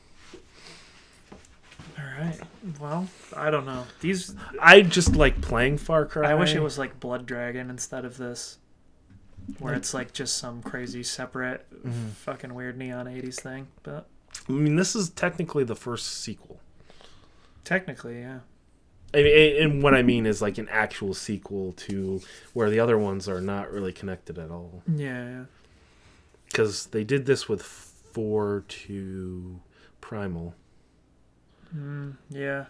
[1.96, 2.40] All right.
[2.80, 3.06] Well,
[3.36, 3.84] I don't know.
[4.00, 4.34] These.
[4.60, 6.28] I just like playing Far Cry.
[6.28, 8.59] I wish it was like Blood Dragon instead of this,
[9.58, 12.08] where it's like just some crazy separate, mm-hmm.
[12.08, 13.68] fucking weird neon '80s thing.
[13.82, 14.06] But
[14.48, 16.60] I mean, this is technically the first sequel.
[17.64, 18.40] technically, yeah.
[19.14, 22.20] And, and what I mean is like an actual sequel to
[22.52, 24.82] where the other ones are not really connected at all.
[24.86, 25.24] Yeah.
[25.24, 25.44] yeah.
[26.46, 29.60] Because they did this with four to
[30.00, 30.54] Primal.
[31.76, 32.66] Mm, yeah.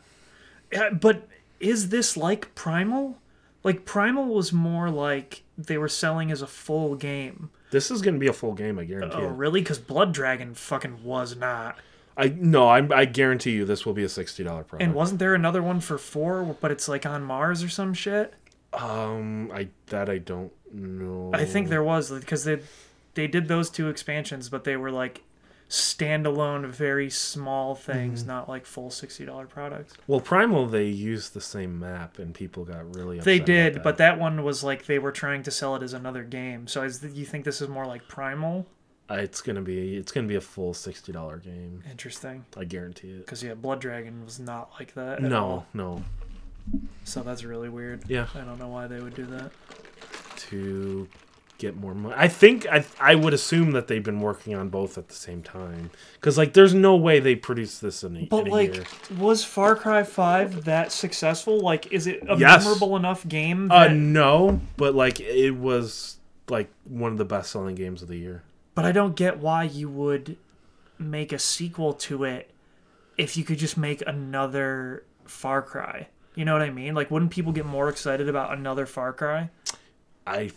[0.72, 1.28] Yeah, but
[1.60, 3.18] is this like Primal?
[3.64, 7.50] Like Primal was more like they were selling as a full game.
[7.70, 9.18] This is going to be a full game, I guarantee.
[9.18, 9.32] Oh, it.
[9.32, 9.60] really?
[9.60, 11.76] Because Blood Dragon fucking was not.
[12.16, 14.82] I no, I, I guarantee you this will be a sixty dollar product.
[14.82, 18.34] And wasn't there another one for four, but it's like on Mars or some shit?
[18.72, 21.30] um, I that I don't know.
[21.32, 22.60] I think there was because they
[23.14, 25.22] they did those two expansions, but they were like
[25.68, 28.28] standalone, very small things, Mm-hmm.
[28.28, 29.94] not like full sixty dollar products.
[30.06, 33.20] Well, Primal they used the same map, and people got really.
[33.20, 35.92] They did, about but that one was like they were trying to sell it as
[35.92, 36.66] another game.
[36.66, 38.66] So is you think this is more like Primal?
[39.10, 41.82] Uh, it's gonna be it's gonna be a full sixty dollar game.
[41.90, 43.18] Interesting, I guarantee it.
[43.24, 45.14] because yeah, Blood Dragon was not like that.
[45.18, 45.66] At No, all.
[45.72, 46.04] no.
[47.04, 48.04] so that's really weird.
[48.08, 49.50] Yeah, I don't know why they would do that.
[50.48, 51.08] to
[51.58, 52.14] get more money.
[52.16, 55.42] I think I I would assume that they've been working on both at the same
[55.42, 58.74] time because like there's no way they produced this in a, But in a like,
[58.74, 58.84] year.
[59.18, 61.60] was Far Cry Five that successful?
[61.60, 62.62] Like, is it a Yes.
[62.64, 63.70] memorable enough game?
[63.70, 66.16] Uh, no, but like it was
[66.48, 68.42] like one of the best selling games of the year.
[68.74, 70.36] but I don't get why you would
[70.98, 72.50] make a sequel to it
[73.16, 76.06] if you could just make another Far Cry.
[76.36, 76.94] You know what I mean?
[76.94, 79.50] Like, wouldn't people get more excited about another Far Cry?
[80.26, 80.50] I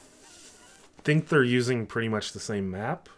[1.04, 3.10] think they're using pretty much the same map.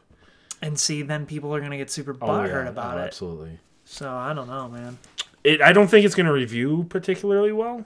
[0.61, 3.05] And see, then people are gonna get super Oh, butthurt yeah, about oh, it.
[3.05, 3.60] Absolutely.
[3.85, 4.97] So I don't know, man.
[5.43, 7.84] It, I don't think it's going to review particularly well.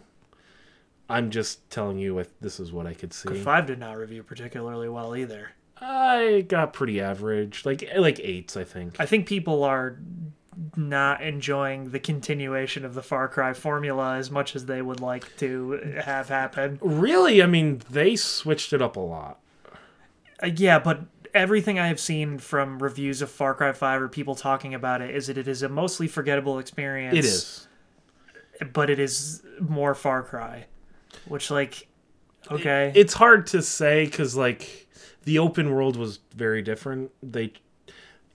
[1.10, 3.34] I'm just telling you if this is what I could see.
[3.42, 5.52] Five did not review particularly well either.
[5.80, 9.00] I got pretty average, like like eights, I think.
[9.00, 9.98] I think people are
[10.76, 15.36] not enjoying the continuation of the Far Cry formula as much as they would like
[15.38, 16.80] to have happen.
[16.82, 19.40] Really, I mean, they switched it up a lot.
[20.42, 21.02] Uh, yeah, but
[21.34, 25.14] everything I have seen from reviews of Far Cry 5 or people talking about it
[25.16, 27.16] is that it is a mostly forgettable experience.
[27.16, 27.68] It is.
[28.74, 30.66] But it is more Far Cry.
[31.28, 31.88] Which, like,
[32.50, 32.92] okay.
[32.96, 34.88] It's hard to say because like
[35.26, 37.12] the open world was very different.
[37.22, 37.54] They,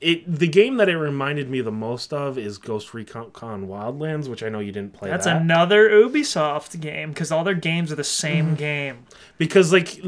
[0.01, 4.43] it the game that it reminded me the most of is Ghost Recon Wildlands, which
[4.43, 5.09] I know you didn't play.
[5.11, 5.41] That's that.
[5.41, 8.55] another Ubisoft game because all their games are the same Mm-hmm.
[8.57, 9.07] game.
[9.39, 10.01] because like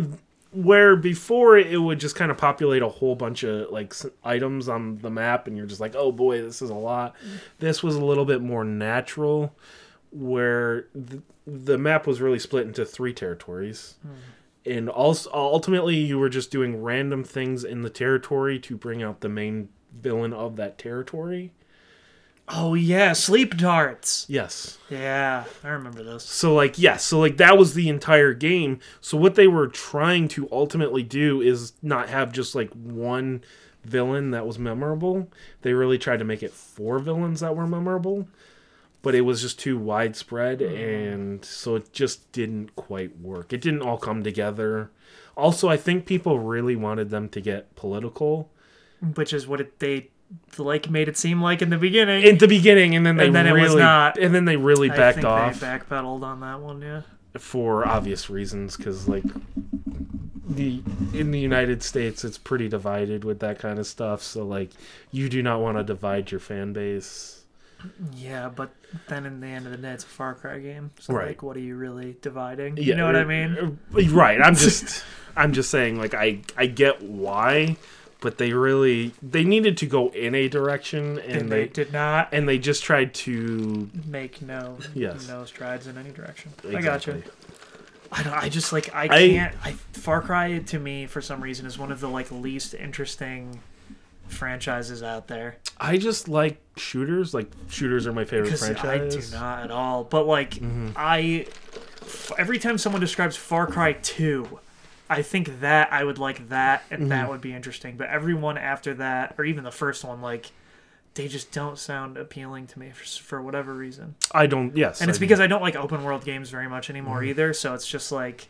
[0.54, 4.98] where before it would just kind of populate a whole bunch of like items on
[4.98, 7.14] the map and you're just like oh boy this is a lot.
[7.58, 9.54] This was a little bit more natural
[10.10, 13.96] where the, the map was really split into three territories.
[14.02, 14.12] Hmm.
[14.66, 19.20] And also ultimately you were just doing random things in the territory to bring out
[19.20, 21.52] the main villain of that territory
[22.48, 23.12] Oh, yeah.
[23.14, 24.26] Sleep darts.
[24.28, 26.24] yes Yeah, I remember those.
[26.24, 28.80] So like yes, so like that was the entire game.
[29.00, 33.42] So what they were trying to ultimately do is not have just like one
[33.82, 35.28] villain that was memorable.
[35.62, 38.28] They really tried to make it four villains that were memorable.
[39.00, 41.12] But it was just too widespread mm.
[41.12, 43.52] and so it just didn't quite work.
[43.52, 44.90] It didn't all come together.
[45.36, 48.50] Also, I think people really wanted them to get political
[49.14, 50.10] Which is what it, they
[50.58, 52.22] like made it seem like in the beginning.
[52.24, 54.18] in the beginning and then they And then it really was not.
[54.18, 55.60] and then they really I backed think off.
[55.60, 57.02] They backpedaled on that one, yeah.
[57.38, 59.24] for obvious reasons because like
[60.48, 60.82] the
[61.12, 64.22] in the United States, it's pretty divided with that kind of stuff.
[64.22, 64.70] So like,
[65.10, 67.40] you do not want to divide your fan base.
[68.14, 68.70] Yeah, but
[69.08, 70.90] then in the end of the day, it's a Far Cry game.
[71.00, 71.28] So Right.
[71.28, 72.76] like, what are you really dividing?
[72.78, 73.78] Yeah, you know what I uh, mean?
[73.94, 74.40] uh, Right.
[74.40, 75.04] I'm just
[75.36, 77.76] I'm just saying like I I get why,
[78.24, 81.92] but they really they needed to go in a direction And and they they did
[81.92, 85.28] not and they just tried to make no Yes.
[85.28, 86.50] no strides in any direction.
[86.74, 87.22] I got you.
[88.10, 88.32] I don't.
[88.32, 89.54] I just like I I- can't.
[89.62, 93.60] I, Far Cry to me for some reason is one of the like least interesting
[94.28, 97.34] franchises out there I just like shooters.
[97.34, 100.04] Like shooters are my favorite because I do not at all.
[100.04, 100.92] But like Mhm.
[100.96, 101.46] I,
[102.02, 104.60] f- every time someone describes Far Cry Two,
[105.10, 107.30] I think that I would like that and that Mhm.
[107.30, 107.96] would be interesting.
[107.96, 110.50] But everyone after that, or even the first one, like
[111.14, 114.16] they just don't sound appealing to me for, for whatever reason.
[114.32, 114.76] I don't.
[114.76, 117.26] Yes, and it's I- because I don't like open world games very much anymore Mhm.
[117.28, 117.52] either.
[117.52, 118.48] So it's just like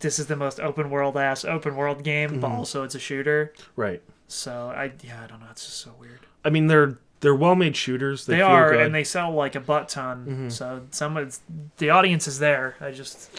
[0.00, 2.54] this is the most open world ass open world game, but Mhm.
[2.54, 3.52] also it's a shooter.
[3.76, 4.02] right.
[4.26, 5.46] So I yeah I don't know.
[5.50, 6.20] It's just so weird.
[6.44, 8.26] I mean, they're they're well made shooters.
[8.26, 8.80] They, They, are, good.
[8.80, 10.48] and they sell like a butt ton.
[10.48, 10.52] Mhm.
[10.52, 11.38] So some of
[11.76, 12.74] the audience is there.
[12.80, 13.30] I just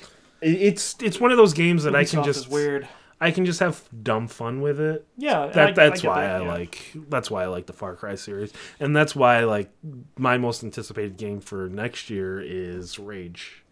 [0.43, 2.87] it's it's one of those games that I can just weird.
[3.21, 5.07] I can just have dumb fun with it.
[5.17, 6.51] Yeah, That I- that's I why that, I yeah.
[6.51, 8.51] like that's why I like the Far Cry series,
[8.81, 9.71] and that's why like
[10.17, 13.63] my most anticipated game for next year is Rage.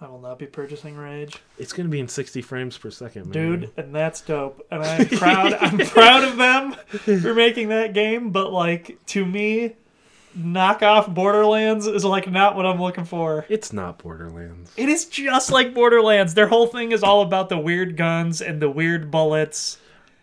[0.00, 3.32] I will not be purchasing Rage, It's gonna be in sixty frames per second, man.
[3.32, 4.64] dude, and that's dope.
[4.70, 5.54] And I'm proud.
[5.54, 6.72] I'm proud of them
[7.22, 8.30] for making that game.
[8.30, 9.76] But like to me,
[10.38, 13.46] knockoff Borderlands is like not what I'm looking for.
[13.48, 14.72] It's not Borderlands.
[14.76, 16.34] It is just like Borderlands.
[16.34, 19.78] Their whole thing is all about the weird guns and the weird bullets.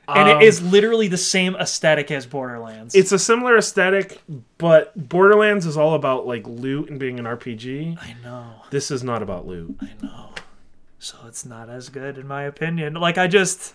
[0.08, 2.96] And Um, it is literally the same aesthetic as Borderlands.
[2.96, 4.22] It's a similar aesthetic,
[4.58, 7.98] but Borderlands is all about like loot and being an RPG.
[8.02, 8.46] I know.
[8.72, 9.78] This is not about loot.
[9.82, 10.30] I know.
[11.00, 12.96] So it's not as good in my opinion.
[12.96, 13.74] Like I just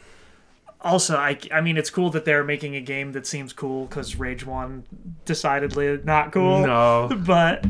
[0.80, 4.16] also I I mean it's cool that they're making a game that seems cool cuz
[4.16, 4.84] Rage 1
[5.24, 6.66] decidedly not cool.
[6.66, 7.10] No.
[7.26, 7.66] But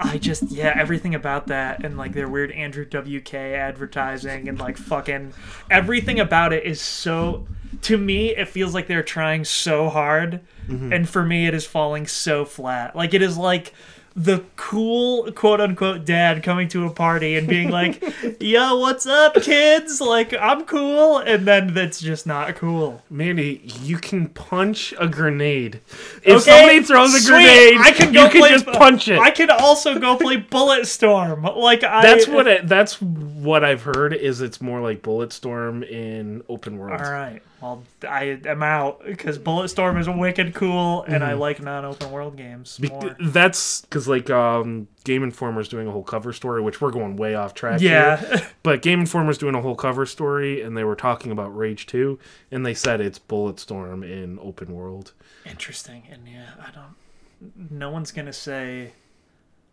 [0.00, 4.76] I just yeah, everything about that and like their weird Andrew WK advertising and like
[4.76, 5.32] fucking
[5.70, 7.46] everything about it is so
[7.82, 10.92] to me it feels like they're trying so hard mm-hmm.
[10.92, 12.94] and for me it is falling so flat.
[12.96, 13.74] Like it is like
[14.16, 18.00] the cool quote unquote dad coming to a party and being like,
[18.40, 20.00] "Yo, what's up, kids?
[20.00, 23.02] Like, I'm cool," and then that's just not cool.
[23.10, 25.80] Mandy, you can punch a grenade.
[26.22, 28.24] If Okay, somebody throws a sweet, grenade, I can go.
[28.24, 29.18] you go can just punch it.
[29.18, 31.56] I can also go play Bulletstorm.
[31.56, 36.42] Like, I that's what it, that's what I've heard is it's more like Bulletstorm in
[36.48, 37.00] open world.
[37.00, 37.42] All right.
[37.64, 41.22] Well, I am out because Bulletstorm is wicked cool, and Mm-hmm.
[41.24, 43.16] I like non-open world games more.
[43.18, 47.34] that's because like um, Game Informer's doing a whole cover story, which we're going way
[47.34, 47.80] off track.
[47.80, 47.90] here.
[47.90, 48.46] Yeah.
[48.62, 52.18] But Game Informer's doing a whole cover story, and they were talking about Rage 2,
[52.50, 55.12] and they said it's Bulletstorm in open world.
[55.46, 56.02] Interesting.
[56.10, 57.70] And yeah, I don't.
[57.70, 58.92] No one's gonna say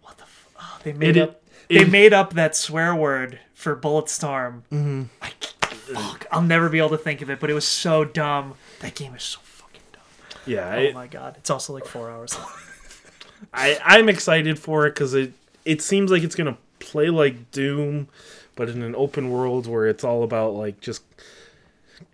[0.01, 0.23] what the.
[0.23, 1.41] F- oh, they made It- up.
[1.68, 4.63] They it- made up that swear word for Bulletstorm.
[4.72, 5.03] Mm-hmm.
[5.22, 5.31] I
[5.73, 6.26] fuck.
[6.31, 8.56] I'll never be able to think of it, but it was so dumb.
[8.80, 10.02] That game is so fucking dumb.
[10.45, 11.35] Yeah, Oh I, my god!
[11.38, 12.49] It's also like four hours long.
[13.53, 15.34] I I'm excited for it because it
[15.65, 18.07] it seems like it's gonna play like Doom,
[18.56, 21.03] but in an open world where it's all about like just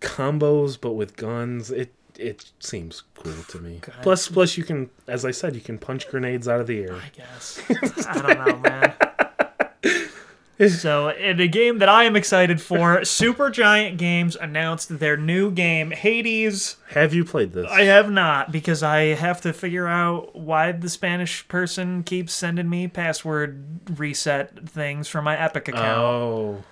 [0.01, 1.71] combos but with guns.
[1.71, 3.79] It it seems cool to me.
[3.81, 3.95] God.
[4.01, 6.95] Plus plus you can, as I said, you can punch grenades out of the air.
[6.95, 7.61] I guess.
[8.07, 8.93] I don't know, man.
[10.59, 15.91] So, in a game that I am excited for, Supergiant Games announced their new game,
[15.91, 16.77] Hades.
[16.89, 17.69] Have you played this?
[17.69, 22.69] I have not because I have to figure out why the Spanish person keeps sending
[22.69, 25.99] me password reset things for my Epic account.
[25.99, 26.63] Oh.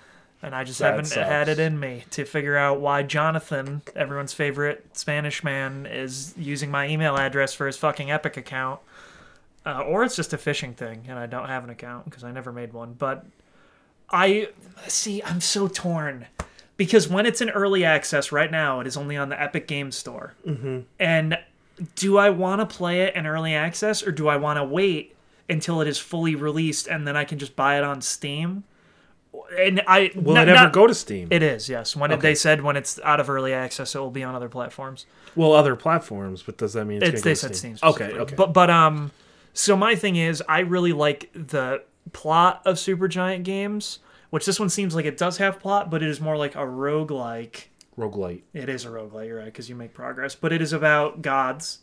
[0.42, 1.28] and I just haven't sucks.
[1.28, 6.72] had it in me to figure out why Jonathan, everyone's favorite Spanish man, is using
[6.72, 8.80] my email address for his fucking Epic account.
[9.64, 12.30] Uh, or it's just a phishing thing, and I don't have an account because I
[12.30, 12.92] never made one.
[12.92, 13.26] But
[14.10, 14.48] I
[14.88, 16.26] see, I'm so torn
[16.76, 19.96] because when it's in early access right now, it is only on the Epic Games
[19.96, 20.34] Store.
[20.46, 20.80] Mm-hmm.
[20.98, 21.38] And
[21.94, 25.14] do I want to play it in early access, or do I want to wait
[25.48, 28.64] until it is fully released and then I can just buy it on Steam?
[29.58, 31.28] And I Will not- it ever not- go to Steam?
[31.30, 31.94] It is, yes.
[31.94, 34.48] When it, they said when it's out of early access, it will be on other
[34.48, 35.04] platforms.
[35.34, 37.76] well, other platforms, but does that mean it's, It's, they said Steam?
[37.76, 37.90] Steam.
[37.90, 38.34] Okay, okay.
[38.34, 39.10] But but um,
[39.52, 43.98] so my thing is, I really like the plot of Supergiant games,
[44.30, 46.58] which this one seems like it does have plot, but it is more like a
[46.58, 47.64] roguelike.
[47.98, 48.42] Roguelite.
[48.52, 50.34] It is a roguelike, you're right, because you make progress.
[50.34, 51.78] But it is about gods.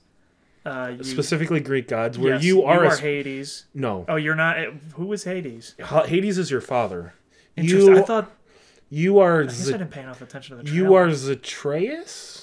[0.65, 3.65] Uh, you, Specifically Greek gods, where yes, you are, a, Hades.
[3.73, 4.05] no.
[4.07, 4.57] Oh, you're not.
[4.95, 5.75] Who is Hades?
[6.05, 7.13] Hades is your father.
[7.57, 7.95] Interesting.
[7.95, 8.31] You I thought
[8.89, 10.71] You are I guess I Z- didn't pay enough attention to the.
[10.71, 12.42] you are Zagreus.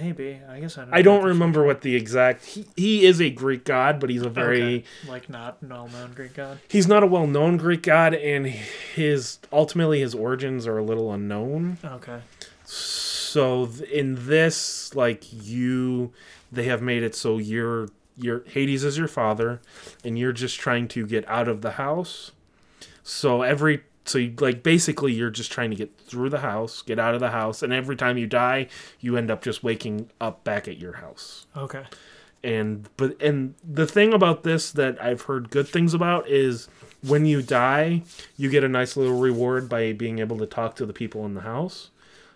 [0.00, 0.40] Maybe.
[0.48, 0.84] I guess I.
[0.84, 2.44] Don't I don't remember what the exact.
[2.44, 4.84] He, he is a Greek god, but he's a very Okay.
[5.08, 6.58] like not well-known Greek god.
[6.68, 11.78] he's not a well-known Greek god, and his ultimately his origins are a little unknown.
[11.84, 12.20] Okay.
[12.64, 16.12] So in this, like you,
[16.50, 19.60] they have made it so you're you're Hades is your father,
[20.04, 22.32] and you're just trying to get out of the house.
[23.02, 26.98] So every so you, like basically you're just trying to get through the house, get
[26.98, 28.68] out of the house, and every time you die,
[29.00, 31.84] you end up just waking up back at your house Okay.
[32.44, 36.68] and but and the thing about this that I've heard good things about is
[37.02, 38.02] when you die,
[38.36, 41.34] you get a nice little reward by being able to talk to the people in
[41.34, 41.90] the house,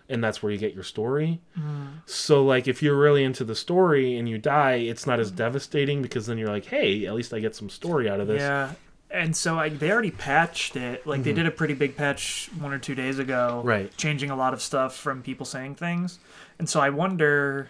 [0.07, 1.39] and that's where you get your story.
[1.59, 1.87] Mm.
[2.05, 6.01] So like if you're really into the story and you die, it's not as devastating
[6.01, 8.39] because then you're like, hey, at least I get some story out of this.
[8.41, 8.71] Yeah.
[9.13, 11.05] And so I, they already patched it.
[11.05, 13.67] Like they did a pretty big patch one or two days ago, Mm-hmm.
[13.67, 13.97] Right.
[13.97, 16.19] Changing a lot of stuff from people saying things,
[16.59, 17.69] and so I wonder,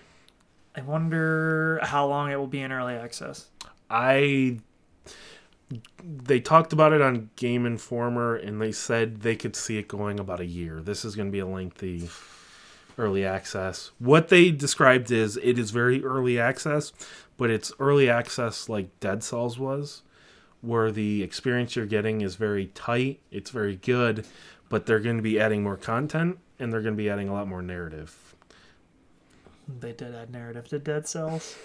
[0.76, 3.48] I wonder how long it will be in early access.
[3.90, 4.60] I
[6.04, 10.20] they talked about it on Game Informer and they said they could see it going
[10.20, 10.82] about a year.
[10.82, 12.10] This is going to be a lengthy
[12.98, 13.92] early access.
[14.00, 16.92] What they described is it is very early access,
[17.38, 20.04] but it's early access like Dead Cells was,
[20.62, 24.26] where the experience you're getting is very tight, it's very good,
[24.70, 27.34] but they're going to be adding more content and they're going to be adding a
[27.34, 28.36] lot more narrative.
[29.68, 31.56] They did add narrative to Dead Cells.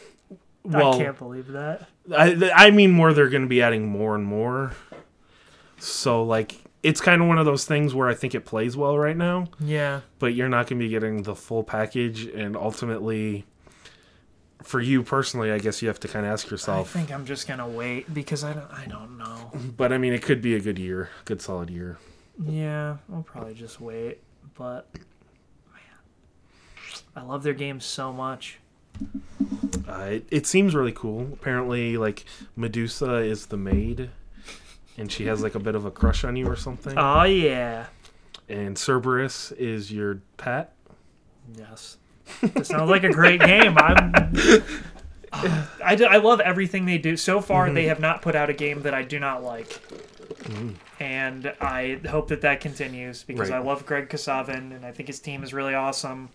[0.63, 1.89] Well, I can't believe that.
[2.17, 4.73] I I mean more they're going to be adding more and more.
[5.79, 8.97] So like it's kind of one of those things where I think it plays well
[8.99, 10.01] right now, Yeah.
[10.19, 13.45] but you're not going to be getting the full package and ultimately
[14.63, 16.95] for you personally, I guess you have to kind of ask yourself.
[16.95, 18.71] I think I'm just gonna wait because I don't.
[18.73, 19.53] I don't know.
[19.77, 21.99] But I mean, it could be a good year, good solid year.
[22.45, 24.19] Yeah, I'll probably just wait.
[24.55, 25.83] But man,
[27.15, 28.59] I love their games so much.
[29.89, 31.29] Uh, it, it seems really cool.
[31.33, 32.25] Apparently, like
[32.57, 34.11] Medusa is the maid,
[34.97, 36.95] and she has like a bit of a crush on you or something.
[36.97, 37.87] Oh yeah.
[38.49, 40.73] and Cerberus is your pet.
[41.57, 41.99] Yes.
[42.43, 43.77] This sounds like a great game.
[43.79, 44.13] I'm.
[45.85, 47.17] I, do- I love everything they do.
[47.17, 47.89] So far, they mm-hmm.
[47.91, 49.69] have not put out a game that I do not like.
[49.69, 50.71] Mm-hmm.
[50.99, 53.57] And I hope that that continues because Right.
[53.57, 56.31] I love Greg Kasavin and I think his team is really awesome.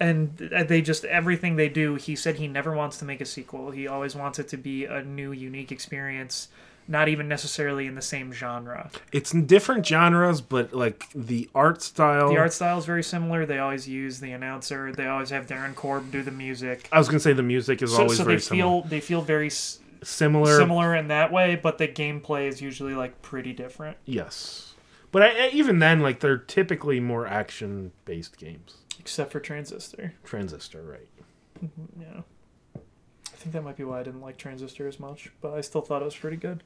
[0.00, 3.70] And they just, everything they do, he said he never wants to make a sequel.
[3.70, 6.48] He always wants it to be a new, unique experience,
[6.88, 8.90] not even necessarily in the same genre.
[9.12, 12.28] It's in different genres, but like the art style.
[12.28, 13.46] The art style is very similar.
[13.46, 14.92] They always use the announcer.
[14.92, 16.88] They always have Darren Korb do the music.
[16.92, 19.22] I was gonna say the music is So, always so very they feel they feel
[19.22, 20.56] very s- similar.
[20.58, 23.96] similar in that way, but the gameplay is usually like pretty different.
[24.04, 24.74] Yes,
[25.12, 28.76] but I, even then, like they're typically more action-based games.
[28.98, 30.14] Except for Transistor.
[30.24, 31.08] Transistor, right?
[31.64, 32.20] Mm-hmm, yeah.
[32.76, 35.80] I think that might be why I didn't like Transistor as much, but I still
[35.80, 36.62] thought it was pretty good.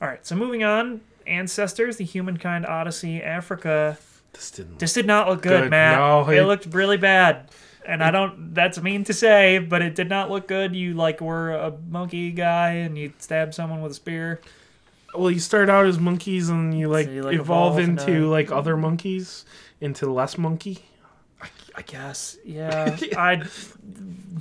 [0.00, 3.98] All right, so moving on, Ancestors, the Humankind Odyssey, Africa.
[4.32, 4.78] This didn't.
[4.78, 5.70] This did not look good, Good.
[5.70, 5.98] Matt.
[5.98, 7.50] No, it it- looked really bad.
[7.86, 10.76] And I don't that's mean to say, but it did not look good.
[10.76, 14.42] You like were a monkey guy and you stabbed someone with a spear.
[15.16, 18.12] well, you start out as monkeys and you like, So you, like, evolve, evolve into
[18.12, 19.46] into- like other monkeys,
[19.80, 20.84] into less monkey.
[21.74, 22.36] I guess.
[22.44, 22.94] Yeah.
[23.16, 23.42] I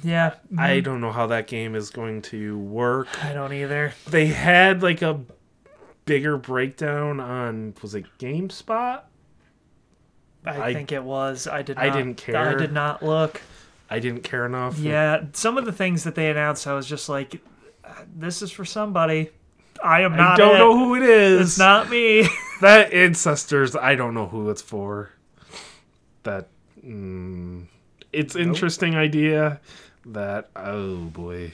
[0.04, 0.34] yeah.
[0.58, 0.84] I mm-hmm.
[0.84, 3.08] don't know how that game is going to work.
[3.24, 3.94] I don't either.
[4.08, 5.22] They had like a
[6.08, 9.02] bigger breakdown on was it GameSpot?
[10.44, 11.46] I, I- think it was.
[11.46, 12.50] I did not I didn't care.
[12.50, 13.42] I did not look.
[13.90, 14.80] I didn't care enough.
[14.80, 17.42] Yeah, some of the things that they announced, I was just like,
[17.86, 19.30] "Uh, "This is for somebody."
[19.84, 20.34] I am not.
[20.34, 20.60] I don't it.
[20.60, 21.42] know who it is.
[21.42, 22.28] It's not me.
[22.62, 23.76] that ancestors.
[23.76, 25.12] I don't know who it's for.
[26.24, 26.50] That
[26.86, 27.68] mm,
[28.12, 29.62] it's interesting idea.
[30.06, 31.52] That oh boy.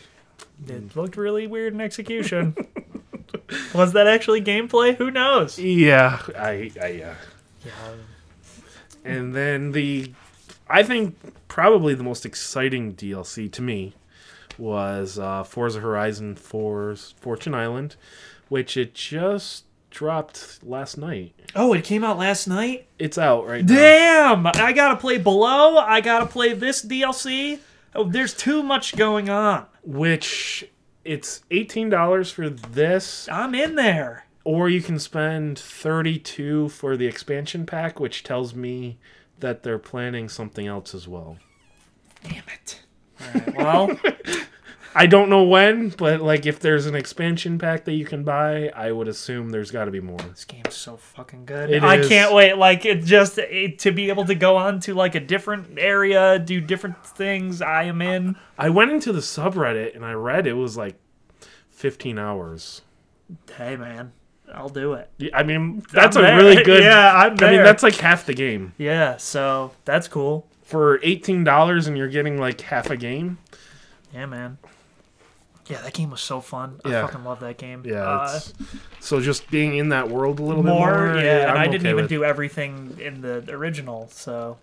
[0.67, 2.55] it looked really weird in execution.
[3.73, 4.95] was that actually gameplay?
[4.95, 5.59] Who knows?
[5.59, 7.15] Yeah, I, I yeah.
[7.65, 7.71] Yeah.
[9.05, 10.11] And then the,
[10.69, 11.17] I think
[11.47, 13.93] probably the most exciting DLC to me
[14.57, 17.95] was uh, Forza Horizon 4's Fortune Island,
[18.49, 21.34] which it just dropped last night.
[21.55, 22.88] Oh, it came out last night.
[22.97, 23.75] It's out right now.
[23.75, 24.47] Damn!
[24.47, 25.77] I gotta play below.
[25.77, 27.59] I gotta play this DLC.
[27.95, 29.65] Oh, there's too much going on.
[29.84, 30.67] Which
[31.05, 34.25] it's eighteen dollars for this, I'm in there.
[34.43, 38.97] or you can spend thirty-two for the expansion pack, which tells me
[39.39, 41.38] that they're planning something else as well.
[42.23, 42.81] Damn it.
[43.21, 43.55] All right.
[43.55, 43.99] Well,
[44.95, 48.70] I don't know when, but like if there's an expansion pack that you can buy,
[48.76, 50.18] I would assume there's got to be more.
[50.20, 51.72] This game's so fucking good.
[51.72, 52.07] It I is.
[52.07, 52.57] can't wait.
[52.57, 56.38] Like it just it, to be able to go on to like a different area,
[56.40, 57.61] do different things.
[57.61, 58.36] I am in.
[58.57, 60.95] I went into the subreddit and I read it was like
[61.72, 62.82] 15 hours.
[63.57, 64.11] Hey man,
[64.53, 65.10] I'll do it.
[65.18, 66.38] Yeah, I mean, that's I'm a there.
[66.38, 66.84] really good.
[66.84, 70.48] Yeah, I'm I mean, that's like half the game Yeah, so that's cool.
[70.64, 73.40] for eighteen dollars, and you're getting like half a game.
[74.14, 74.60] Yeah, man.
[75.68, 76.81] Yeah, that game was so fun.
[76.84, 77.06] I Yeah.
[77.07, 77.84] fucking love that game.
[77.85, 78.03] Yeah.
[78.03, 78.53] Uh, it's,
[78.99, 81.23] so just being in that world a little more, bit more.
[81.23, 81.41] yeah.
[81.44, 82.10] and I'm I didn't okay even with.
[82.10, 84.57] do everything in the original, so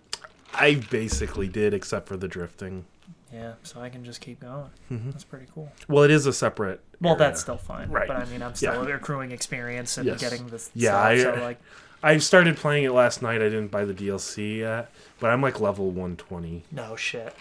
[0.53, 2.85] I basically did, except for the drifting.
[3.33, 3.53] yeah.
[3.63, 4.69] So I can just keep going.
[4.91, 5.09] Mm-hmm.
[5.11, 5.71] That's pretty cool.
[5.87, 6.81] Well, it is a separate.
[6.99, 7.19] Well, area.
[7.29, 7.89] that's still fine.
[7.89, 8.07] Right.
[8.07, 10.19] But I mean, I'm still accruing experience and Yes.
[10.21, 10.69] getting this.
[10.75, 11.59] Yeah, stuff, I- so like,
[12.03, 13.41] I started playing it last night.
[13.41, 16.63] I didn't buy the DLC yet, but I'm like level 120.
[16.71, 17.33] no shit.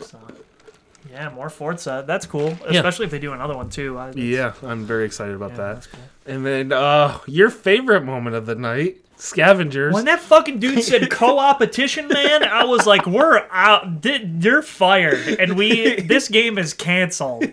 [0.00, 0.18] So,
[1.10, 2.04] yeah, more Forza.
[2.06, 2.56] That's cool.
[2.66, 3.98] Especially if they do another one too.
[3.98, 5.86] I, Yeah, I'm very excited about that.
[5.90, 6.00] Cool.
[6.34, 9.94] And then uh your favorite moment of the night, scavengers.
[9.94, 14.00] When that fucking dude said co-opetition, man, I was like, "We're out.
[14.00, 17.44] Di- You're fired." And we, this game is canceled.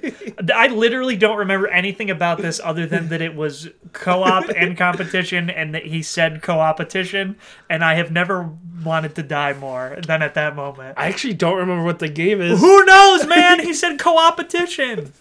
[0.53, 5.49] I literally don't remember anything about this other than that it was co-op and competition,
[5.49, 7.37] and that he said co-opetition.
[7.69, 8.49] And I have never
[8.83, 10.95] wanted to die more than at that moment.
[10.97, 12.59] I actually don't remember what the game is.
[12.59, 13.59] Who knows, man?
[13.59, 15.13] He said co-opetition.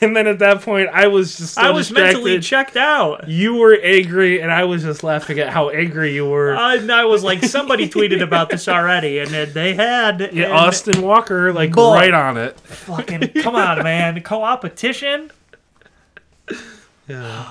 [0.00, 3.28] and then at that point, I was just so I was mentally checked out.
[3.28, 6.56] You were angry, and I was just laughing at how angry you were.
[6.56, 10.30] I, I was like, somebody tweeted about this already, and then they had.
[10.32, 12.58] yeah, Austin Walker, like right on it.
[12.60, 14.22] Fucking come on, man!
[14.22, 15.30] Co-opetition.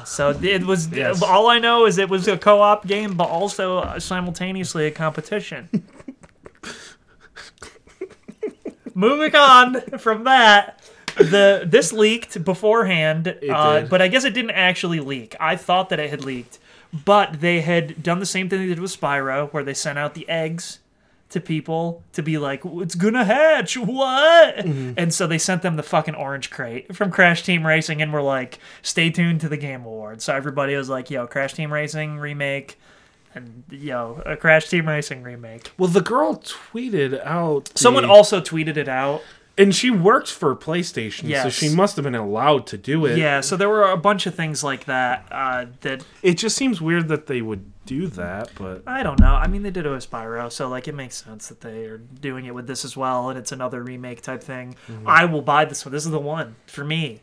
[0.05, 0.87] So it was.
[0.97, 1.21] Yes.
[1.21, 5.69] All I know is it was a co-op game, but also simultaneously a competition.
[8.93, 10.81] Moving on from that,
[11.17, 15.35] the this leaked beforehand, uh, but I guess it didn't actually leak.
[15.39, 16.57] I thought that it had leaked,
[17.05, 20.15] but they had done the same thing they did with Spyro, where they sent out
[20.15, 20.79] the eggs
[21.29, 24.93] to people to be like, "It's gonna hatch, what?" Mm-hmm.
[24.97, 28.21] And so they sent them the fucking orange crate from Crash Team Racing, and were
[28.21, 32.17] like, "Stay tuned to the Game Awards." So everybody was like, "Yo, Crash Team Racing
[32.17, 32.77] remake."
[33.35, 35.71] And yo, a Crash Team Racing remake.
[35.77, 37.65] Well, the girl tweeted out.
[37.65, 39.21] the- Someone also tweeted it out.
[39.57, 43.17] And she works for PlayStation, so she must have been allowed to do it.
[43.17, 45.27] Yeah, so there were a bunch of things like that.
[45.31, 49.33] Uh, that It just seems weird that they would do that, but I don't know.
[49.33, 51.97] I mean, they did it with Spyro, so like it makes sense that they are
[51.97, 54.75] doing it with this as well, and it's another remake type thing.
[55.05, 55.91] I will buy this one.
[55.93, 57.21] This is the one for me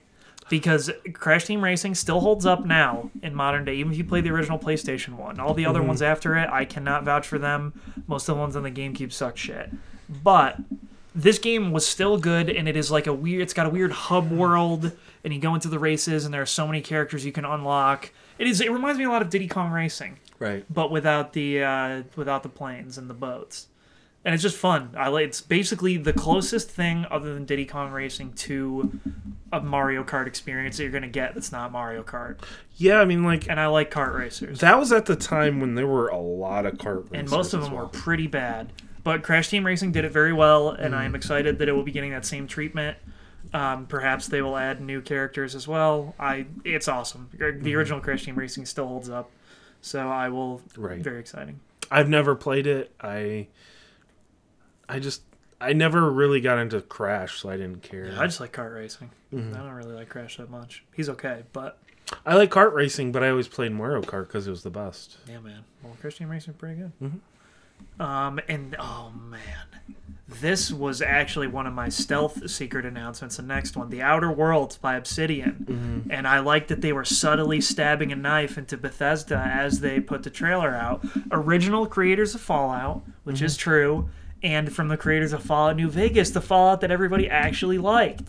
[0.48, 3.74] because Crash Team Racing still holds up now in modern day.
[3.76, 6.64] Even if you play the original PlayStation one, all the other ones after it, I
[6.64, 7.80] cannot vouch for them.
[8.06, 9.70] Most of the ones on the GameCube suck shit,
[10.08, 10.58] but
[11.14, 13.92] this game was still good and it is like a weird it's got a weird
[13.92, 14.92] hub world
[15.22, 18.10] and you go into the races and there are so many characters you can unlock
[18.38, 20.64] it is it reminds me a lot of diddy kong racing right.
[20.72, 23.68] but without the uh, without the planes and the boats
[24.24, 27.92] and it's just fun i like it's basically the closest thing other than diddy kong
[27.92, 28.98] racing to
[29.52, 32.38] a mario kart experience that you're going to get that's not mario kart
[32.76, 35.76] Yeah, I mean, like and i like kart racers that was at the time when
[35.76, 37.10] there were a lot of kart racers.
[37.12, 37.82] and most of them well.
[37.82, 38.72] were pretty bad.
[39.04, 40.98] But Crash Team Racing did it very well, and Mm.
[40.98, 42.96] I am excited that it will be getting that same treatment.
[43.52, 46.14] Um, perhaps they will add new characters as well.
[46.18, 47.28] I it's awesome.
[47.32, 47.68] The Mm-hmm.
[47.76, 49.30] original Crash Team Racing still holds up,
[49.80, 50.62] so I will.
[50.76, 51.00] Right.
[51.00, 51.60] Very exciting.
[51.90, 52.92] I've never played it.
[53.00, 53.48] I
[54.88, 55.22] I just
[55.60, 58.14] I never really got into Crash, so I didn't care.
[58.18, 59.10] I just like kart racing.
[59.32, 59.54] Mm-hmm.
[59.54, 60.82] I don't really like Crash that much.
[60.94, 61.78] He's okay, but
[62.26, 65.18] I like kart racing, but I always played Mario Kart because it was the best.
[65.28, 65.64] yeah, man.
[65.82, 66.92] Well, Crash Team Racing pretty good.
[67.02, 67.18] Mm-hmm.
[68.00, 69.40] Um, and oh man,
[70.40, 73.36] this was actually one of my stealth secret announcements.
[73.36, 76.10] The next one, The Outer Worlds by Obsidian, Mm-hmm.
[76.10, 80.22] and I like that they were subtly stabbing a knife into Bethesda as they put
[80.22, 81.04] the trailer out.
[81.30, 84.08] Original creators of Fallout, which is true.
[84.44, 88.28] And from the creators of Fallout New Vegas, the Fallout that everybody actually liked,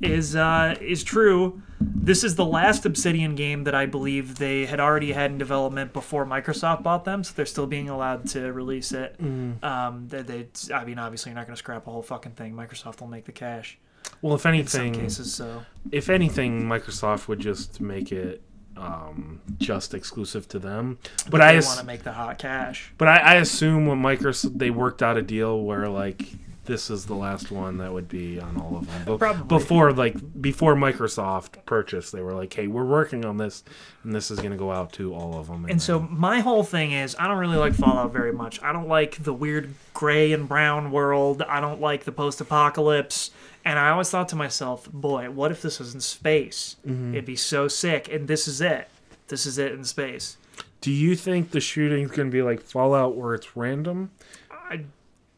[0.00, 1.60] is uh, is true.
[1.78, 5.92] This is the last Obsidian game that I believe they had already had in development
[5.92, 9.16] before Microsoft bought them, so they're still being allowed to release it.
[9.20, 12.54] Um, they, they, I mean, obviously, you're not going to scrap a whole fucking thing.
[12.54, 13.78] Microsoft will make the cash
[14.22, 15.34] Well, if anything, cases.
[15.34, 18.42] So if anything, Microsoft would just make it
[18.82, 20.98] um, just exclusive to them.
[21.30, 22.92] But, I ass- want to make the hot cash.
[22.98, 26.24] but I, I assume when Microsoft they worked out a deal where like
[26.64, 29.02] this is the last one that would be on all of them.
[29.04, 29.58] But Probably.
[29.58, 33.64] before like before Microsoft purchased, they were like, "Hey, we're working on this,
[34.04, 36.62] and this is going to go out to all of them." And so my whole
[36.62, 38.62] thing is I don't really like Fallout very much.
[38.62, 41.42] I don't like the weird gray and brown world.
[41.42, 43.30] I don't like the post-apocalypse.
[43.64, 46.76] And I always thought to myself, boy, what if this was in space?
[46.86, 47.14] Mm-hmm.
[47.14, 48.08] It'd be so sick.
[48.12, 48.88] And this is it.
[49.28, 50.36] This is it in space.
[50.80, 54.10] Do you think the shooting's going to be like Fallout where it's random?
[54.50, 54.84] I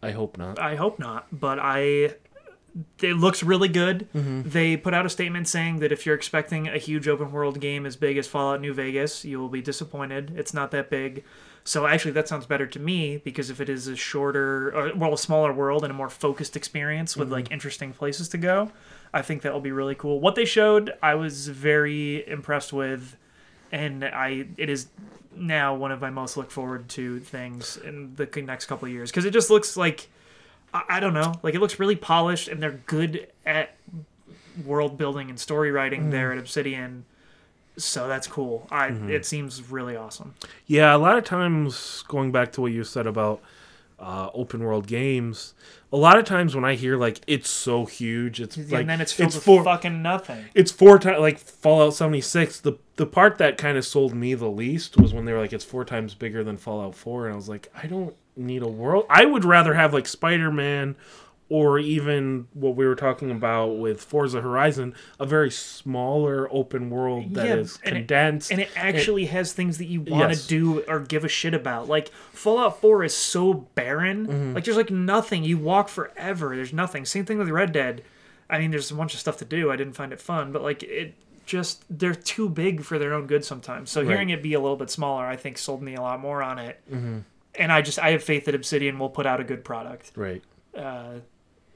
[0.02, 0.58] I hope not.
[0.58, 2.14] I hope not, but I.
[3.00, 4.08] It looks really good.
[4.12, 7.86] They put out a statement saying that if you're expecting a huge open world game
[7.86, 10.32] as big as Fallout New Vegas, you will be disappointed.
[10.36, 11.22] It's not that big.
[11.66, 15.14] So actually, that sounds better to me because if it is a shorter, or, well,
[15.14, 17.54] a smaller world and a more focused experience with like mm-hmm.
[17.54, 18.70] interesting places to go,
[19.14, 20.20] I think that will be really cool.
[20.20, 23.16] What they showed, I was very impressed with,
[23.72, 24.88] and I it is
[25.34, 29.10] now one of my most look forward to things in the next couple of years
[29.10, 30.08] because it just looks like
[30.74, 33.76] I, I don't know, like it looks really polished and they're good at
[34.64, 36.32] world building and story writing there mm.
[36.32, 37.06] at Obsidian.
[37.76, 38.66] So that's cool.
[38.70, 40.34] I it seems really awesome.
[40.66, 43.40] Yeah, a lot of times going back to what you said about
[43.98, 45.54] uh, open world games,
[45.92, 49.00] a lot of times when I hear like it's so huge, it's like and then
[49.00, 50.44] it's filled it's with four fucking nothing.
[50.54, 52.60] it's four times like Fallout seventy six.
[52.60, 55.52] The the part that kind of sold me the least was when they were like
[55.52, 58.68] it's four times bigger than Fallout four, and I was like, I don't need a
[58.68, 59.06] world.
[59.08, 60.96] I would rather have like Spider Man.
[61.50, 67.34] Or even what we were talking about with Forza Horizon, a very smaller open world
[67.34, 68.50] that is Yeah, and it- condensed.
[68.50, 70.46] And it actually has things that you want to Yes.
[70.46, 71.86] do or give a shit about.
[71.86, 74.26] Like Fallout 4 is so barren.
[74.26, 74.54] Mm-hmm.
[74.54, 75.44] Like there's like nothing.
[75.44, 76.56] You walk forever.
[76.56, 77.04] There's nothing.
[77.04, 78.02] Same thing with Red Dead.
[78.48, 79.70] I mean, there's a bunch of stuff to do.
[79.70, 81.14] I didn't find it fun, but like it
[81.46, 83.90] just they're too big for their own good sometimes.
[83.90, 86.42] So hearing it be a little bit smaller, I think sold me a lot more
[86.42, 86.80] on it.
[86.90, 87.18] Mm-hmm.
[87.56, 90.12] And I just I have faith that Obsidian will put out a good product.
[90.16, 90.42] right.
[90.74, 91.20] Uh,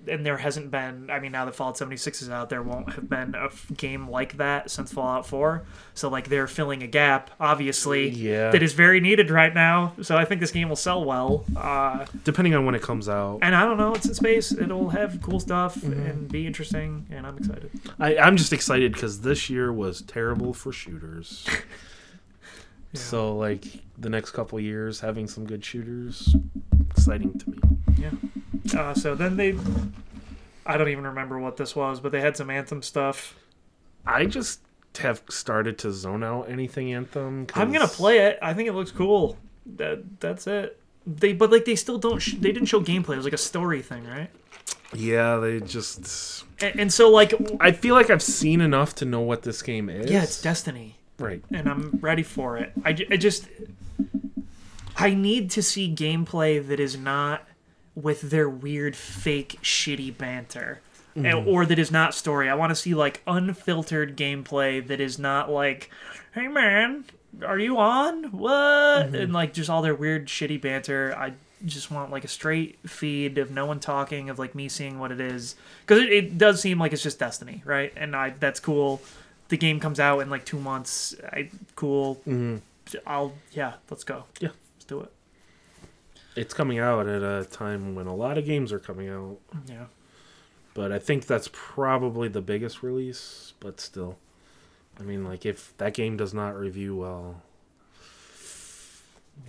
[0.07, 3.09] and there hasn't been i mean now that fallout 76 is out there won't have
[3.11, 5.65] been a f- game like that since fallout 4
[5.95, 8.51] so like they're filling a gap obviously Yeah.
[8.51, 12.07] that is very needed right now so i think this game will sell well uh,
[12.25, 13.41] Depending on when it comes out.
[13.43, 16.07] and i don't know it's in space it'll have cool stuff Mm-hmm.
[16.07, 20.53] and be interesting and i'm excited I, I'm just excited because this year was terrible
[20.55, 21.47] for shooters.
[22.95, 23.65] So like
[23.99, 26.35] the next couple years, having some good shooters,
[26.91, 27.59] exciting to me.
[27.99, 28.11] yeah
[28.75, 29.57] uh, so then they
[30.67, 33.35] i don't even remember what this was but they had some anthem stuff
[34.07, 34.61] I just
[35.01, 37.47] have started to zone out anything Anthem.
[37.47, 39.37] 'cause- i'm gonna play it i think it looks cool
[39.77, 43.17] that that's it they but like they still don't sh- they didn't show gameplay it
[43.17, 44.31] was like a story thing right
[44.95, 46.45] Yeah, they just.
[46.61, 49.89] and, and so like I feel like I've seen enough to know what this game
[49.91, 50.11] is.
[50.11, 51.43] yeah it's destiny right.
[51.53, 53.47] and i'm ready for it I, I just
[54.97, 57.47] i need to see gameplay that is not
[58.03, 60.81] with their weird fake shitty banter.
[61.15, 61.49] And, mm-hmm.
[61.49, 62.49] or that is not story.
[62.49, 65.91] I want to see like unfiltered gameplay that is not like
[66.33, 67.05] hey man
[67.45, 68.25] are you on?
[68.25, 68.53] What?
[68.53, 69.15] Mm-hmm.
[69.15, 71.15] And like just all their weird shitty banter.
[71.17, 71.35] I
[71.65, 75.13] just want like a straight feed of no one talking of like me seeing what
[75.13, 75.57] it is.
[75.83, 77.93] Because it, it does seem like it's just destiny right?
[77.97, 79.03] And i that's cool.
[79.49, 81.15] The game comes out in like two months.
[81.33, 82.17] I cool.
[82.27, 82.57] Mm-hmm.
[83.07, 84.25] I'll yeah let's go.
[84.41, 84.51] Yeah.
[86.39, 88.79] Let's do it It's coming out at a time when a lot of games are
[88.79, 89.87] coming out, yeah
[90.79, 93.53] but I think that's probably the biggest release.
[93.59, 94.17] But still,
[95.01, 97.43] I mean, like if that game does not review well,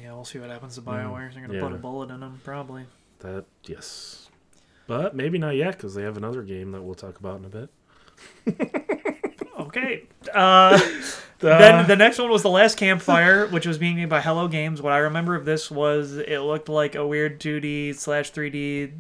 [0.02, 1.62] yeah we'll see what happens to biowares they're gonna yeah.
[1.62, 2.86] put a bullet in them probably
[3.20, 4.28] that yes,
[4.88, 7.50] but maybe not yet because they have another game that we'll talk about in a
[7.50, 7.70] bit.
[9.70, 10.78] okay uh
[11.40, 14.82] then the next one was the last campfire which was being made by hello games.
[14.82, 18.92] What i remember of this was it looked like a weird 2d slash 3d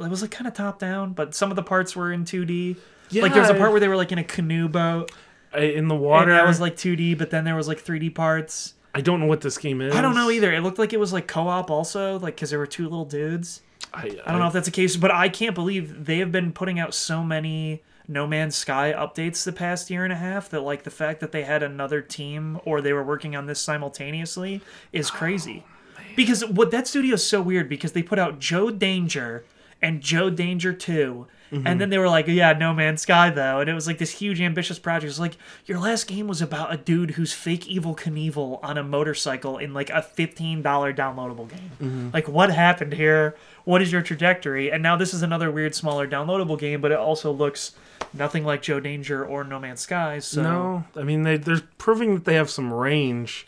[0.00, 2.76] it was like kind of top down but some of the parts were in 2d
[3.10, 5.10] Yeah, like there was a part where they were like in a canoe boat.
[5.54, 6.32] In the and water.
[6.32, 8.74] that was like 2d but then there was like 3d parts.
[8.94, 9.94] I don't know what this game is.
[9.94, 10.52] i don't know either.
[10.52, 13.62] It looked like it was like co-op also like because there were two little dudes.
[13.92, 16.52] I, I don't know if that's the case, but I can't believe they have been
[16.52, 20.62] putting out so many No Man's Sky updates the past year and a half that
[20.62, 24.62] like the fact that they had another team or they were working on this simultaneously
[24.92, 25.64] is crazy.
[25.66, 29.44] Oh, because what that studio is so weird because they put out Joe Danger
[29.80, 31.78] and Joe Danger 2 and mm-hmm.
[31.78, 34.40] then they were like, yeah, No Man's Sky though, and it was like this huge
[34.40, 35.10] ambitious project.
[35.10, 38.84] It's like your last game was about a dude who's fake Evel Knievel on a
[38.84, 41.70] motorcycle in like a fifteen dollar downloadable game.
[41.80, 42.10] Mm-hmm.
[42.12, 43.34] Like, what happened here?
[43.64, 44.70] What is your trajectory?
[44.70, 47.72] And now this is another weird, smaller downloadable game, but it also looks
[48.12, 50.18] nothing like Joe Danger or No Man's Sky.
[50.18, 53.46] So No, I mean they they're proving that they have some range.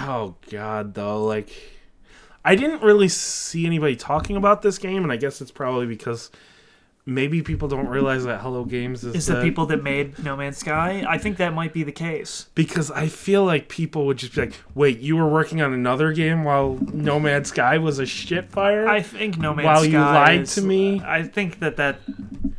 [0.00, 1.50] Oh god, though, like
[2.44, 6.30] I didn't really see anybody talking about this game, and I guess it's probably because
[7.06, 10.58] maybe people don't realize that Hello Games is, is the people that made No Man's
[10.58, 11.04] Sky?
[11.06, 12.46] I think that might be the case.
[12.54, 16.12] because I feel like people would just be like, "Wait, you were working on another
[16.12, 19.82] game while No Man's Sky was a shit fire?" I think No Man's Sky While
[19.82, 19.90] Sky.
[19.90, 21.02] you lied is- to me?
[21.04, 22.00] I think that that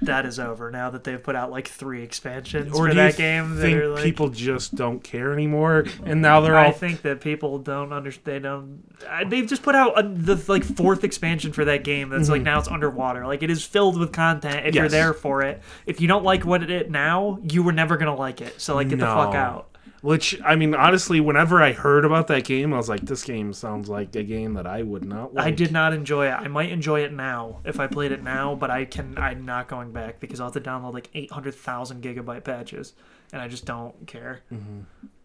[0.01, 3.57] that is over now that they've put out like three expansions Or for that game.
[3.57, 7.57] Think like, people just don't care anymore, and now they're I all think that people
[7.57, 8.25] don't understand.
[8.25, 9.29] They don't.
[9.29, 12.09] They've just put out a, the like fourth expansion for that game.
[12.09, 12.45] That's like mm-hmm.
[12.45, 13.25] now it's underwater.
[13.25, 14.34] Like it is filled with content.
[14.43, 17.71] If you're there for it, if you don't like what it is now, you were
[17.71, 18.59] never gonna like it.
[18.59, 19.69] So like get the fuck out.
[20.01, 23.53] Which I mean, honestly, whenever I heard about that game, I was like, "This game
[23.53, 25.47] sounds like a game that I would not." Like.
[25.47, 26.33] I did not enjoy it.
[26.33, 29.17] I might enjoy it now if I played it now, but I can.
[29.17, 32.93] I'm not going back because I'll have to download like 800,000 gigabyte patches,
[33.33, 34.43] and I just don't care.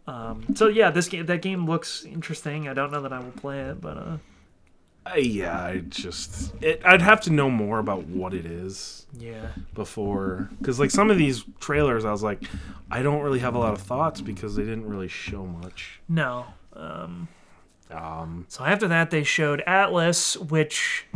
[0.07, 2.66] Um, so yeah, this game that game looks interesting.
[2.66, 4.16] I don't know that I will play it, but uh,
[5.06, 9.48] Uh, yeah, I just it, I'd have to know more about what it is yeah.
[9.74, 12.43] before, because like some of these trailers, I was like,
[12.90, 16.01] I don't really have a lot of thoughts because they didn't really show much.
[16.09, 16.47] No.
[16.74, 17.28] Um,
[17.90, 21.06] Um, so after that, they showed Atlas, which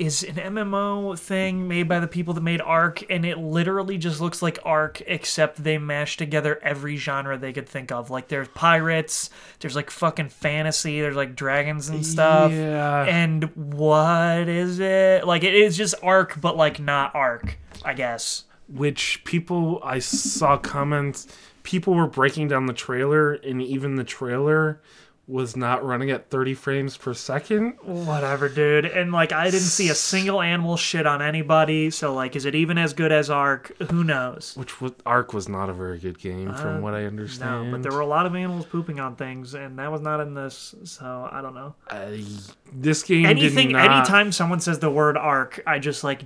[0.00, 4.18] is an MMO thing made by the people that made Ark, and it literally just
[4.18, 8.08] looks like Ark, except they mashed together every genre they could think of.
[8.08, 9.28] Like there's pirates,
[9.60, 12.50] there's like fucking fantasy, there's like dragons and stuff.
[12.50, 13.04] Yeah.
[13.04, 15.26] And what is it?
[15.26, 18.44] Like it is just Ark, but like not Ark, I guess.
[18.72, 21.26] which people I saw comments,
[21.62, 24.80] people were breaking down the trailer, and even the trailer
[25.26, 27.74] was not running at 30 frames per second.
[27.82, 28.84] Whatever, dude.
[28.84, 31.90] And like, I didn't see a single animal shit on anybody.
[31.90, 33.70] So like, is it even as good as Ark?
[33.90, 34.54] Who knows?
[34.56, 37.48] Which was, Ark was not a very good game, from Uh, what I understand.
[37.50, 37.72] No, understand.
[37.72, 40.34] but there were a lot of animals pooping on things, and that was not in
[40.34, 40.74] this.
[40.84, 41.76] So I don't know.
[41.88, 42.24] I-
[42.72, 46.24] this game Anything, not, anytime someone says the word Ark, I just like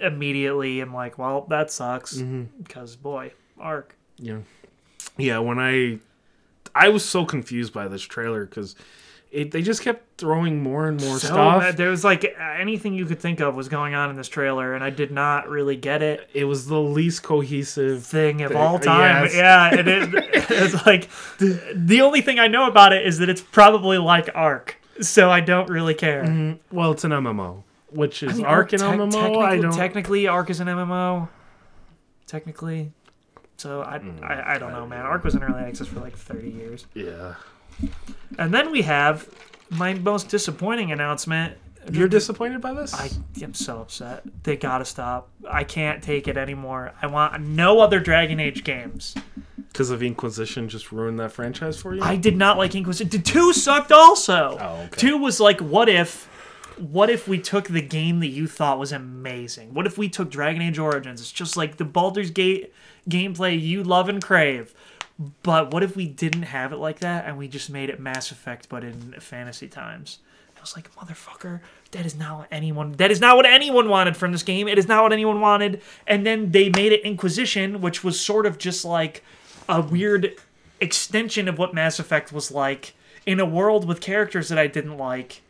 [0.00, 2.16] immediately am like, well, that sucks.
[2.18, 2.62] Mm-hmm.
[2.62, 3.96] Because boy, Ark.
[4.18, 4.38] Yeah,
[5.16, 5.38] yeah.
[5.38, 5.98] When I,
[6.74, 8.74] I was so confused by this trailer because
[9.30, 11.62] it they just kept throwing more and more So stuff.
[11.62, 14.74] uh, there was like anything you could think of was going on in this trailer,
[14.74, 16.28] and I did not really get it.
[16.34, 18.04] it was the least cohesive.
[18.06, 19.24] thing of Thing, all time.
[19.24, 19.34] yes.
[19.34, 20.08] Yeah, it is.
[20.14, 24.76] it's like the, only thing I know about it is that it's probably like Ark,
[25.00, 26.22] so I don't really care.
[26.24, 29.10] Mm, Well, it's an MMO, which is I mean, Ark an tec- MMO.
[29.10, 29.72] Technically, I don't.
[29.72, 31.28] technically, Ark is an MMO.
[32.26, 32.92] Technically,
[33.56, 35.04] so I, Mm, I I don't know, man.
[35.06, 37.34] Ark was in early access for like thirty years, yeah,
[38.38, 39.28] and then we have
[39.70, 41.56] my most disappointing announcement.
[41.92, 42.94] you're disappointed by this.
[42.94, 43.10] I
[43.42, 44.22] am so upset.
[44.42, 45.28] They gotta stop.
[45.50, 46.92] I can't take it anymore.
[47.02, 49.14] I want no other Dragon Age games.
[49.68, 52.00] Because of Inquisition, just ruined that franchise for you.
[52.02, 53.20] I did not like Inquisition.
[53.22, 54.56] Two sucked also.
[54.60, 54.96] Oh, okay.
[54.96, 56.28] Two was like, what if,
[56.78, 59.74] what if we took the game that you thought was amazing?
[59.74, 61.20] What if we took Dragon Age Origins?
[61.20, 62.72] It's just like the Baldur's Gate
[63.08, 64.74] gameplay you love and crave.
[65.42, 68.30] But what if we didn't have it like that and we just made it Mass
[68.30, 70.18] Effect but in fantasy times?
[70.56, 71.60] I was like, motherfucker,
[71.92, 74.66] that is not what anyone that is not what anyone wanted from this game.
[74.66, 75.82] It is not what anyone wanted.
[76.06, 79.22] And then they made it Inquisition, which was sort of just like
[79.68, 80.34] a weird
[80.80, 82.94] extension of what Mass Effect was like
[83.26, 85.42] in a world with characters that I didn't like.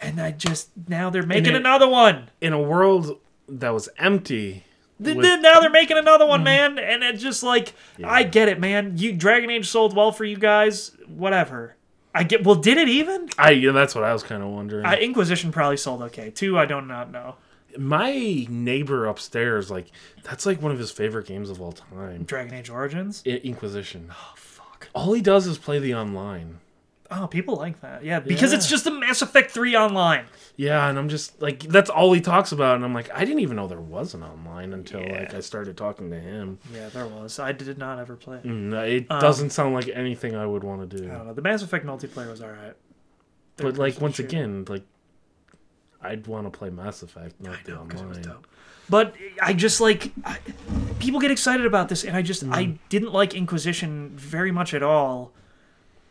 [0.00, 2.30] And I just now they're making it- another one.
[2.40, 3.18] in a world
[3.48, 4.64] that was empty.
[5.02, 7.74] Th- with- th- now they're making another one, man, and it's just like
[8.04, 8.94] I get it, man.
[8.96, 11.76] You Dragon Age sold well for you guys, whatever.
[12.14, 12.44] I get.
[12.44, 13.28] Well, did it even?
[13.38, 14.84] I yeah, that's what I was kind of wondering.
[14.84, 16.30] Uh, Inquisition probably sold okay.
[16.30, 17.36] Two, I don't not know.
[17.78, 19.86] My neighbor upstairs, like
[20.24, 22.24] that's like one of his favorite games of all time.
[22.24, 23.22] Dragon Age Origins.
[23.26, 24.08] I- Inquisition.
[24.10, 24.88] Oh fuck.
[24.92, 26.58] All he does is play the online.
[27.12, 28.04] Oh, people like that.
[28.04, 30.26] Yeah, because it's just a Mass Effect Three online.
[30.56, 33.40] Yeah, and I'm just like that's all he talks about, and I'm like, I didn't
[33.40, 35.20] even know there was an online until Yeah.
[35.20, 36.58] like I started talking to him.
[36.72, 37.38] Yeah, there was.
[37.40, 38.36] I did not ever play.
[38.38, 38.44] it.
[38.44, 41.04] Mm, it Um, doesn't sound like anything I would want to do.
[41.10, 41.34] I don't know.
[41.34, 42.74] The Mass Effect multiplayer was alright.
[43.56, 44.84] But like once again, like
[46.02, 48.24] I'd want to play Mass Effect, not the know, was online.
[48.88, 50.38] But I just like I,
[50.98, 52.54] people get excited about this, and I just Mm.
[52.54, 55.32] I didn't like Inquisition very much at all.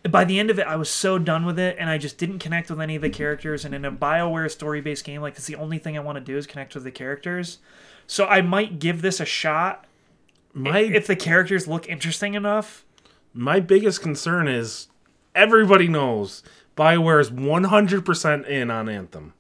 [0.10, 2.40] By the end of it, I was so done with it, and I just didn't
[2.40, 3.66] connect with any of the characters.
[3.66, 6.38] And in a Bioware story-based game, like that's the only thing I want to do
[6.38, 7.58] is connect with the characters.
[8.08, 9.86] So I might give this a shot
[10.54, 12.86] My if the characters look interesting enough.
[13.34, 14.88] my biggest concern is
[15.36, 16.44] everybody knows
[16.78, 19.34] BioWare is 100% in on Anthem.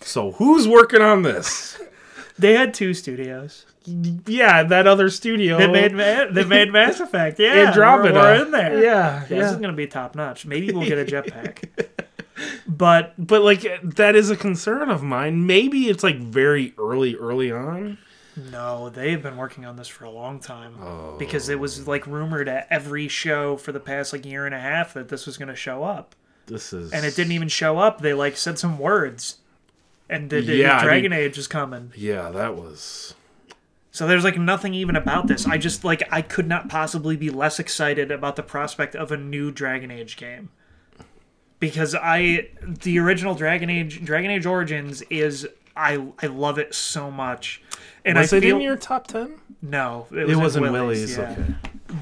[0.00, 1.78] So who's working on this?
[2.36, 3.64] They had two studios.
[3.86, 5.58] Yeah, that other studio.
[5.58, 7.38] They made Ma- they made Mass Effect.
[7.38, 8.14] Yeah, Andromeda.
[8.14, 8.82] We're, we're in there.
[8.82, 9.26] Yeah, Yeah, yeah.
[9.42, 10.46] This is gonna be top notch.
[10.46, 11.64] Maybe we'll get a jetpack.
[12.66, 15.46] but But like that is a concern of mine.
[15.46, 17.98] Maybe it's like very early, early on.
[18.50, 21.16] no, they've been working on this for a long time oh.
[21.18, 24.60] because it was like rumored at every show for the past like year and a
[24.60, 26.14] half that this was gonna show up,
[26.46, 28.00] This is and it didn't even show up.
[28.00, 29.36] They like said some words,
[30.10, 31.92] and the, the Yeah, I Dragon mean- Age is coming.
[31.94, 33.14] Yeah, that was.
[33.94, 35.46] So there's like nothing even about this.
[35.46, 39.16] I just like I could not possibly be less excited about the prospect of a
[39.16, 40.48] new Dragon Age game.
[41.60, 45.46] Because I the original Dragon Age Dragon Age Origins is
[45.76, 47.62] I I love it so much.
[48.04, 49.36] And Was I it feel in your top ten?
[49.62, 51.16] no, it, It was wasn't in Willie's.
[51.16, 51.30] yeah.
[51.30, 51.44] Okay.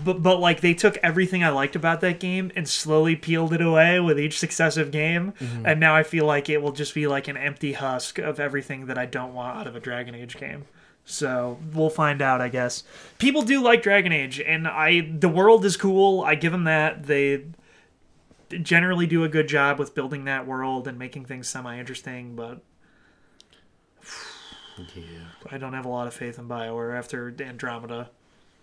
[0.02, 3.60] But but like they took everything I liked about that game and slowly peeled it
[3.60, 5.66] away with each successive game, Mm-hmm.
[5.66, 8.86] and now I feel like it will just be like an empty husk of everything
[8.86, 10.64] that I don't want out of a Dragon Age game.
[11.04, 12.84] So we'll find out, I guess.
[13.18, 16.22] People do like Dragon Age, and I the world is cool.
[16.22, 17.04] I give them that.
[17.06, 17.44] They
[18.60, 22.60] generally do a good job with building that world and making things semi interesting, but
[24.94, 25.04] Yeah.
[25.50, 28.10] I don't have a lot of faith in Bioware after Andromeda.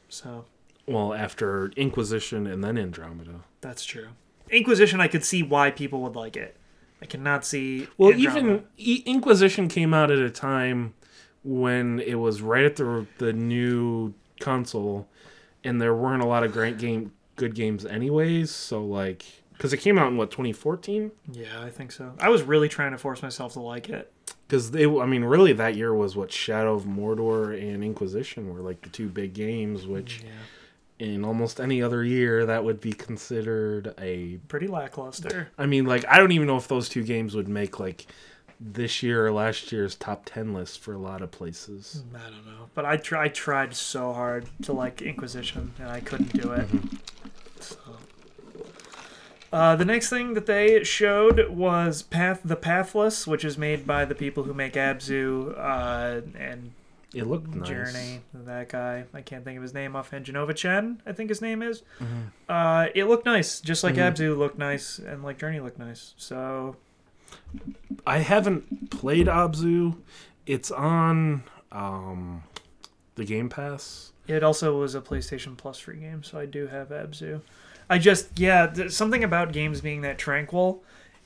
[0.10, 0.45] So
[0.88, 3.41] Well, after Inquisition and then Andromeda.
[3.61, 4.10] That's true.
[4.49, 6.56] Inquisition, I could see why people would like it.
[7.02, 7.88] I cannot see.
[7.98, 8.64] Well, Andromeda.
[8.78, 10.94] even Inquisition came out at a time
[11.44, 15.07] when it was right at the the new console,
[15.64, 18.52] and there weren't a lot of great game good games anyways.
[18.52, 21.11] So like, because it came out in what 2014.
[21.32, 22.14] yeah, I think so.
[22.20, 24.11] I was really trying to force myself to like it.
[24.48, 28.61] Because they, I mean, really that year was what Shadow of Mordor and Inquisition were
[28.61, 32.91] like the two big games, which Yeah, in almost any other year that would be
[32.91, 35.49] considered a pretty lackluster.
[35.57, 38.07] I mean, like I don't even know if those two games would make like
[38.60, 42.03] this year or last year's top ten list for a lot of places.
[42.14, 45.99] I don't know, but I try, I tried so hard to like Inquisition, and I
[46.02, 46.68] couldn't do it.
[47.61, 47.77] So.
[49.52, 54.06] Uh, the next thing that they showed was Path the Pathless, which is made by
[54.06, 56.72] the people who make Abzu uh, and
[57.15, 57.68] It looked nice.
[57.68, 59.06] Journey, that guy.
[59.11, 60.26] I can't think of his name offhand.
[60.27, 61.81] Jenova Chen, I think his name is.
[61.99, 62.22] Mm-hmm.
[62.48, 64.14] Uh, it looked nice, just like Mhm.
[64.14, 66.14] Abzu looked nice, and like Journey looked nice.
[66.18, 66.76] So
[68.06, 69.97] I haven't played Abzu.
[70.45, 72.43] It's on um,
[73.15, 74.14] the Game Pass.
[74.27, 77.41] it also was a PlayStation Plus free game, so I do have Abzu.
[77.89, 80.84] I just yeah, th- something about games being that tranquil.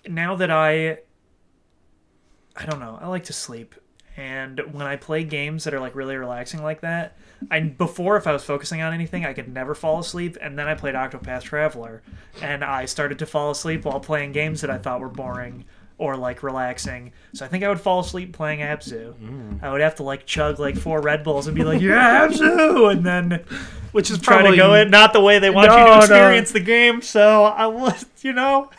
[0.08, 1.00] Now that I,
[2.56, 3.76] I don't know, I like to sleep,
[4.18, 7.18] and when I play games that are like really relaxing like that,
[7.52, 10.68] I before if I was focusing on anything, I could never fall asleep, and then
[10.68, 12.02] I played Octopath Traveler,
[12.42, 15.66] and I started to fall asleep while playing games that I thought were boring
[15.98, 17.12] or like relaxing.
[17.34, 19.14] So I think I would fall asleep playing Abzu.
[19.14, 19.64] Mm.
[19.64, 22.92] I would have to like chug like four Red Bulls and be like, "Yeah, Abzu,"
[22.92, 23.44] and then
[23.92, 25.92] Which is try probably to go in not the way they want you No, to
[25.92, 26.00] no.
[26.00, 27.02] experience the game.
[27.02, 28.70] So I was, you know,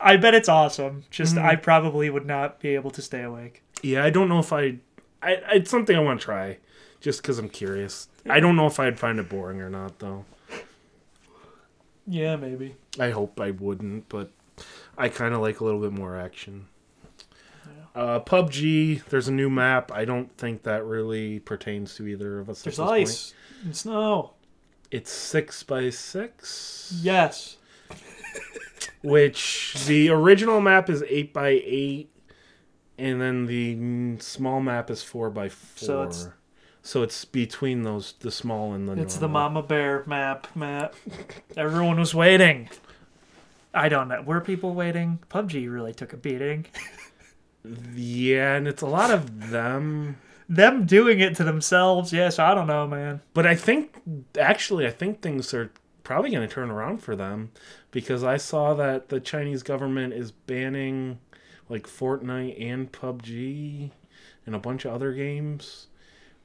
[0.00, 1.04] I bet it's awesome.
[1.10, 1.42] Just mm.
[1.42, 3.62] I probably would not be able to stay awake.
[3.82, 4.76] Yeah, I don't know if I,
[5.22, 6.58] I it's something I want to try,
[7.00, 8.08] just because I'm curious.
[8.28, 10.24] I don't know if I'd find it boring or not, though.
[12.06, 12.76] Yeah, maybe.
[12.98, 14.30] I hope I wouldn't, but
[15.00, 16.66] I kind of like a little bit more action.
[17.94, 19.90] Uh, PUBG, there's a new map.
[19.90, 22.60] I don't think that really pertains to either of us.
[22.60, 23.08] at There's this point.
[23.08, 24.34] ice and snow.
[24.92, 27.56] It's six by six, Yes.
[29.02, 32.10] which the original map is eight by eight,
[32.98, 35.86] and then the small map is four by four.
[35.86, 36.28] So it's-
[36.82, 38.92] so it's between those, the small and the.
[39.00, 39.28] It's the.
[39.28, 40.94] Mama Bear map, Matt.
[41.56, 42.68] Everyone was waiting.
[43.72, 44.22] I don't know.
[44.22, 45.20] Were people waiting?
[45.28, 46.66] PUBG really took a beating.
[47.94, 50.16] Yeah, and it's a lot of them.
[50.48, 53.20] Them doing it to themselves, yes, I don't know, man.
[53.34, 54.00] But I think
[54.38, 55.70] actually, I think things are
[56.02, 57.52] probably going to turn around for them
[57.90, 61.20] because I saw that the Chinese government is banning
[61.68, 63.92] like Fortnite and PUBG
[64.46, 65.86] and a bunch of other games.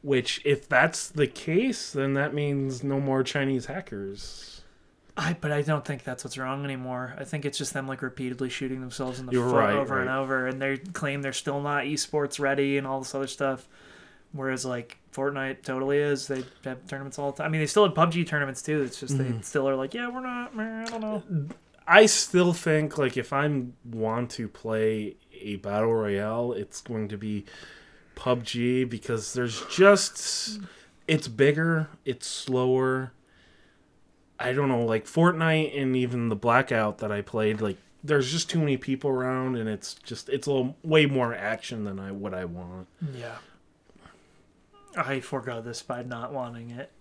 [0.04, 4.55] Which, if that's the case, then that means no more Chinese hackers.
[5.18, 7.16] I but I don't think that's what's wrong anymore.
[7.18, 10.02] I think it's just them like repeatedly shooting themselves in the You're foot right, over
[10.02, 13.68] and over, and they claim they're still not esports ready and all this other stuff.
[14.34, 16.28] Whereas like Fortnite totally is.
[16.28, 17.46] They have tournaments all the time.
[17.46, 18.82] I mean, they still have PUBG tournaments too.
[18.84, 19.38] It's just Mm-hmm.
[19.38, 20.54] they still are like, yeah, we're not.
[20.54, 21.24] man, I don't know.
[21.88, 27.18] I still think like if I want to play a battle royale, it's going to
[27.18, 27.46] be
[28.18, 30.60] PUBG because there's just
[31.08, 33.14] it's bigger, it's slower.
[34.40, 38.50] I don't know, like Fortnite and even the Blackout that I played, like there's just
[38.50, 42.12] too many people around and it's just it's a little way more action than I
[42.12, 42.88] what I want.
[43.16, 43.36] Yeah.
[44.98, 46.92] I forego this by not wanting it.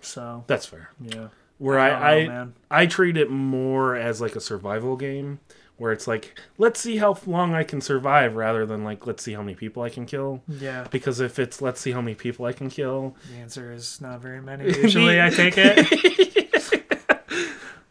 [0.00, 0.90] So That's fair.
[1.00, 1.28] yeah.
[1.58, 2.82] Where I I know, I.
[2.82, 5.40] I treat it more as like a survival game
[5.76, 9.32] where it's like let's see how long I can survive rather than like let's see
[9.34, 10.42] how many people I can kill.
[10.48, 10.86] Yeah.
[10.90, 14.20] Because if it's let's see how many people I can kill, The answer is not
[14.20, 14.64] very many.
[14.82, 16.40] Usually, I take it.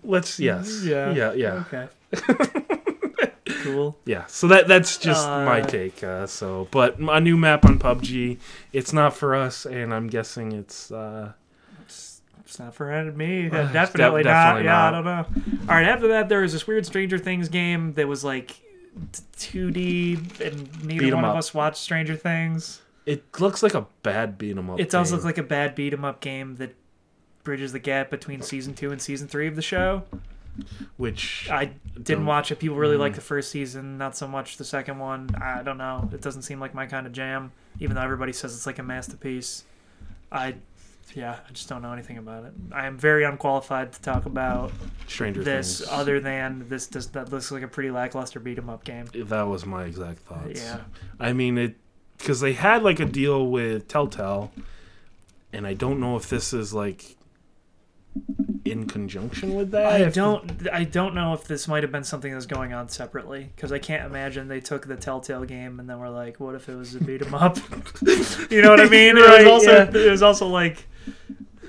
[0.04, 1.12] let's yes, Yeah.
[1.14, 1.64] yeah, yeah.
[1.72, 1.88] Okay.
[3.64, 3.98] cool.
[4.06, 6.04] Yeah, so that that's just Uh, my take.
[6.04, 8.38] Uh, so, but a new map on PUBG,
[8.72, 10.92] it's not for us, and I'm guessing it's.
[10.92, 11.34] Uh,
[12.46, 13.48] It's not for me.
[13.48, 14.44] Uh, definitely, de- not.
[14.56, 14.94] definitely Yeah, not.
[14.94, 15.62] I don't know.
[15.62, 18.62] All right, after that, there was this weird Stranger Things game that was like
[19.38, 22.82] 2D, and neither one of us watched Stranger Things.
[23.06, 24.80] it looks like a bad beat 'em up.
[24.80, 25.18] It does game.
[25.18, 26.76] look like a bad beat 'em up game that
[27.44, 30.03] bridges the gap between season two and season three of the show.
[30.98, 32.60] which I didn't watch it.
[32.60, 32.99] People really Mm.
[32.99, 35.30] like the first season, not so much the second one.
[35.41, 36.07] I don't know.
[36.14, 38.84] It doesn't seem like my kind of jam, even though everybody says it's like a
[38.84, 39.64] masterpiece.
[40.32, 40.53] I,
[41.15, 42.53] yeah, I just don't know anything about it.
[42.72, 44.72] I am very unqualified to talk about
[45.07, 45.90] Stranger this, Things.
[45.91, 46.86] other than this.
[46.86, 49.07] Does that looks like a pretty lackluster beat 'em up game?
[49.11, 50.61] that was my exact thoughts.
[50.61, 50.82] Yeah,
[51.20, 51.76] I mean it
[52.20, 54.52] because they had like a deal with Telltale,
[55.52, 57.15] and I don't know if this is like
[58.65, 59.85] in conjunction with that.
[59.85, 60.68] I don't.
[60.72, 63.72] I don't know if this might have been something that was going on separately because
[63.72, 66.76] I can't imagine they took the Telltale game and then were like, "What if it
[66.76, 67.57] was a beat 'em up?"
[68.49, 69.15] you know what I mean?
[69.15, 70.07] Right, it was also yeah.
[70.07, 70.88] it was also like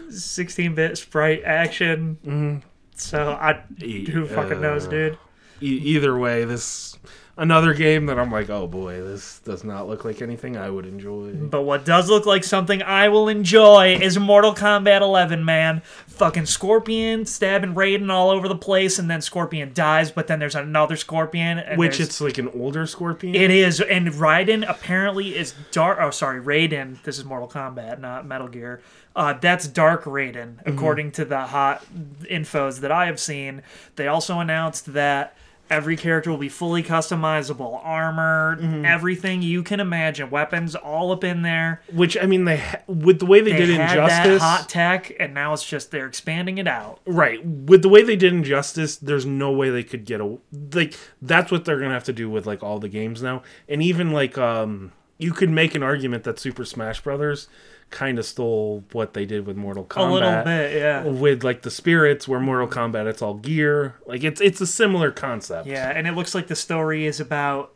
[0.09, 2.19] 16-bit sprite action.
[2.25, 2.63] Mhm.
[2.95, 5.19] So I who fucking knows, uh, dude.
[5.61, 6.97] E- either way, this
[7.37, 10.87] another game that I'm like, oh boy, this does not look like anything I would
[10.87, 11.33] enjoy.
[11.33, 15.83] But what does look like something I will enjoy is Mortal Kombat 11, man.
[16.07, 20.55] Fucking Scorpion stabbing Raiden all over the place, and then Scorpion dies, but then there's
[20.55, 21.63] another Scorpion.
[21.77, 23.35] Which it's like an older Scorpion.
[23.35, 25.99] It is, and Raiden apparently is dark.
[26.01, 27.03] Oh, sorry, Raiden.
[27.03, 28.81] This is Mortal Kombat, not Metal Gear.
[29.17, 31.85] Uh, that's Dark Raiden, according to the hot
[32.25, 33.63] infos that I have seen.
[33.95, 35.37] They also announced that
[35.71, 41.43] every character will be fully customizable, armor, everything you can imagine, weapons, all up in
[41.43, 41.83] there.
[41.93, 45.13] Which I mean, they ha- with the way they, They did Injustice, that hot tech,
[45.19, 47.01] and now it's just they're expanding it out.
[47.07, 47.45] right?
[47.45, 50.39] With the way they did Injustice, there's no way they could get a
[50.73, 50.95] like.
[51.23, 54.11] That's what they're gonna have to do with like all the games now, and even
[54.13, 57.49] like um, you could make an argument that Super Smash Brothers
[57.95, 60.11] kind of stole what they did with Mortal Kombat.
[60.11, 61.05] A little bit, yeah.
[61.05, 63.95] with like the spirits where Mortal Kombat it's all gear.
[64.05, 65.67] Like it's it's a similar concept.
[65.67, 67.73] Yeah, and it looks like the story is about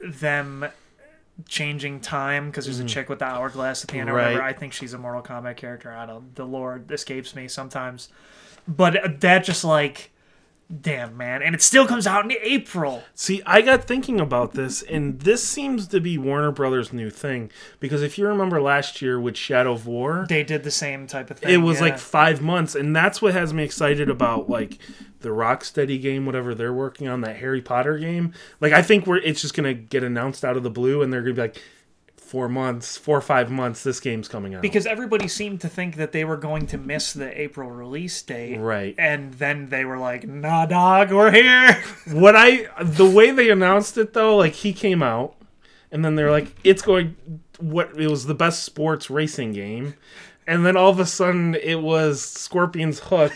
[0.00, 0.66] them
[1.48, 2.88] changing time because there's a mm-hmm.
[2.88, 4.40] chick with the hourglass at the end or whatever.
[4.40, 4.54] Right.
[4.54, 5.92] I think she's a Mortal Kombat character.
[5.92, 6.34] I don't.
[6.34, 8.08] The Lord escapes me sometimes,
[8.66, 10.10] but that just like,
[10.80, 13.02] damn man, and it still comes out in April.
[13.14, 17.50] See, I got thinking about this, and this seems to be Warner Brothers' new thing.
[17.80, 21.30] Because if you remember last year with Shadow of War, They did the same type
[21.30, 21.52] of thing.
[21.52, 21.84] it was yeah.
[21.84, 24.78] like five months, and that's what has me excited about like
[25.20, 28.32] the Rocksteady game, whatever they're working on, that Harry Potter game.
[28.60, 31.22] Like, I think we're it's just gonna get announced out of the blue, and they're
[31.22, 31.62] gonna be like,
[32.34, 34.62] four months, four or five months, this game's coming out.
[34.62, 38.58] because everybody seemed to think that they were going to miss the April release date.
[38.58, 38.92] right.
[38.98, 41.80] And then they were like, "Nah, dog, we're here."
[42.10, 45.36] what I the way they announced it though, like he came out,
[45.92, 47.14] and then they're like, it's going.
[47.60, 49.94] What it was the best sports racing game,
[50.44, 53.32] and then all of a sudden it was Scorpion's Hook.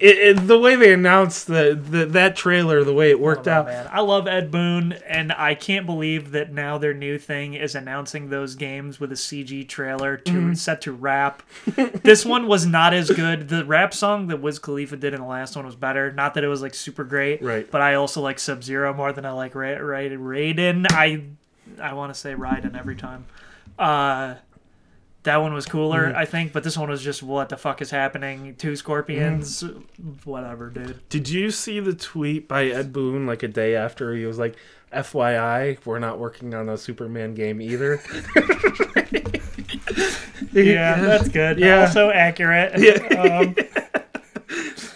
[0.00, 3.52] It, it, the way they announced the, the that trailer, the way it worked Oh,
[3.52, 3.88] out, man.
[3.90, 8.28] I love Ed Boon, and I can't believe that now their new thing is announcing
[8.30, 10.54] those games with a CG trailer to Mm-hmm.
[10.54, 11.42] set to rap.
[12.04, 13.48] this one was not as good.
[13.48, 16.12] The rap song that Wiz Khalifa did in the last one was better.
[16.12, 17.68] Not that it was like super great, Right.
[17.68, 20.86] But I also like Sub Zero more than I like Ra- Ra- Raiden.
[20.90, 21.24] I
[21.82, 23.26] I want to say Raiden every time.
[23.78, 24.34] Uh,
[25.28, 26.18] that one was cooler, Mm-hmm.
[26.18, 28.54] I think, but this one was just what the fuck is happening?
[28.56, 30.10] Two scorpions, Mm-hmm.
[30.28, 31.00] whatever, dude.
[31.08, 34.56] Did you see the tweet by Ed Boon like a day after he was like,
[34.92, 38.00] "FYI, we're not working on a Superman game either."
[40.52, 41.58] Yeah, that's good.
[41.58, 41.82] Yeah.
[41.82, 42.72] Also accurate.
[42.78, 43.20] Yeah.
[43.20, 43.54] Um,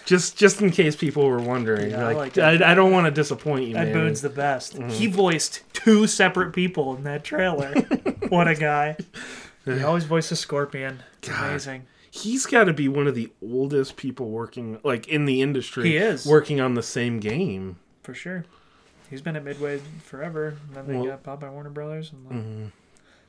[0.06, 1.90] just just in case people were wondering.
[1.90, 3.92] Yeah, I like, like I, I don't want to disappoint you, Ed man.
[3.92, 4.74] Boon's the best.
[4.76, 4.88] Mm-hmm.
[4.88, 7.74] He voiced two separate people in that trailer.
[8.28, 8.96] what a guy.
[9.64, 11.02] He always voices Scorpion.
[11.18, 11.50] It's God.
[11.50, 11.86] amazing.
[12.10, 15.88] He's got to be one of the oldest people working like in the industry.
[15.90, 16.26] He is.
[16.26, 17.76] working on the same game.
[18.02, 18.44] For sure.
[19.08, 20.56] He's been at Midway forever.
[20.68, 22.12] And then they Well- got bought by Warner Brothers.
[22.12, 22.64] And then, Mm-hmm.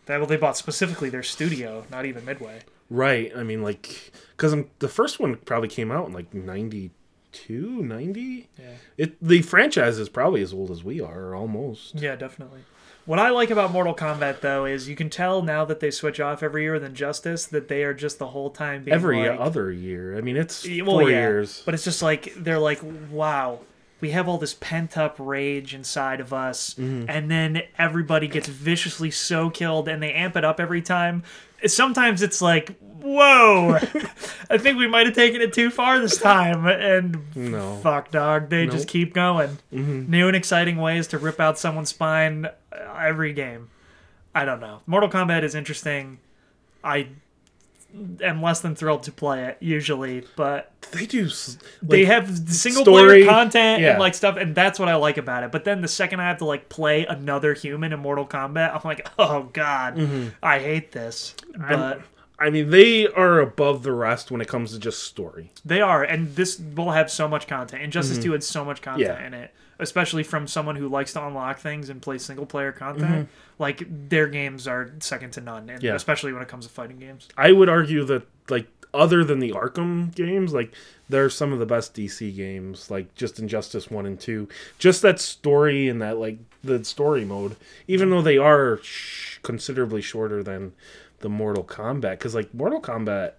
[0.08, 2.62] that, well, they bought specifically their studio, not even Midway.
[2.90, 3.32] Right.
[3.36, 8.50] I mean, like, because the first one probably came out in like 92, 90?
[8.60, 8.66] Yeah.
[8.98, 11.96] It the franchise is probably as old as we are, almost.
[11.96, 12.62] Yeah, definitely.
[13.06, 16.22] What I like about Mortal Kombat, though, is you can tell now that they switch
[16.22, 19.40] off every year with Injustice that they are just the whole time being Every like,
[19.40, 20.18] other year.
[20.18, 21.64] I mean, it's Yeah, four yeah, years.
[21.66, 22.80] But it's just like they're like,
[23.12, 23.60] wow,
[24.04, 29.10] we have all this pent up rage inside of us, and then everybody gets viciously
[29.10, 31.24] so killed, and they amp it up every time.
[31.66, 33.76] Sometimes it's like, whoa,
[34.50, 37.78] I think we might have taken it too far this time, and No.
[37.78, 39.60] fuck, dog, they just keep going.
[39.72, 43.70] New and exciting ways to rip out someone's spine uh, every game.
[44.36, 44.82] I don't know.
[44.86, 46.20] Mortal Kombat is interesting.
[46.84, 47.08] I
[48.22, 51.26] am less than thrilled to play it usually, but They do.
[51.26, 53.92] s- they have single story- player content yeah.
[53.92, 55.52] and like stuff, and that's what I like about it.
[55.52, 58.82] But then the second I have to like play another human in Mortal Kombat, I'm
[58.84, 60.00] like, oh god,
[60.42, 61.36] I hate this.
[61.58, 62.02] But
[62.40, 65.52] I mean, they are above the rest when it comes to just story.
[65.64, 67.84] they are, and this will have so much content.
[67.84, 69.22] Injustice Two had so much content Mm-hmm.
[69.22, 69.28] Yeah.
[69.28, 73.28] in it, especially from someone who likes to unlock things and play single player content.
[73.28, 73.62] Mm-hmm.
[73.62, 75.96] Like their games are second to none, and Yeah.
[75.96, 77.28] especially when it comes to fighting games.
[77.38, 80.74] I would argue that like other than the Arkham games, like
[81.10, 82.90] they're some of the best DC games.
[82.92, 84.48] Like just Injustice One and Two,
[84.78, 87.56] just that story and that like the story mode.
[87.88, 90.74] Even though they are sh- considerably shorter than
[91.20, 93.34] the Mortal Kombat, because like Mortal Kombat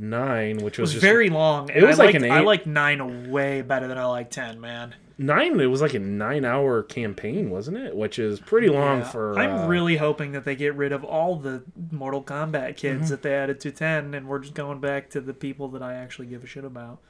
[0.00, 1.68] Nine, which was, was just very long.
[1.70, 4.60] It was I like liked, an I like nine way better than I like ten,
[4.60, 4.94] man.
[5.18, 5.58] Nine.
[5.60, 7.94] It was like a nine-hour campaign, wasn't it?
[7.96, 9.08] Which is pretty long Yeah.
[9.08, 9.38] for.
[9.38, 13.08] I'm uh, really hoping that they get rid of all the Mortal Kombat kids Mm-hmm.
[13.10, 15.94] that they added to 10, and we're just going back to the people that I
[15.94, 17.00] actually give a shit about.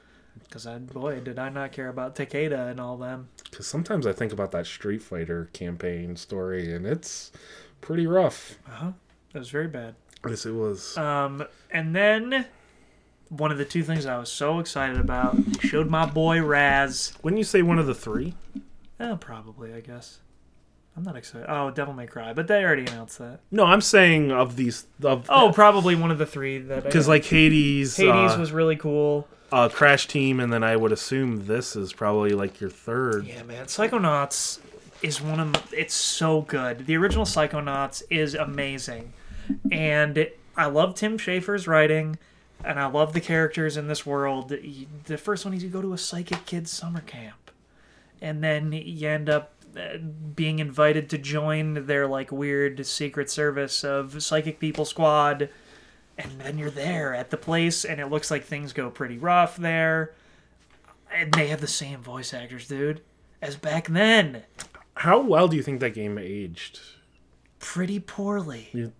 [0.43, 3.29] Because I, boy, did I not care about Takeda and all them.
[3.49, 7.31] Because sometimes I think about that Street Fighter campaign story, and it's
[7.81, 8.57] pretty rough.
[8.67, 8.91] Uh huh.
[9.33, 9.95] It was very bad.
[10.27, 10.97] Yes, it was.
[10.97, 12.45] Um, and then
[13.29, 17.13] one of the two things I was so excited about they showed my boy Raz.
[17.23, 18.33] Wouldn't you say one of the three?
[18.99, 20.19] Oh, probably, I guess.
[20.97, 21.45] I'm not excited.
[21.49, 23.39] Oh, Devil May Cry, but they already announced that.
[23.51, 26.83] no, I'm saying of these of Oh, probably one of the three that.
[26.83, 29.25] Because like Hades, Hades uh, was really cool.
[29.51, 33.25] uh, Crash Team, and then I would assume this is probably like your third.
[33.27, 33.67] Yeah, man.
[33.67, 34.59] Psychonauts
[35.01, 36.85] is one of it's so good.
[36.85, 39.13] The original Psychonauts is amazing.
[39.71, 42.17] And I love Tim Schafer's writing
[42.63, 44.53] and I love the characters in this world.
[45.05, 47.51] The first one is you go to a psychic kids summer camp
[48.21, 49.97] and then you end up uh,
[50.35, 55.49] being invited to join their like weird secret service of psychic people squad
[56.17, 59.55] and then you're there at the place and it looks like things go pretty rough
[59.57, 60.13] there
[61.13, 62.99] and they have the same voice actors dude
[63.41, 64.43] as back then
[64.95, 66.79] How well do you think that game aged?
[67.59, 68.91] pretty poorly You-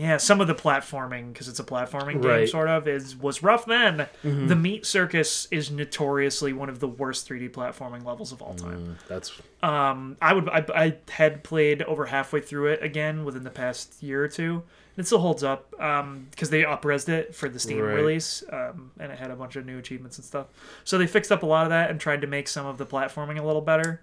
[0.00, 2.48] yeah some of the platforming because it's a platforming game Right.
[2.48, 7.28] sort of is was rough then the meat circus is notoriously one of the worst
[7.28, 9.32] 3d platforming levels of all time Mm, that's
[9.62, 14.02] um i would I, I had played over halfway through it again within the past
[14.02, 14.62] year or two
[14.96, 17.94] it still holds up um because they upresed it for the steam Right.
[17.96, 20.46] release um and it had a bunch of new achievements and stuff
[20.84, 22.86] so they fixed up a lot of that and tried to make some of the
[22.86, 24.00] platforming a little better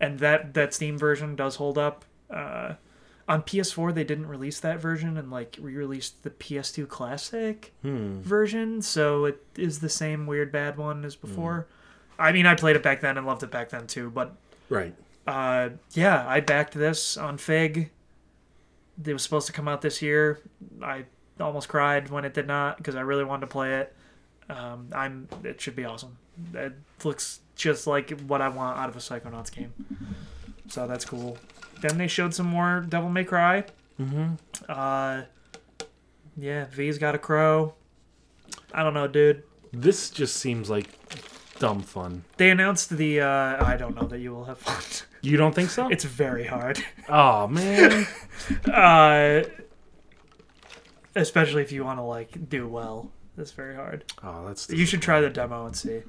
[0.00, 2.74] and that that steam version does hold up uh
[3.30, 8.20] on PS4 they didn't release that version and like re-released the PS2 classic hmm.
[8.20, 11.68] version so it is the same weird bad one as before
[12.18, 14.34] I mean I played it back then and loved it back then too but
[14.68, 14.94] right.
[15.26, 17.90] uh, yeah, I backed this on Fig.
[19.04, 20.40] It was supposed to come out this year.
[20.82, 21.04] I
[21.38, 23.94] almost cried when it did not because I really wanted to play it.
[24.48, 25.28] Um, I'm.
[25.44, 26.18] It should be awesome.
[26.52, 26.74] It
[27.04, 29.72] looks just like what I want out of a Psychonauts game.
[30.68, 31.38] So that's cool.
[31.80, 33.64] Then they showed some more Devil May Cry.
[34.00, 34.34] Mm-hmm.
[34.68, 35.22] Uh,
[36.36, 37.74] yeah, V's got a crow.
[38.72, 39.42] I don't know, dude.
[39.72, 40.86] This just seems like
[41.58, 42.24] dumb fun.
[42.36, 43.20] They announced the.
[43.20, 45.06] Uh, I don't know that you will have fun.
[45.22, 45.88] You don't think so?
[45.88, 46.82] it's very hard.
[47.08, 48.06] oh man.
[48.72, 49.42] Uh,
[51.14, 53.12] especially if you want to like do well.
[53.36, 54.10] It's very hard.
[54.22, 54.70] Oh, that's.
[54.70, 56.02] You should try the demo and see.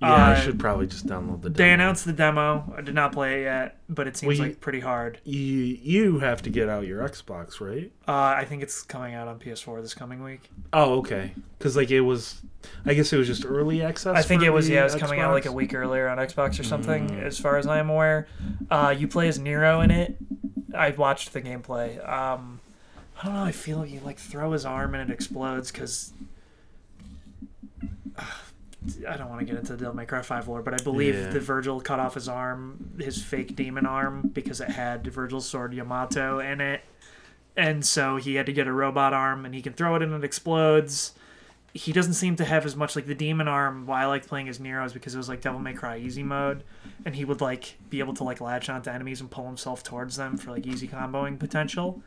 [0.00, 1.50] Yeah, I uh, should probably just download the.
[1.50, 1.56] Demo.
[1.68, 2.72] They announced the demo.
[2.76, 5.18] I did not play it yet, but it seems Well, you- like pretty hard.
[5.24, 7.90] You you have to get out your Xbox, right?
[8.06, 10.50] Uh, I think it's coming out on PS4 this coming week.
[10.72, 11.32] Oh, okay.
[11.58, 12.40] Because like it was,
[12.86, 14.16] I guess it was just early access.
[14.16, 16.60] I think it was yeah, it was coming out like a week earlier on Xbox
[16.60, 17.22] or something, Mm.
[17.24, 18.28] as far as I am aware.
[18.70, 20.16] Uh, you play as Nero in it.
[20.76, 21.96] I watched the gameplay.
[22.08, 22.60] Um,
[23.20, 23.42] I don't know.
[23.42, 26.12] I feel like you like throw his arm and it explodes because.
[29.08, 31.30] I don't want to get into Devil May Cry 5 lore, but I believe Yeah.
[31.30, 35.74] that Vergil cut off his arm, his fake demon arm, because it had Vergil's sword
[35.74, 36.82] Yamato in it.
[37.56, 40.12] And so he had to get a robot arm, and he can throw it and
[40.14, 41.12] it explodes
[41.74, 43.86] he doesn't seem to have as much like the demon arm.
[43.86, 46.22] Why I liked playing as Nero is because it was like Devil May Cry easy
[46.22, 46.64] mode,
[47.04, 50.16] and he would like be able to like latch onto enemies and pull himself towards
[50.16, 52.02] them for like easy comboing potential.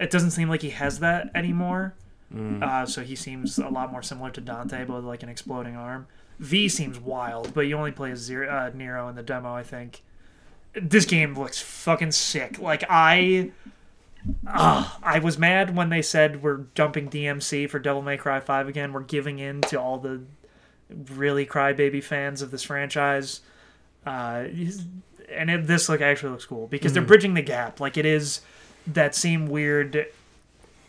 [0.00, 1.94] It doesn't seem like he has that anymore.
[2.34, 2.62] Mm.
[2.62, 5.76] Uh, so he seems a lot more similar to Dante, but with like an exploding
[5.76, 6.06] arm.
[6.38, 9.62] V seems wild, but you only play as Zero, uh, Nero in the demo, I
[9.62, 10.02] think.
[10.74, 12.58] This game looks fucking sick.
[12.58, 13.50] Like I,
[14.46, 18.68] uh, I was mad when they said we're dumping DMC for Devil May Cry Five
[18.68, 18.92] again.
[18.92, 20.22] We're giving in to all the
[21.14, 23.40] really crybaby fans of this franchise.
[24.06, 24.46] Uh,
[25.30, 27.78] and it, this look actually looks cool because they're bridging the gap.
[27.78, 28.40] Like it is
[28.86, 30.06] that same weird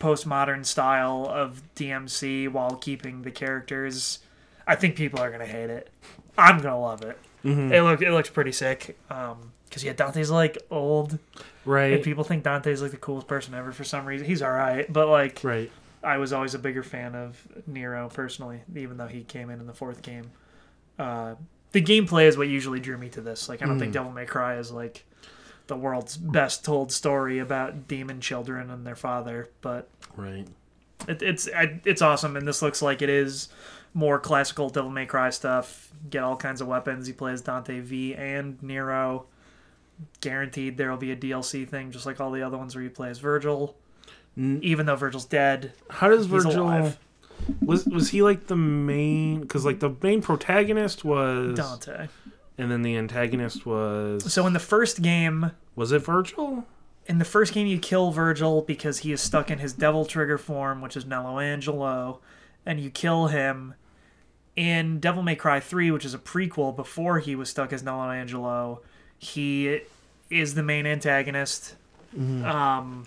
[0.04, 4.18] postmodern style of DMC while keeping the characters.
[4.66, 5.90] I think people are gonna hate it.
[6.36, 7.18] I'm gonna love it.
[7.42, 8.98] It look it looks pretty sick.
[9.10, 11.18] Um, because yeah, Dante's like old,
[11.64, 11.94] right?
[11.94, 14.26] and people think Dante's like the coolest person ever for some reason.
[14.26, 15.70] He's all right, but like Right.
[16.02, 19.66] I was always a bigger fan of Nero personally, even though he came in in
[19.66, 20.30] the fourth game.
[20.98, 21.34] Uh,
[21.72, 23.48] the gameplay is what usually drew me to this.
[23.48, 25.04] Like, I don't think Devil May Cry is like
[25.66, 30.46] the world's best told story about demon children and their father, but Right.
[31.08, 33.48] it, it's I, it's awesome, and this looks like it is
[33.94, 35.90] more classical Devil May Cry stuff.
[36.10, 37.06] Get all kinds of weapons.
[37.06, 39.26] He plays Dante V and Nero.
[40.20, 42.90] Guaranteed there will be a DLC thing, just like all the other ones where you
[42.90, 43.74] play as Vergil.
[44.36, 46.98] N- Even though Vergil's dead, How does He's Vergil alive.
[47.62, 49.40] was was he like the main?
[49.42, 52.08] Because like the main protagonist was Dante.
[52.58, 56.64] and then the antagonist was So in the first game, was it Vergil?
[57.06, 60.38] In the first game you kill Vergil because he is stuck in his devil trigger
[60.38, 62.20] form, which is Nello Angelo,
[62.64, 63.74] and you kill him.
[64.56, 68.08] In Devil May Cry 3, which is a prequel before he was stuck as Nello
[68.10, 68.82] Angelo,
[69.18, 69.80] he
[70.30, 71.74] is the main antagonist.
[72.44, 73.06] Um,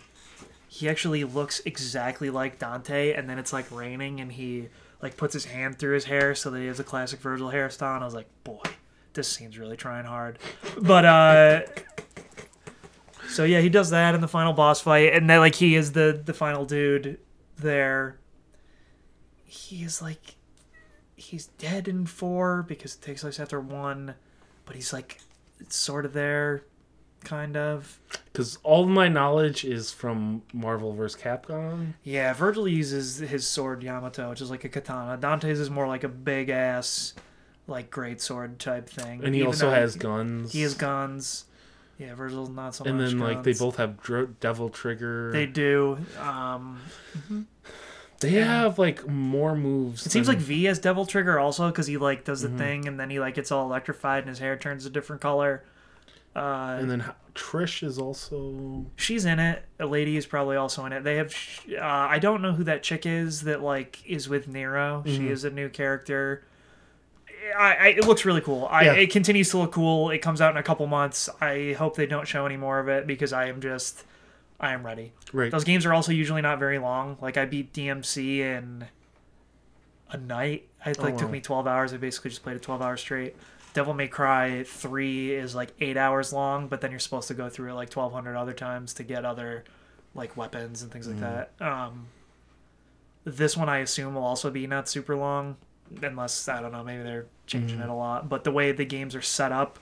[0.67, 4.67] he actually looks exactly like Dante, and then it's like raining, and he
[5.01, 7.95] like puts his hand through his hair so that he has a classic Vergil hairstyle.
[7.95, 8.61] And I was like, boy,
[9.13, 10.39] this scene's really trying hard.
[10.81, 11.61] But uh,
[13.29, 15.91] so yeah, he does that in the final boss fight, and then like he is
[15.93, 17.19] the the final dude
[17.57, 18.17] there.
[19.45, 20.35] He is like
[21.15, 24.15] he's dead in four because it takes place after one,
[24.65, 25.19] but he's like
[25.69, 26.63] sort of there,
[27.23, 27.99] kind of.
[28.31, 31.19] Because all of my knowledge is from Marvel vs.
[31.19, 31.93] Capcom.
[32.03, 35.17] Yeah, Vergil uses his sword Yamato, which is like a katana.
[35.17, 37.13] Dante's is more like a big ass,
[37.65, 39.23] like great sword type thing.
[39.23, 40.53] And he even also has guns.
[40.53, 41.45] he has guns.
[41.97, 45.31] Yeah, Vergil's not so and then like they both have dr- devil trigger.
[45.31, 45.97] They do.
[46.19, 46.79] Um,
[48.19, 50.05] They have like more moves.
[50.05, 52.57] It seems like V has Devil Trigger also because he like does the Mm-hmm.
[52.57, 55.63] thing and then he like gets all electrified and his hair turns a different color.
[56.35, 57.05] Uh, And then
[57.35, 58.85] Trish is also.
[58.95, 59.63] she's in it.
[59.79, 61.03] A lady is probably also in it.
[61.03, 61.31] They have.
[61.71, 65.03] Uh, I don't know who that chick is that like is with Nero.
[65.05, 65.15] Mm-hmm.
[65.15, 66.43] She is a new character.
[67.57, 68.67] I, I it looks really cool.
[68.71, 68.93] I Yeah.
[68.93, 70.09] it continues to look cool.
[70.09, 71.29] It comes out in a couple months.
[71.41, 74.03] I hope they don't show any more of it because I am just
[74.59, 75.13] I am ready.
[75.33, 75.51] Right.
[75.51, 77.17] Those games are also usually not very long.
[77.21, 78.87] Like I beat DMC in
[80.09, 80.67] a night.
[80.85, 81.31] It like Oh, took wow.
[81.33, 81.93] me 12 hours.
[81.93, 83.35] I basically just played it 12 hours straight.
[83.73, 87.49] Devil May Cry 3 is like 8 hours long, but then you're supposed to go
[87.49, 89.63] through it like 1200 other times to get other
[90.15, 91.51] like weapons and things like that.
[91.59, 92.07] Um
[93.25, 95.57] this one I assume will also be not super long
[96.01, 97.89] unless I don't know, maybe they're changing it mm.
[97.89, 99.79] a lot, but the way the games are set up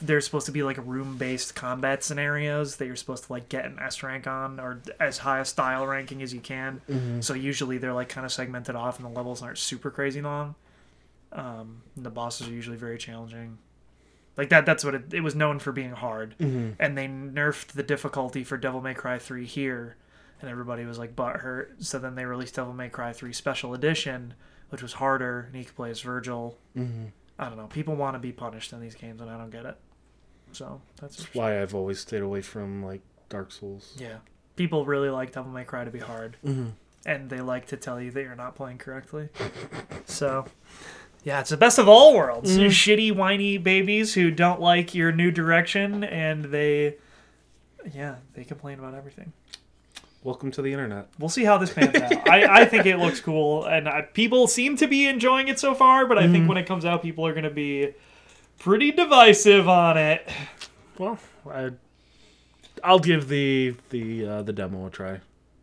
[0.00, 3.78] there's supposed to be like room-based combat scenarios that you're supposed to like get an
[3.80, 6.80] S rank on or as high a style ranking as you can.
[6.88, 7.20] Mm-hmm.
[7.20, 10.54] So usually they're like kind of segmented off, and the levels aren't super crazy long.
[11.32, 13.58] Um, and the bosses are usually very challenging.
[14.36, 14.64] Like that.
[14.64, 16.70] That's what it, it was known for being hard, mm-hmm.
[16.78, 19.96] and they nerfed the difficulty for Devil May Cry 3 here,
[20.40, 21.84] and everybody was like butthurt.
[21.84, 24.34] So then they released Devil May Cry 3 Special Edition,
[24.70, 26.54] which was harder, and he could play as Vergil.
[26.76, 27.06] Mm-hmm.
[27.38, 27.66] I don't know.
[27.66, 29.76] People want to be punished in these games, and I don't get it.
[30.52, 33.96] So that's That's why I've always stayed away from like Dark Souls.
[33.98, 34.18] yeah.
[34.56, 36.70] People really like Devil May Cry to be hard, mm-hmm.
[37.06, 39.30] and they like to tell you that you're not playing correctly.
[40.04, 40.44] so,
[41.24, 42.50] yeah, it's the best of all worlds.
[42.50, 42.66] Mm-hmm.
[42.66, 46.96] Shitty, whiny babies who don't like your new direction, and they,
[47.94, 49.32] yeah, they complain about everything.
[50.22, 51.08] Welcome to the internet.
[51.18, 52.28] We'll see how this pans out.
[52.28, 55.74] I, I think it looks cool, and I, people seem to be enjoying it so
[55.74, 56.04] far.
[56.04, 57.94] But I think when it comes out, people are going to be
[58.58, 60.28] pretty divisive on it.
[60.98, 61.18] Well,
[61.50, 61.70] I,
[62.84, 65.20] I'll give the the uh, the demo a try.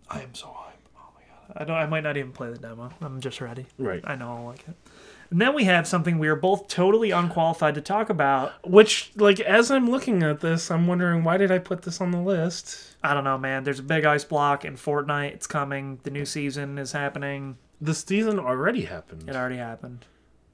[0.10, 0.90] I am so hyped.
[0.98, 1.62] Oh my god!
[1.62, 1.78] I don't.
[1.78, 2.90] I might not even play the demo.
[3.00, 3.68] I'm just ready.
[3.78, 4.02] Right.
[4.06, 4.76] I know I'll like it.
[5.30, 8.54] And then we have something we are both totally unqualified to talk about.
[8.66, 12.12] Which, like, as I'm looking at this, I'm wondering why did I put this on
[12.12, 12.95] the list?
[13.04, 13.64] I don't know, man.
[13.64, 15.34] There's a big ice block in Fortnite.
[15.34, 15.99] It's coming.
[16.04, 17.58] The new season is happening.
[17.80, 20.06] The season already happened It already happened.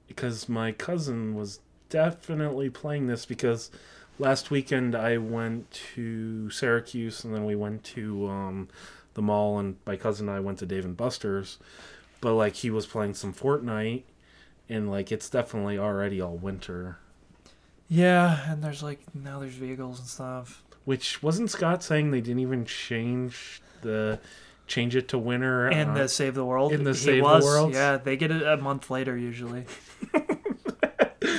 [0.06, 3.70] because my cousin was definitely playing this because
[4.18, 8.68] last weekend I went to Syracuse and then we went to um,
[9.14, 11.58] the mall and my cousin and I went to Dave and Buster's.
[12.20, 14.02] But like he was playing some Fortnite
[14.68, 16.98] and like it's definitely already all winter.
[17.88, 20.62] Yeah, and there's like now there's vehicles and stuff.
[20.84, 24.18] Which wasn't Scott saying they didn't even change the
[24.66, 26.72] change it to winter And uh, the Save the World.
[26.72, 27.72] in the He Save the was, World?
[27.74, 29.64] Yeah, they get it a month later usually.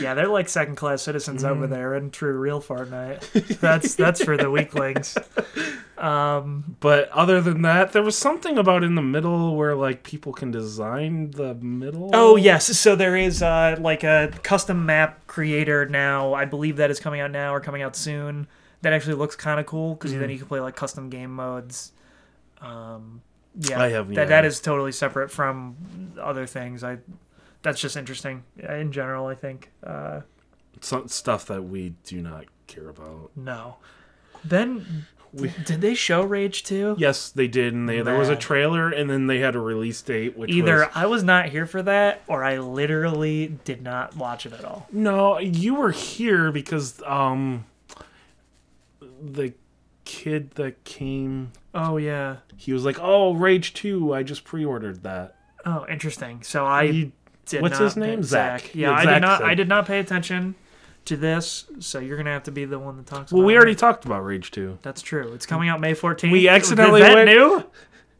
[0.02, 1.48] yeah, they're like second class citizens Mm.
[1.50, 3.60] over there in true real Fortnite.
[3.60, 5.18] That's that's for the weaklings.
[5.98, 10.34] Um, But other than that, there was something about in the middle where like people
[10.34, 12.10] can design the middle.
[12.14, 16.34] Oh yes, so there is uh, like a custom map creator now.
[16.34, 18.48] I believe that is coming out now or coming out soon.
[18.82, 20.20] That actually looks kind of cool because Mm-hmm.
[20.22, 21.92] then you can play like custom game modes.
[22.62, 23.22] Um,
[23.58, 24.26] yeah, I have- that yeah.
[24.26, 25.76] that is totally separate from
[26.20, 26.84] other things.
[26.84, 26.98] I
[27.62, 29.28] that's just interesting in general.
[29.28, 30.22] I think uh,
[30.82, 33.32] Some stuff that we do not care about.
[33.36, 33.78] no.
[34.44, 36.96] Then We- did they show Rage too?
[36.98, 40.02] Yes, they did, and they, there was a trailer, and then they had a release
[40.02, 44.16] date, which Either was I was not here for that, or I literally did not
[44.16, 44.88] watch it at all.
[44.92, 45.38] no.
[45.40, 47.66] You were here because um,
[49.22, 49.54] the
[50.06, 52.38] kid that came, Oh yeah.
[52.58, 55.36] he was like, "Oh, Rage Two, I just pre-ordered that."
[55.66, 56.44] Oh, interesting.
[56.44, 57.12] So I He-
[57.48, 58.20] did what's his name?
[58.20, 58.74] pay- Zach.
[58.76, 59.40] Yeah, Yeah, I did not.
[59.40, 60.56] said- I did not pay attention
[61.06, 61.66] to this.
[61.80, 63.32] So you're gonna have to be the one that talks.
[63.32, 63.58] well, we it.
[63.58, 64.78] already talked about Rage Two.
[64.82, 65.34] That's true.
[65.34, 66.32] It's coming out May 14th.
[66.32, 67.64] We accidentally Is that went- new.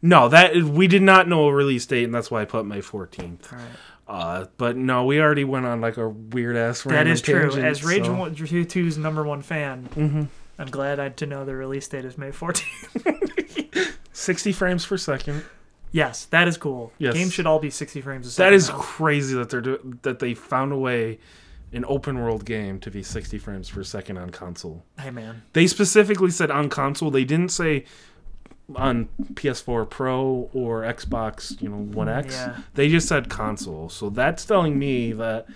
[0.02, 2.80] No, that we did not know a release date, and that's why I put May
[2.80, 3.52] fourteenth.
[3.52, 3.68] All right.
[4.08, 6.82] Uh, but no, we already went on like a weird ass.
[6.82, 7.40] That is true.
[7.50, 10.28] Tangent, As Rage so- one, 2's number one fan, Mhm.
[10.60, 13.96] I'm glad I, to know the release date is May 14th.
[14.12, 15.44] 60 frames per second.
[15.92, 16.92] yes, that is cool.
[16.98, 17.14] Yes.
[17.14, 18.52] Games should all be 60 frames a second.
[18.52, 18.78] That is now.
[18.78, 21.18] crazy that they're do- that they found a way
[21.76, 24.84] an open world game to be 60 frames per second on console.
[24.98, 27.10] Hey man, They specifically said on console.
[27.10, 27.84] They didn't say
[28.74, 32.34] on PS4 Pro or Xbox, you know, One X.
[32.34, 32.56] Yeah.
[32.74, 33.88] They just said console.
[33.88, 35.46] So that's telling me that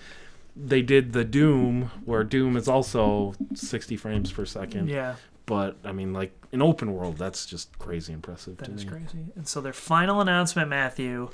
[0.55, 4.89] they did the Doom where Doom is also 60 frames per second.
[4.89, 5.15] yeah,
[5.45, 8.91] But I mean like an open world, that's just crazy impressive that to is me.
[8.91, 9.25] crazy.
[9.35, 11.29] And so their final announcement, Matthew,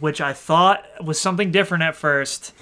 [0.00, 2.52] which I thought was something different at first,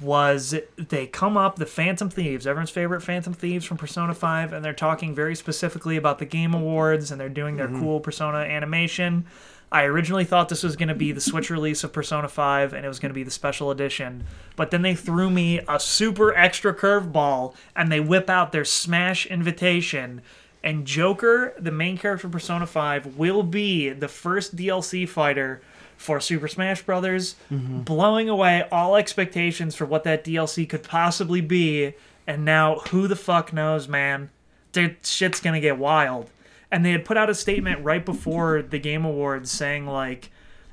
[0.00, 4.64] was they come up the Phantom Thieves, everyone's favorite Phantom Thieves from Persona 5, and
[4.64, 7.80] they're talking very specifically about the Game Awards and they're doing their mm-hmm.
[7.80, 9.26] cool Persona animation.
[9.72, 12.84] I originally thought this was going to be the Switch release of Persona 5 and
[12.84, 14.24] it was going to be the special edition,
[14.54, 19.26] but then they threw me a super extra curveball and they whip out their Smash
[19.26, 20.22] invitation.
[20.62, 25.62] And Joker, the main character of Persona 5, will be the first DLC fighter
[25.96, 27.80] for Super Smash Brothers, mm-hmm.
[27.80, 31.94] blowing away all expectations for what that DLC could possibly be.
[32.26, 34.30] And now, who the fuck knows, man?
[34.72, 36.30] That shit's gonna get wild.
[36.70, 40.30] And they had put out a statement right before the Game Awards saying, like,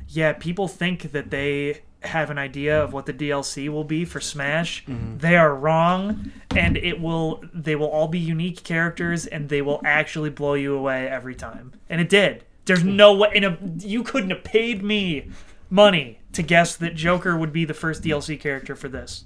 [0.09, 4.19] yeah, people think that they have an idea of what the DLC will be for
[4.19, 4.85] Smash.
[4.85, 5.19] Mm-hmm.
[5.19, 7.43] They are wrong, and it will.
[7.53, 11.73] They will all be unique characters, and they will actually blow you away every time.
[11.89, 12.43] And it did.
[12.65, 13.29] There's no way.
[13.33, 15.29] In a, you couldn't have paid me
[15.69, 19.25] money to guess that Joker would be the first DLC character for this.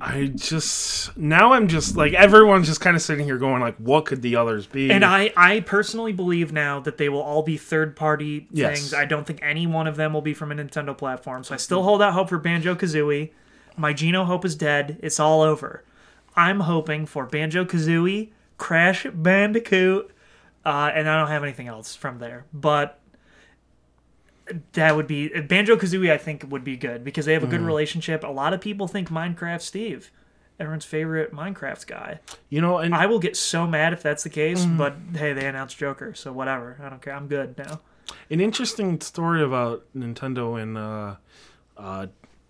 [0.00, 4.04] I just now I'm just like everyone's just kind of sitting here going like, what
[4.04, 4.90] could the others be?
[4.90, 8.78] And I, I personally believe now that they will all be third party Yes.
[8.78, 8.94] things.
[8.94, 11.44] I don't think any one of them will be from a Nintendo platform.
[11.44, 13.30] So I still hold out hope for Banjo Kazooie.
[13.76, 14.98] My Geno hope is dead.
[15.02, 15.82] It's all over.
[16.36, 20.10] I'm hoping for Banjo Kazooie, Crash Bandicoot,
[20.66, 22.44] uh, and I don't have anything else from there.
[22.52, 23.00] But
[24.72, 26.10] that would be Banjo Kazooie.
[26.12, 28.22] I think would be good because they have a good relationship.
[28.22, 30.10] A lot of people think Minecraft Steve,
[30.60, 32.20] everyone's favorite Minecraft guy.
[32.48, 34.76] you know, and I will get so mad if that's the case, Mm.
[34.78, 36.76] but hey, they announced Joker, so whatever.
[36.82, 37.14] I don't care.
[37.14, 37.80] I'm good now.
[38.30, 41.16] an interesting story about Nintendo and uh,
[41.76, 42.06] uh,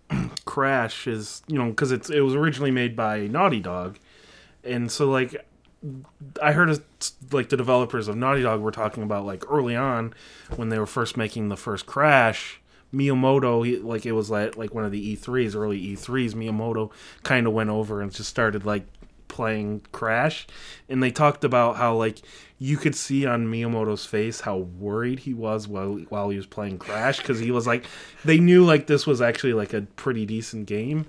[0.45, 3.97] Crash is you know because it's it was originally made by Naughty Dog,
[4.63, 5.35] and so like
[6.41, 6.81] I heard
[7.31, 10.13] like the developers of Naughty Dog were talking about like early on
[10.55, 12.61] when they were first making the first Crash.
[12.93, 16.33] Miyamoto, he, like it was like like one of the E3s, early E3s.
[16.33, 16.91] Miyamoto
[17.23, 18.85] kind of went over and just started like
[19.27, 20.47] playing Crash,
[20.89, 22.21] and they talked about how like
[22.57, 26.79] you could see on Miyamoto's face how worried he was while while he was playing
[26.79, 27.85] Crash because he was like
[28.25, 31.05] they knew like this was actually like a pretty decent game,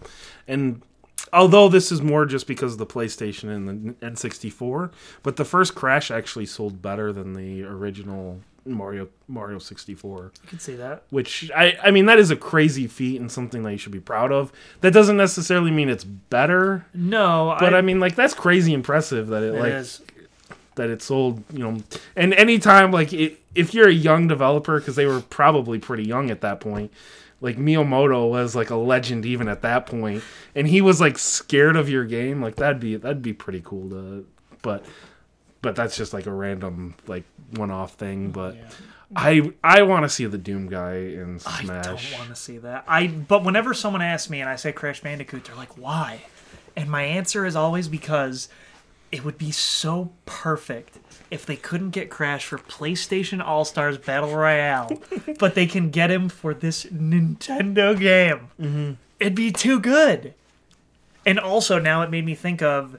[0.47, 0.83] and
[1.33, 4.91] although this is more just because of the PlayStation and the N64,
[5.23, 10.59] but the first Crash actually sold better than the original Mario Mario 64 You can
[10.59, 11.05] say that.
[11.09, 14.01] which I I mean that is a crazy feat and something that you should be
[14.01, 14.53] proud of.
[14.83, 19.29] That doesn't necessarily mean it's better, No, but I, I, mean like that's crazy impressive
[19.29, 20.03] that it, it like is.
[20.75, 21.79] that it sold, you know.
[22.15, 26.31] And anytime like it, if you're a young developer cuz they were probably pretty young
[26.31, 26.93] at that point,
[27.41, 30.23] like Miyamoto was like a legend even at that point,
[30.55, 32.43] and he was like scared of your game.
[32.43, 34.27] Like that'd be that'd be pretty cool to,
[34.63, 34.85] but
[35.63, 38.31] but that's just like a random like one off thing.
[38.31, 38.69] Mm, but Yeah.
[39.17, 41.69] I I want to see the Doom guy in Smash.
[41.71, 42.85] I don't want to see that.
[42.87, 46.27] I but whenever someone asks me and I say Crash Bandicoot, they're like, "Why?"
[46.77, 48.49] And my answer is always because
[49.11, 50.99] it would be so perfect
[51.31, 54.91] if they couldn't get Crash for PlayStation All Stars Battle Royale,
[55.39, 58.49] but they can get him for this Nintendo game.
[58.61, 58.93] Mm-hmm.
[59.21, 60.35] It'd be too good.
[61.27, 62.99] And also now it made me think of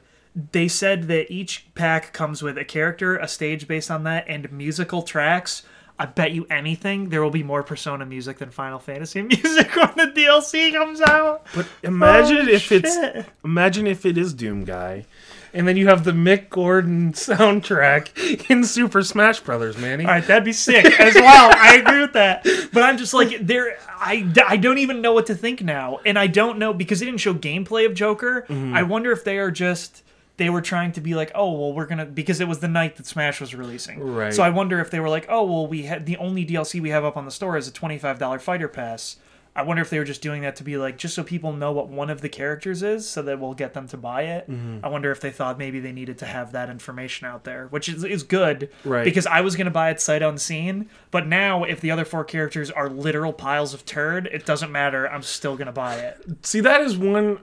[0.51, 4.51] they said that each pack comes with a character, a stage based on that, and
[4.51, 5.63] musical tracks.
[6.01, 9.91] I bet you anything there will be more Persona music than Final Fantasy music when
[9.97, 11.45] the DLC comes out.
[11.53, 12.97] But imagine Oh, if it's
[13.43, 15.05] imagine if it is Doom guy,
[15.53, 20.05] and then you have the Mick Gordon soundtrack in Super Smash Brothers, Manny.
[20.05, 21.51] All right, that'd be sick as well.
[21.55, 22.45] I agree with that.
[22.73, 23.77] But I'm just like there.
[23.89, 27.05] I, I don't even know what to think now, and I don't know because they
[27.05, 28.45] didn't show gameplay of Joker.
[28.47, 28.75] Mm-hmm.
[28.75, 30.03] I wonder if they are just
[30.39, 32.95] they were trying to be like, oh well, we're gonna because it was the night
[32.95, 33.99] that Smash was releasing.
[33.99, 34.33] Right.
[34.33, 36.89] So I wonder if they were like, oh well, we had the only DLC we
[36.89, 39.17] have up on the store is a twenty five dollar fighter pass.
[39.55, 41.71] I wonder if they were just doing that to be like, just so people know
[41.71, 44.49] what one of the characters is, so that we'll get them to buy it.
[44.49, 44.85] Mm-hmm.
[44.85, 47.89] I wonder if they thought maybe they needed to have that information out there, which
[47.89, 49.03] is, is good, Right.
[49.03, 52.71] Because I was gonna buy it sight unseen, but now if the other four characters
[52.71, 55.09] are literal piles of turd, it doesn't matter.
[55.09, 56.25] I'm still gonna buy it.
[56.43, 57.39] See, that is one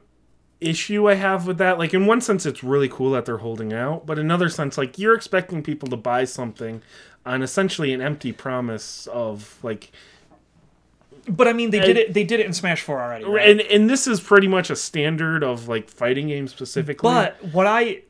[0.61, 1.79] issue I have with that.
[1.79, 4.79] Like, in one sense, it's really cool that they're holding out, but in another sense,
[4.79, 6.83] like, you're expecting people to buy something
[7.27, 9.91] on essentially an empty promise of like,
[11.29, 12.15] But I mean, they did it.
[12.15, 13.25] They did it in Smash Four already.
[13.25, 13.49] right?
[13.49, 17.09] and and this is pretty much a standard of like fighting games specifically.
[17.09, 18.03] But what I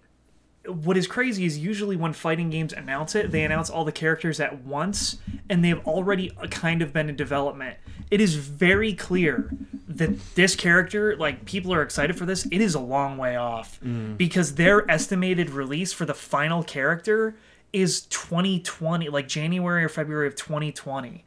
[0.69, 4.41] what is crazy is usually when fighting games announce it, they announce all the characters
[4.41, 7.77] at once and they've already uh, kind of been in development.
[8.11, 9.51] It is very clear
[9.89, 13.81] that this character, like people are excited for this, it is a long way off
[13.81, 14.17] mm.
[14.17, 17.37] because their estimated release for the final character
[17.73, 21.25] is 2020, like January or February of 2020.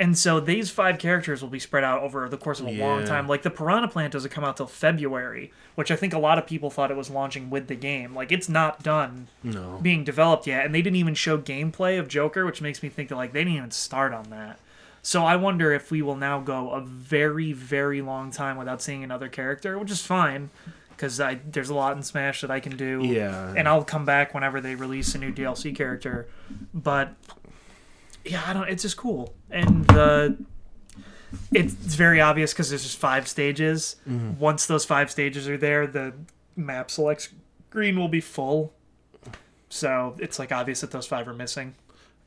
[0.00, 3.04] And so these five characters will be spread out over the course of a long
[3.04, 3.28] time.
[3.28, 6.46] Like the Piranha Plant doesn't come out till February, which I think a lot of
[6.48, 8.12] people thought it was launching with the game.
[8.12, 12.08] Like it's not done no, being developed yet, and they didn't even show gameplay of
[12.08, 14.58] Joker, which makes me think that like they didn't even start on that.
[15.00, 19.04] So I wonder if we will now go a very, very long time without seeing
[19.04, 20.50] another character, which is fine,
[20.90, 23.00] because I there's a lot in Smash that I can do.
[23.04, 23.54] Yeah.
[23.56, 26.26] and I'll come back whenever they release a new DLC character.
[26.72, 27.14] But
[28.24, 28.68] yeah, I don't.
[28.68, 30.36] It's just cool, and uh, the
[31.52, 33.96] it's very obvious because there's just five stages.
[34.08, 34.38] Mm-hmm.
[34.38, 36.14] Once those five stages are there, the
[36.56, 37.30] map select
[37.70, 38.72] screen will be full.
[39.68, 41.74] So it's like obvious that those five are missing,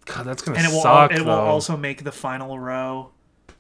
[0.08, 3.12] God, that's gonna and it will suck it will also make the final row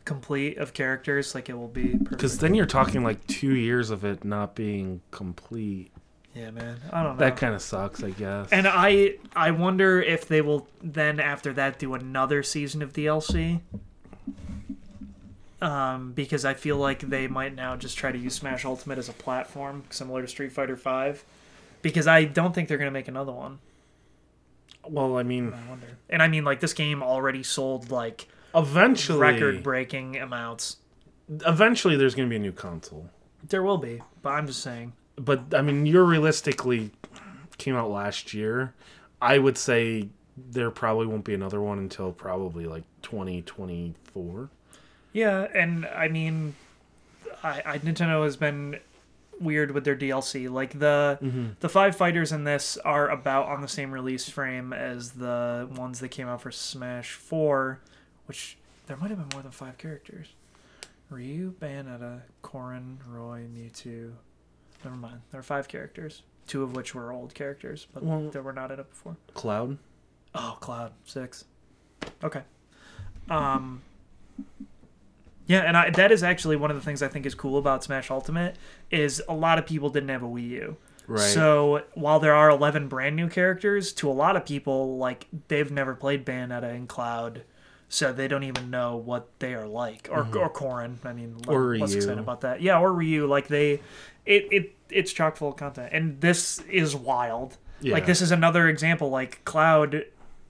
[0.06, 1.36] complete of characters.
[1.36, 2.10] Like it will be perfect.
[2.10, 5.92] Because then you're talking like two years of it not being complete.
[6.38, 6.78] Yeah, man.
[6.92, 7.26] I don't know.
[7.26, 8.50] That kind of sucks, I guess.
[8.52, 13.62] And I I wonder if they will then after that do another season of DLC.
[15.60, 19.10] Um, because I feel like they might now just try to use Smash Ultimate as
[19.10, 21.24] a platform, similar to Street Fighter Five.
[21.82, 23.58] Because I don't think they're gonna make another one.
[24.88, 25.88] well, I mean, I wonder.
[26.10, 30.78] And I mean, like this game already sold like eventually, record-breaking amounts.
[31.46, 33.10] eventually, there's gonna be a new console.
[33.48, 34.94] There will be, but I'm just saying.
[35.18, 36.92] But I mean, you're realistically
[37.58, 38.74] came out last year.
[39.22, 44.50] I would say there probably won't be another one until probably like 2024.
[45.14, 46.56] Yeah, and I mean,
[47.44, 48.80] I, I Nintendo has been
[49.40, 50.50] weird with their DLC.
[50.50, 51.48] Like the mm-hmm.
[51.60, 56.00] the five fighters in this are about on the same release frame as the ones
[56.00, 57.80] that came out for Smash Four,
[58.28, 60.28] which there might have been more than five characters.
[61.10, 64.12] Ryu, Bayonetta, Corrin, Roy, Mewtwo.
[64.84, 65.22] Never mind.
[65.32, 68.72] There are five characters, two of which were old characters, but Well- that were not
[68.72, 69.18] in it before.
[69.34, 69.78] Cloud.
[70.36, 71.46] Oh, Cloud six.
[72.24, 72.44] Okay.
[73.30, 73.82] Um.
[75.48, 77.84] Yeah, and I, that is actually one of the things I think is cool about
[77.84, 78.58] Smash Ultimate
[78.92, 80.78] is a lot of people didn't have a Wii U.
[81.08, 81.22] Right.
[81.22, 85.72] So while there are eleven brand new characters, to a lot of people, like they've
[85.72, 87.44] never played Bayonetta and Cloud,
[87.90, 90.08] so they don't even know what they are like.
[90.12, 90.98] Or or Corrin.
[91.06, 91.52] I mean, Mm-hmm.
[91.52, 91.98] Or let's Ryu.
[91.98, 92.62] excited about that.
[92.62, 93.28] Yeah, or Ryu.
[93.28, 93.80] Like they,
[94.26, 97.58] it it it's chock full of content, and this is wild.
[97.82, 97.94] Yeah.
[97.94, 99.10] Like this is another example.
[99.10, 100.06] Like Cloud,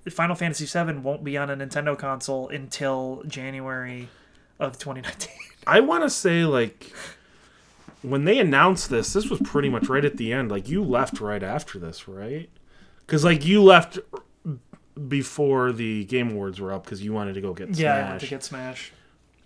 [0.10, 4.08] Final Fantasy VII won't be on a Nintendo console until January
[4.60, 5.34] of 2019.
[5.68, 6.92] I want to say like
[8.02, 10.50] when they announced this, this was pretty much right at the end.
[10.50, 12.50] Like you left right after this, right?
[13.06, 14.00] Because like you left
[15.08, 18.10] before the Game Awards were up because you wanted to go get yeah, I Smash.
[18.10, 18.92] want to get Smash.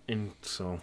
[0.08, 0.80] and so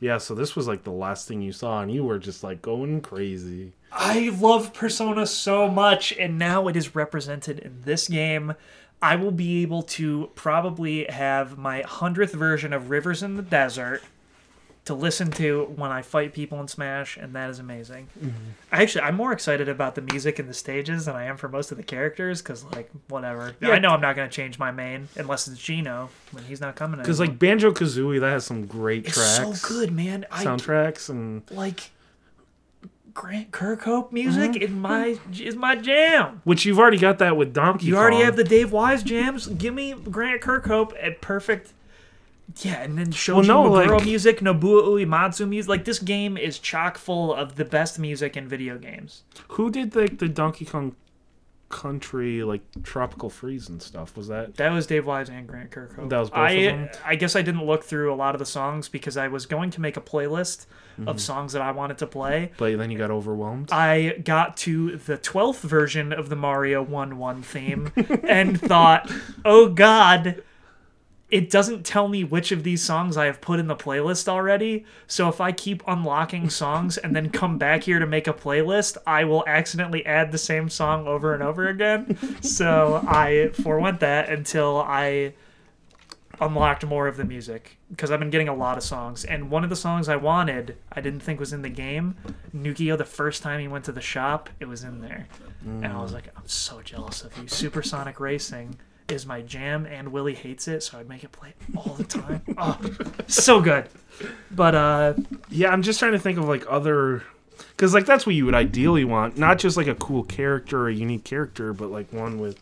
[0.00, 2.62] Yeah, so this was like the last thing you saw, and you were just like
[2.62, 3.72] going crazy.
[3.92, 8.54] I love Persona so much, and now it is represented in this game.
[9.00, 14.02] I will be able to probably have my hundredth version of Rivers in the Desert
[14.88, 18.08] to listen to when I fight people in Smash, and that is amazing.
[18.72, 21.70] Actually, I'm more excited about the music and the stages than I am for most
[21.70, 23.54] of the characters, because like whatever.
[23.60, 23.70] Yeah.
[23.70, 26.98] I know I'm not gonna change my main unless it's Geno when he's not coming.
[27.00, 30.26] Because like Banjo Kazooie, that has some great it's tracks, so good, man.
[30.30, 31.90] I soundtracks, and like
[33.14, 34.62] Grant Kirkhope music Mm-hmm.
[34.62, 36.40] is my is my jam.
[36.44, 37.86] which you've already got that with Donkey.
[37.86, 39.46] You already have the Dave Wise jams.
[39.48, 41.72] Give me Grant Kirkhope at perfect.
[42.62, 45.68] Yeah, and then Shoji Well, no, Meguro like- music, Nobuo Uematsu music.
[45.68, 49.22] Like this game is chock full of the best music in video games.
[49.48, 50.96] Who did like the Donkey Kong
[51.68, 54.16] Country like Tropical Freeze and stuff?
[54.16, 54.54] Was that?
[54.56, 56.08] That was Dave Wise and Grant Kirkhope.
[56.08, 56.88] That was both I, of them?
[57.04, 59.70] I guess I didn't look through a lot of the songs because I was going
[59.72, 60.66] to make a playlist
[60.98, 61.10] Mm-hmm.
[61.10, 62.50] of songs that I wanted to play.
[62.58, 63.70] But then you got overwhelmed.
[63.70, 67.92] I got to the 12th version of the Mario 1 1 theme
[68.24, 69.08] and thought,
[69.44, 70.42] oh god,
[71.30, 74.86] it doesn't tell me which of these songs I have put in the playlist already.
[75.06, 78.96] So if I keep unlocking songs and then come back here to make a playlist,
[79.06, 82.16] I will accidentally add the same song over and over again.
[82.42, 85.34] so I forewent that until I
[86.40, 89.24] unlocked more of the music because I've been getting a lot of songs.
[89.24, 92.16] And one of the songs I wanted, I didn't think was in the game.
[92.54, 95.26] Nukio, the first time he went to the shop, it was in there.
[95.64, 96.14] And I was mm.
[96.14, 97.48] like, I'm so jealous of you.
[97.48, 98.78] Supersonic Racing
[99.08, 102.42] is my jam, and Willie hates it, so I'd make it play all the time.
[102.58, 102.78] oh,
[103.26, 103.88] so good.
[104.50, 105.14] But uh,
[105.48, 107.22] Yeah, I'm just trying to think of like other.
[107.70, 110.88] Because like that's what you would ideally want, not just like a cool character, or
[110.88, 112.60] a unique character, but like one with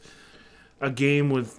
[0.80, 1.58] a game with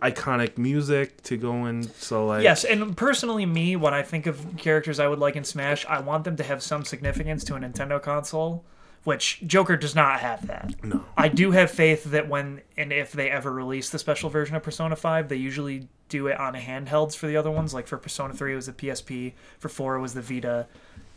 [0.00, 1.82] iconic music to go in.
[1.82, 5.44] So like yes, and personally, me, when I think of characters I would like in
[5.44, 8.64] Smash, I want them to have some significance to a Nintendo console,
[9.04, 10.74] which Joker does not have that.
[10.84, 11.04] No.
[11.16, 14.62] I do have faith that when and if they ever release the special version of
[14.62, 17.72] Persona 5, they usually do it on handhelds for the other ones.
[17.72, 19.32] Like for Persona 3, it was the PSP.
[19.58, 20.66] For 4, it was the Vita.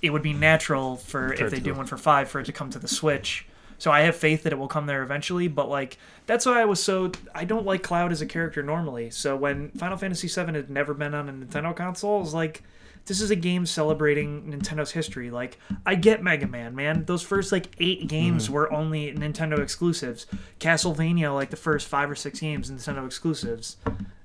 [0.02, 2.70] It would be natural for if they do one for 5 for it to come
[2.70, 3.46] to the Switch.
[3.78, 6.66] So I have faith that it will come there eventually, but like that's why I
[6.66, 9.10] was so I don't like Cloud as a character normally.
[9.10, 12.64] So when Final Fantasy 7 had never been on a Nintendo console, I was like
[13.06, 15.30] this is a game celebrating Nintendo's history.
[15.30, 17.06] Like, I get Mega Man, man.
[17.06, 20.26] Those first like eight games were only Nintendo exclusives.
[20.60, 23.78] Castlevania, like the first five or six games, Nintendo exclusives.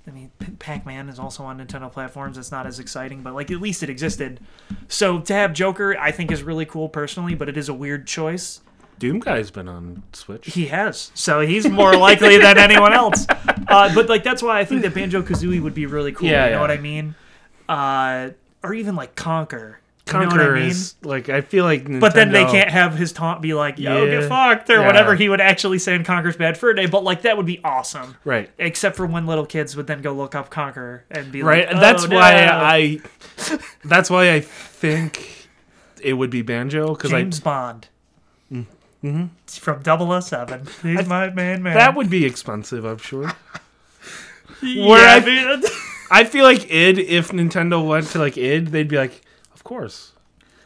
[0.08, 2.38] I mean, Pac-Man is also on Nintendo platforms.
[2.38, 4.40] It's not as exciting, but like at least it existed.
[4.88, 8.06] So to have Joker, I think is really cool personally, but it is a weird
[8.06, 8.62] choice.
[8.98, 10.46] Doom Guy's been on Switch.
[10.46, 13.26] He has, so he's more likely than anyone else.
[13.68, 16.28] Uh, but like that's why I think that Banjo Kazooie would be really cool.
[16.28, 16.60] Yeah, you know yeah.
[16.60, 17.14] what I mean?
[17.68, 18.30] Uh,
[18.62, 19.76] or even like Conker.
[20.06, 20.68] You know Conker I mean?
[20.70, 23.78] is like I feel like Nintendo, But then they can't have his taunt be like,
[23.78, 24.20] yo, Yeah.
[24.20, 24.86] get fucked, or Yeah.
[24.86, 26.86] whatever he would actually say in Conker's Bad Fur Day.
[26.86, 28.16] But like, that would be awesome.
[28.24, 28.48] right.
[28.58, 31.66] Except for when little kids would then go look up Conker and be Right.
[31.66, 32.16] like, oh, that's no.
[32.16, 33.00] why I.
[33.84, 35.48] That's why I think
[36.02, 37.88] it would be Banjo because I James Bond.
[38.50, 39.26] Mm-hmm.
[39.46, 39.82] From
[40.22, 40.66] 007.
[40.82, 41.74] He's my main man.
[41.74, 42.84] that would be expensive.
[42.84, 43.30] I'm sure.
[44.62, 45.62] yeah, where I- I mean,
[46.10, 49.22] I feel like id if Nintendo went to like id, they'd be like,
[49.54, 50.12] of course,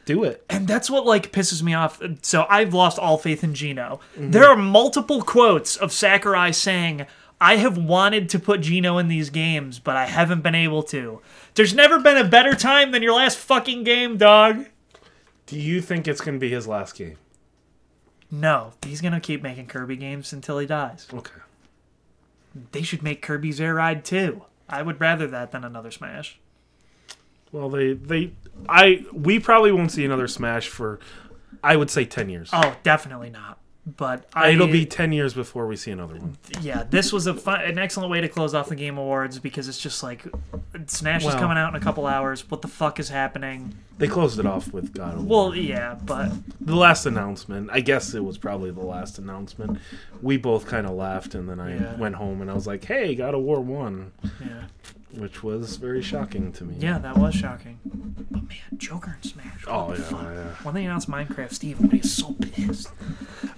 [0.05, 0.45] do it.
[0.51, 2.01] And that's what like pisses me off.
[2.23, 4.01] So I've lost all faith in Geno.
[4.15, 4.31] Mm-hmm.
[4.31, 7.07] There are multiple quotes of Sakurai saying,
[7.41, 11.21] "I have wanted to put Geno in these games, but I haven't been able to."
[11.55, 14.67] There's never been a better time than your last fucking game, dog.
[15.47, 17.19] Do you think it's gonna be his last game?
[18.31, 21.07] No, he's gonna keep making Kirby games until he dies.
[21.13, 21.41] Okay.
[22.73, 24.45] They should make Kirby's Air Ride too.
[24.69, 26.39] I would rather that than another Smash.
[27.51, 28.33] Well, they they
[28.69, 31.01] I we probably won't see another Smash for,
[31.63, 32.51] I would say ten years.
[32.53, 33.59] Oh, definitely not.
[33.85, 36.37] But I, It'll be ten years before we see another one.
[36.61, 39.67] yeah, this was a fun, an excellent way to close off the Game Awards because
[39.67, 40.25] it's just like
[40.87, 42.49] Smash is coming out in a couple hours.
[42.49, 43.75] What the fuck is happening?
[43.99, 45.47] They closed it off with God of War.
[45.49, 46.31] Well, yeah, but
[46.61, 47.71] the last announcement.
[47.73, 49.79] I guess it was probably the last announcement.
[50.23, 51.97] We both kind of laughed, and then I Yeah.
[51.97, 54.63] went home and I was like, "Hey, God of War won," yeah,
[55.17, 56.77] which was very shocking to me.
[56.79, 57.79] yeah, that was shocking.
[58.31, 59.65] But man, Joker and Smash.
[59.67, 60.23] Oh yeah, fuck?
[60.23, 60.55] yeah.
[60.63, 62.91] When they announced Minecraft, Steve, everybody was so pissed.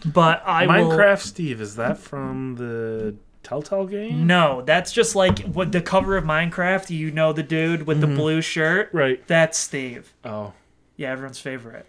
[0.04, 4.26] But I will- Minecraft Steve is that from the Telltale game?
[4.26, 6.90] No, that's just like what the cover of Minecraft.
[6.90, 8.16] You know the dude with the mm-hmm.
[8.16, 8.88] blue shirt.
[8.92, 9.24] Right.
[9.26, 10.12] That's Steve.
[10.24, 10.54] Oh.
[10.96, 11.86] Yeah, everyone's favorite.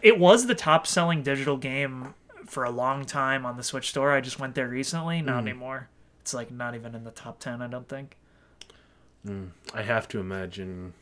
[0.00, 2.14] It was the top selling digital game
[2.46, 4.10] for a long time on the Switch store.
[4.10, 5.22] I just went there recently.
[5.22, 5.48] Not mm.
[5.48, 5.88] anymore.
[6.22, 8.16] It's like not even in the top 10, I don't think.
[9.26, 10.94] Hmm, I have to imagine.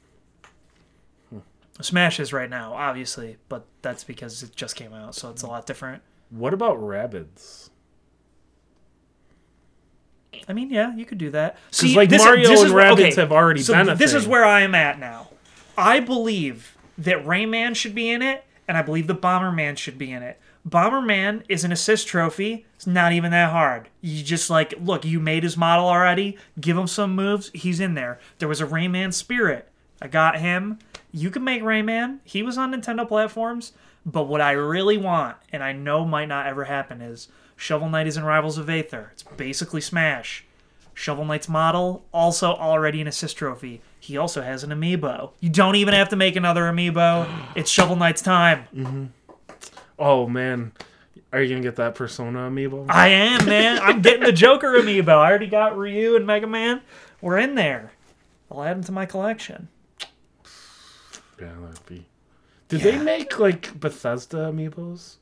[1.29, 1.39] Hmm.
[1.81, 5.47] Smash is right now, obviously, but that's because it just came out, so it's a
[5.47, 5.53] hmm.
[5.53, 6.03] lot different.
[6.31, 7.69] What about Rabbids?
[10.49, 11.59] I mean, yeah, you could do that.
[11.71, 14.99] Because like Mario and Rabbids have already so been this is where I am at
[14.99, 15.29] now.
[15.77, 20.13] I believe that Rayman should be in it, and I believe the Bomberman should be
[20.13, 20.41] in it.
[20.69, 22.67] Bomberman is an assist trophy.
[22.75, 23.89] It's not even that hard.
[24.01, 25.05] You just like look.
[25.05, 26.37] You made his model already.
[26.61, 27.51] Give him some moves.
[27.55, 28.19] He's in there.
[28.39, 29.69] There was a Rayman Spirit.
[30.03, 30.79] I got him.
[31.13, 32.19] You can make Rayman.
[32.25, 33.73] He was on Nintendo platforms.
[34.07, 38.07] But what I really want, and I know might not ever happen, is Shovel Knight
[38.07, 39.11] is in Rivals of Aether.
[39.13, 40.45] It's basically Smash.
[40.95, 43.81] Shovel Knight's model, also already an assist trophy.
[43.99, 45.33] He also has an amiibo.
[45.41, 47.29] You don't even have to make another amiibo.
[47.55, 48.65] It's Shovel Knight's time.
[48.75, 49.05] Mm-hmm.
[50.01, 50.73] Oh man,
[51.33, 52.87] are you gonna get that Persona amiibo?
[52.89, 53.79] I am, man.
[53.83, 55.11] I'm getting the Joker amiibo.
[55.11, 56.81] I already got Ryu and Mega Man.
[57.21, 57.93] We're in there.
[58.51, 59.69] I'll add them to my collection.
[61.41, 62.07] yeah, that'd be.
[62.69, 62.93] Did Yeah.
[62.93, 65.17] they make like Bethesda amiibos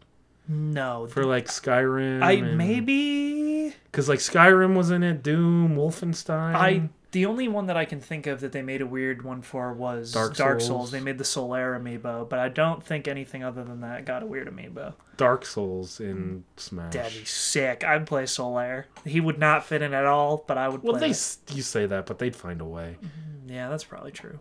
[0.47, 1.07] No.
[1.11, 2.23] for like Skyrim?
[2.23, 6.55] I maybe because like Skyrim was in it, Doom, Wolfenstein.
[6.55, 9.41] I the only one that I can think of that they made a weird one
[9.41, 10.69] for was Dark Dark, Souls.
[10.69, 10.91] Souls.
[10.91, 14.27] They made the Solaire amiibo, but I don't think anything other than that got a
[14.27, 14.95] weird amiibo.
[15.17, 16.61] Dark Souls in mm.
[16.61, 16.93] Smash.
[16.93, 17.83] That'd be sick.
[17.83, 18.85] I'd play Solaire.
[19.05, 21.09] He would not fit in at all, but I would well, play.
[21.09, 21.39] they it.
[21.55, 22.97] you say that, but they'd find a way.
[23.03, 23.51] Mm-hmm.
[23.51, 24.39] Yeah, that's probably true.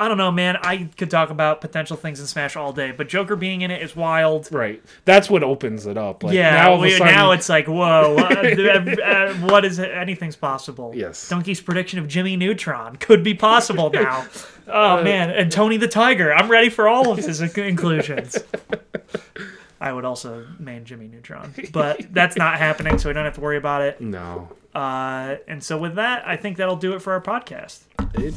[0.00, 0.56] I don't know, man.
[0.62, 3.82] I could talk about potential things in Smash all day, but Joker being in it
[3.82, 4.48] is wild.
[4.52, 4.80] Right.
[5.04, 6.22] That's what opens it up.
[6.22, 9.90] Like, yeah, Now, we- sudden, now it's like, whoa, uh, uh, what is it?
[9.90, 10.92] Anything's possible.
[10.94, 11.28] Yes.
[11.28, 14.24] Donkey's prediction of Jimmy Neutron could be possible now.
[14.68, 15.30] oh, man.
[15.30, 16.32] And Tony the Tiger.
[16.32, 18.38] I'm ready for all of his inclusions.
[19.80, 23.40] I would also main Jimmy Neutron, but that's not happening, so we don't have to
[23.40, 24.00] worry about it.
[24.00, 24.48] no.
[24.74, 27.80] Uh, and so with that, I think that'll do it for our podcast.
[28.14, 28.34] It,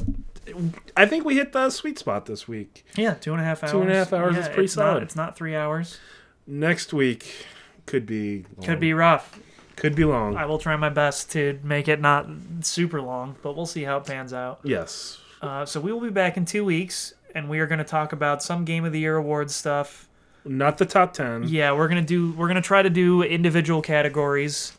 [0.97, 2.85] I think we hit the sweet spot this week.
[2.95, 3.73] Yeah, two and a half hours.
[3.73, 5.03] and a half hours Yeah, is pretty it's Not, solid.
[5.03, 5.99] it's not three hours.
[6.47, 7.45] Next week
[7.85, 8.65] could be long.
[8.65, 9.39] Could be rough.
[9.75, 10.35] could be long.
[10.35, 12.27] I will try my best to make it not
[12.61, 14.59] super long, but we'll see how it pans out.
[14.63, 15.19] yes.
[15.41, 18.13] Uh, so we will be back in two weeks, and we are going to talk
[18.13, 20.07] about some Game of the Year awards stuff.
[20.45, 21.43] Not the top ten.
[21.47, 22.31] Yeah, we're gonna do.
[22.33, 24.73] We're gonna try to do individual categories,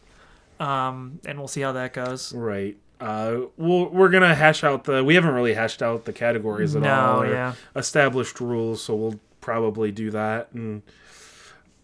[0.61, 2.33] um, and we'll see how that goes.
[2.33, 2.77] Right.
[3.03, 5.03] Uh, we'll, we're gonna hash out the.
[5.03, 7.23] We haven't really hashed out the categories at No, all.
[7.23, 7.55] or yeah.
[7.75, 10.53] Established rules, so we'll probably do that.
[10.53, 10.83] And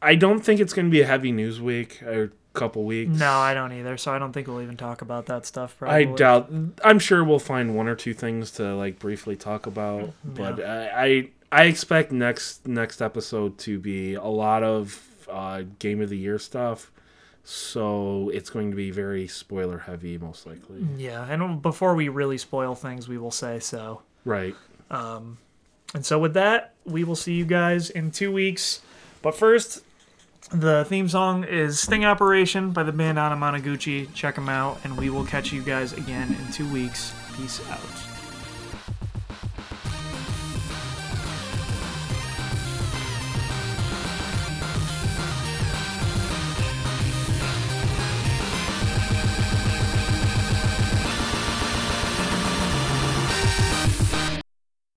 [0.01, 3.19] I don't think it's gonna be a heavy news week or a couple weeks.
[3.19, 3.97] No, I don't either.
[3.97, 5.77] So I don't think we'll even talk about that stuff.
[5.79, 5.97] Probably.
[5.97, 6.51] I doubt.
[6.85, 10.91] I'm sure we'll find one or two things to like briefly talk about, but I,
[11.07, 16.17] I I expect next next episode to be a lot of uh, game of the
[16.19, 16.93] year stuff.
[17.51, 20.87] So it's going to be very spoiler heavy, most likely.
[20.99, 24.03] Yeah, and before we really spoil things, we will say so.
[24.27, 24.55] Right.
[24.91, 25.39] Um,
[25.95, 28.83] And so with that, we will see you guys in two weeks.
[29.23, 29.83] But first,
[30.53, 34.13] the theme song is Sting Operation by the band Anamanaguchi.
[34.13, 37.15] Check them out, and we will catch you guys again in two weeks.
[37.35, 38.08] Peace out.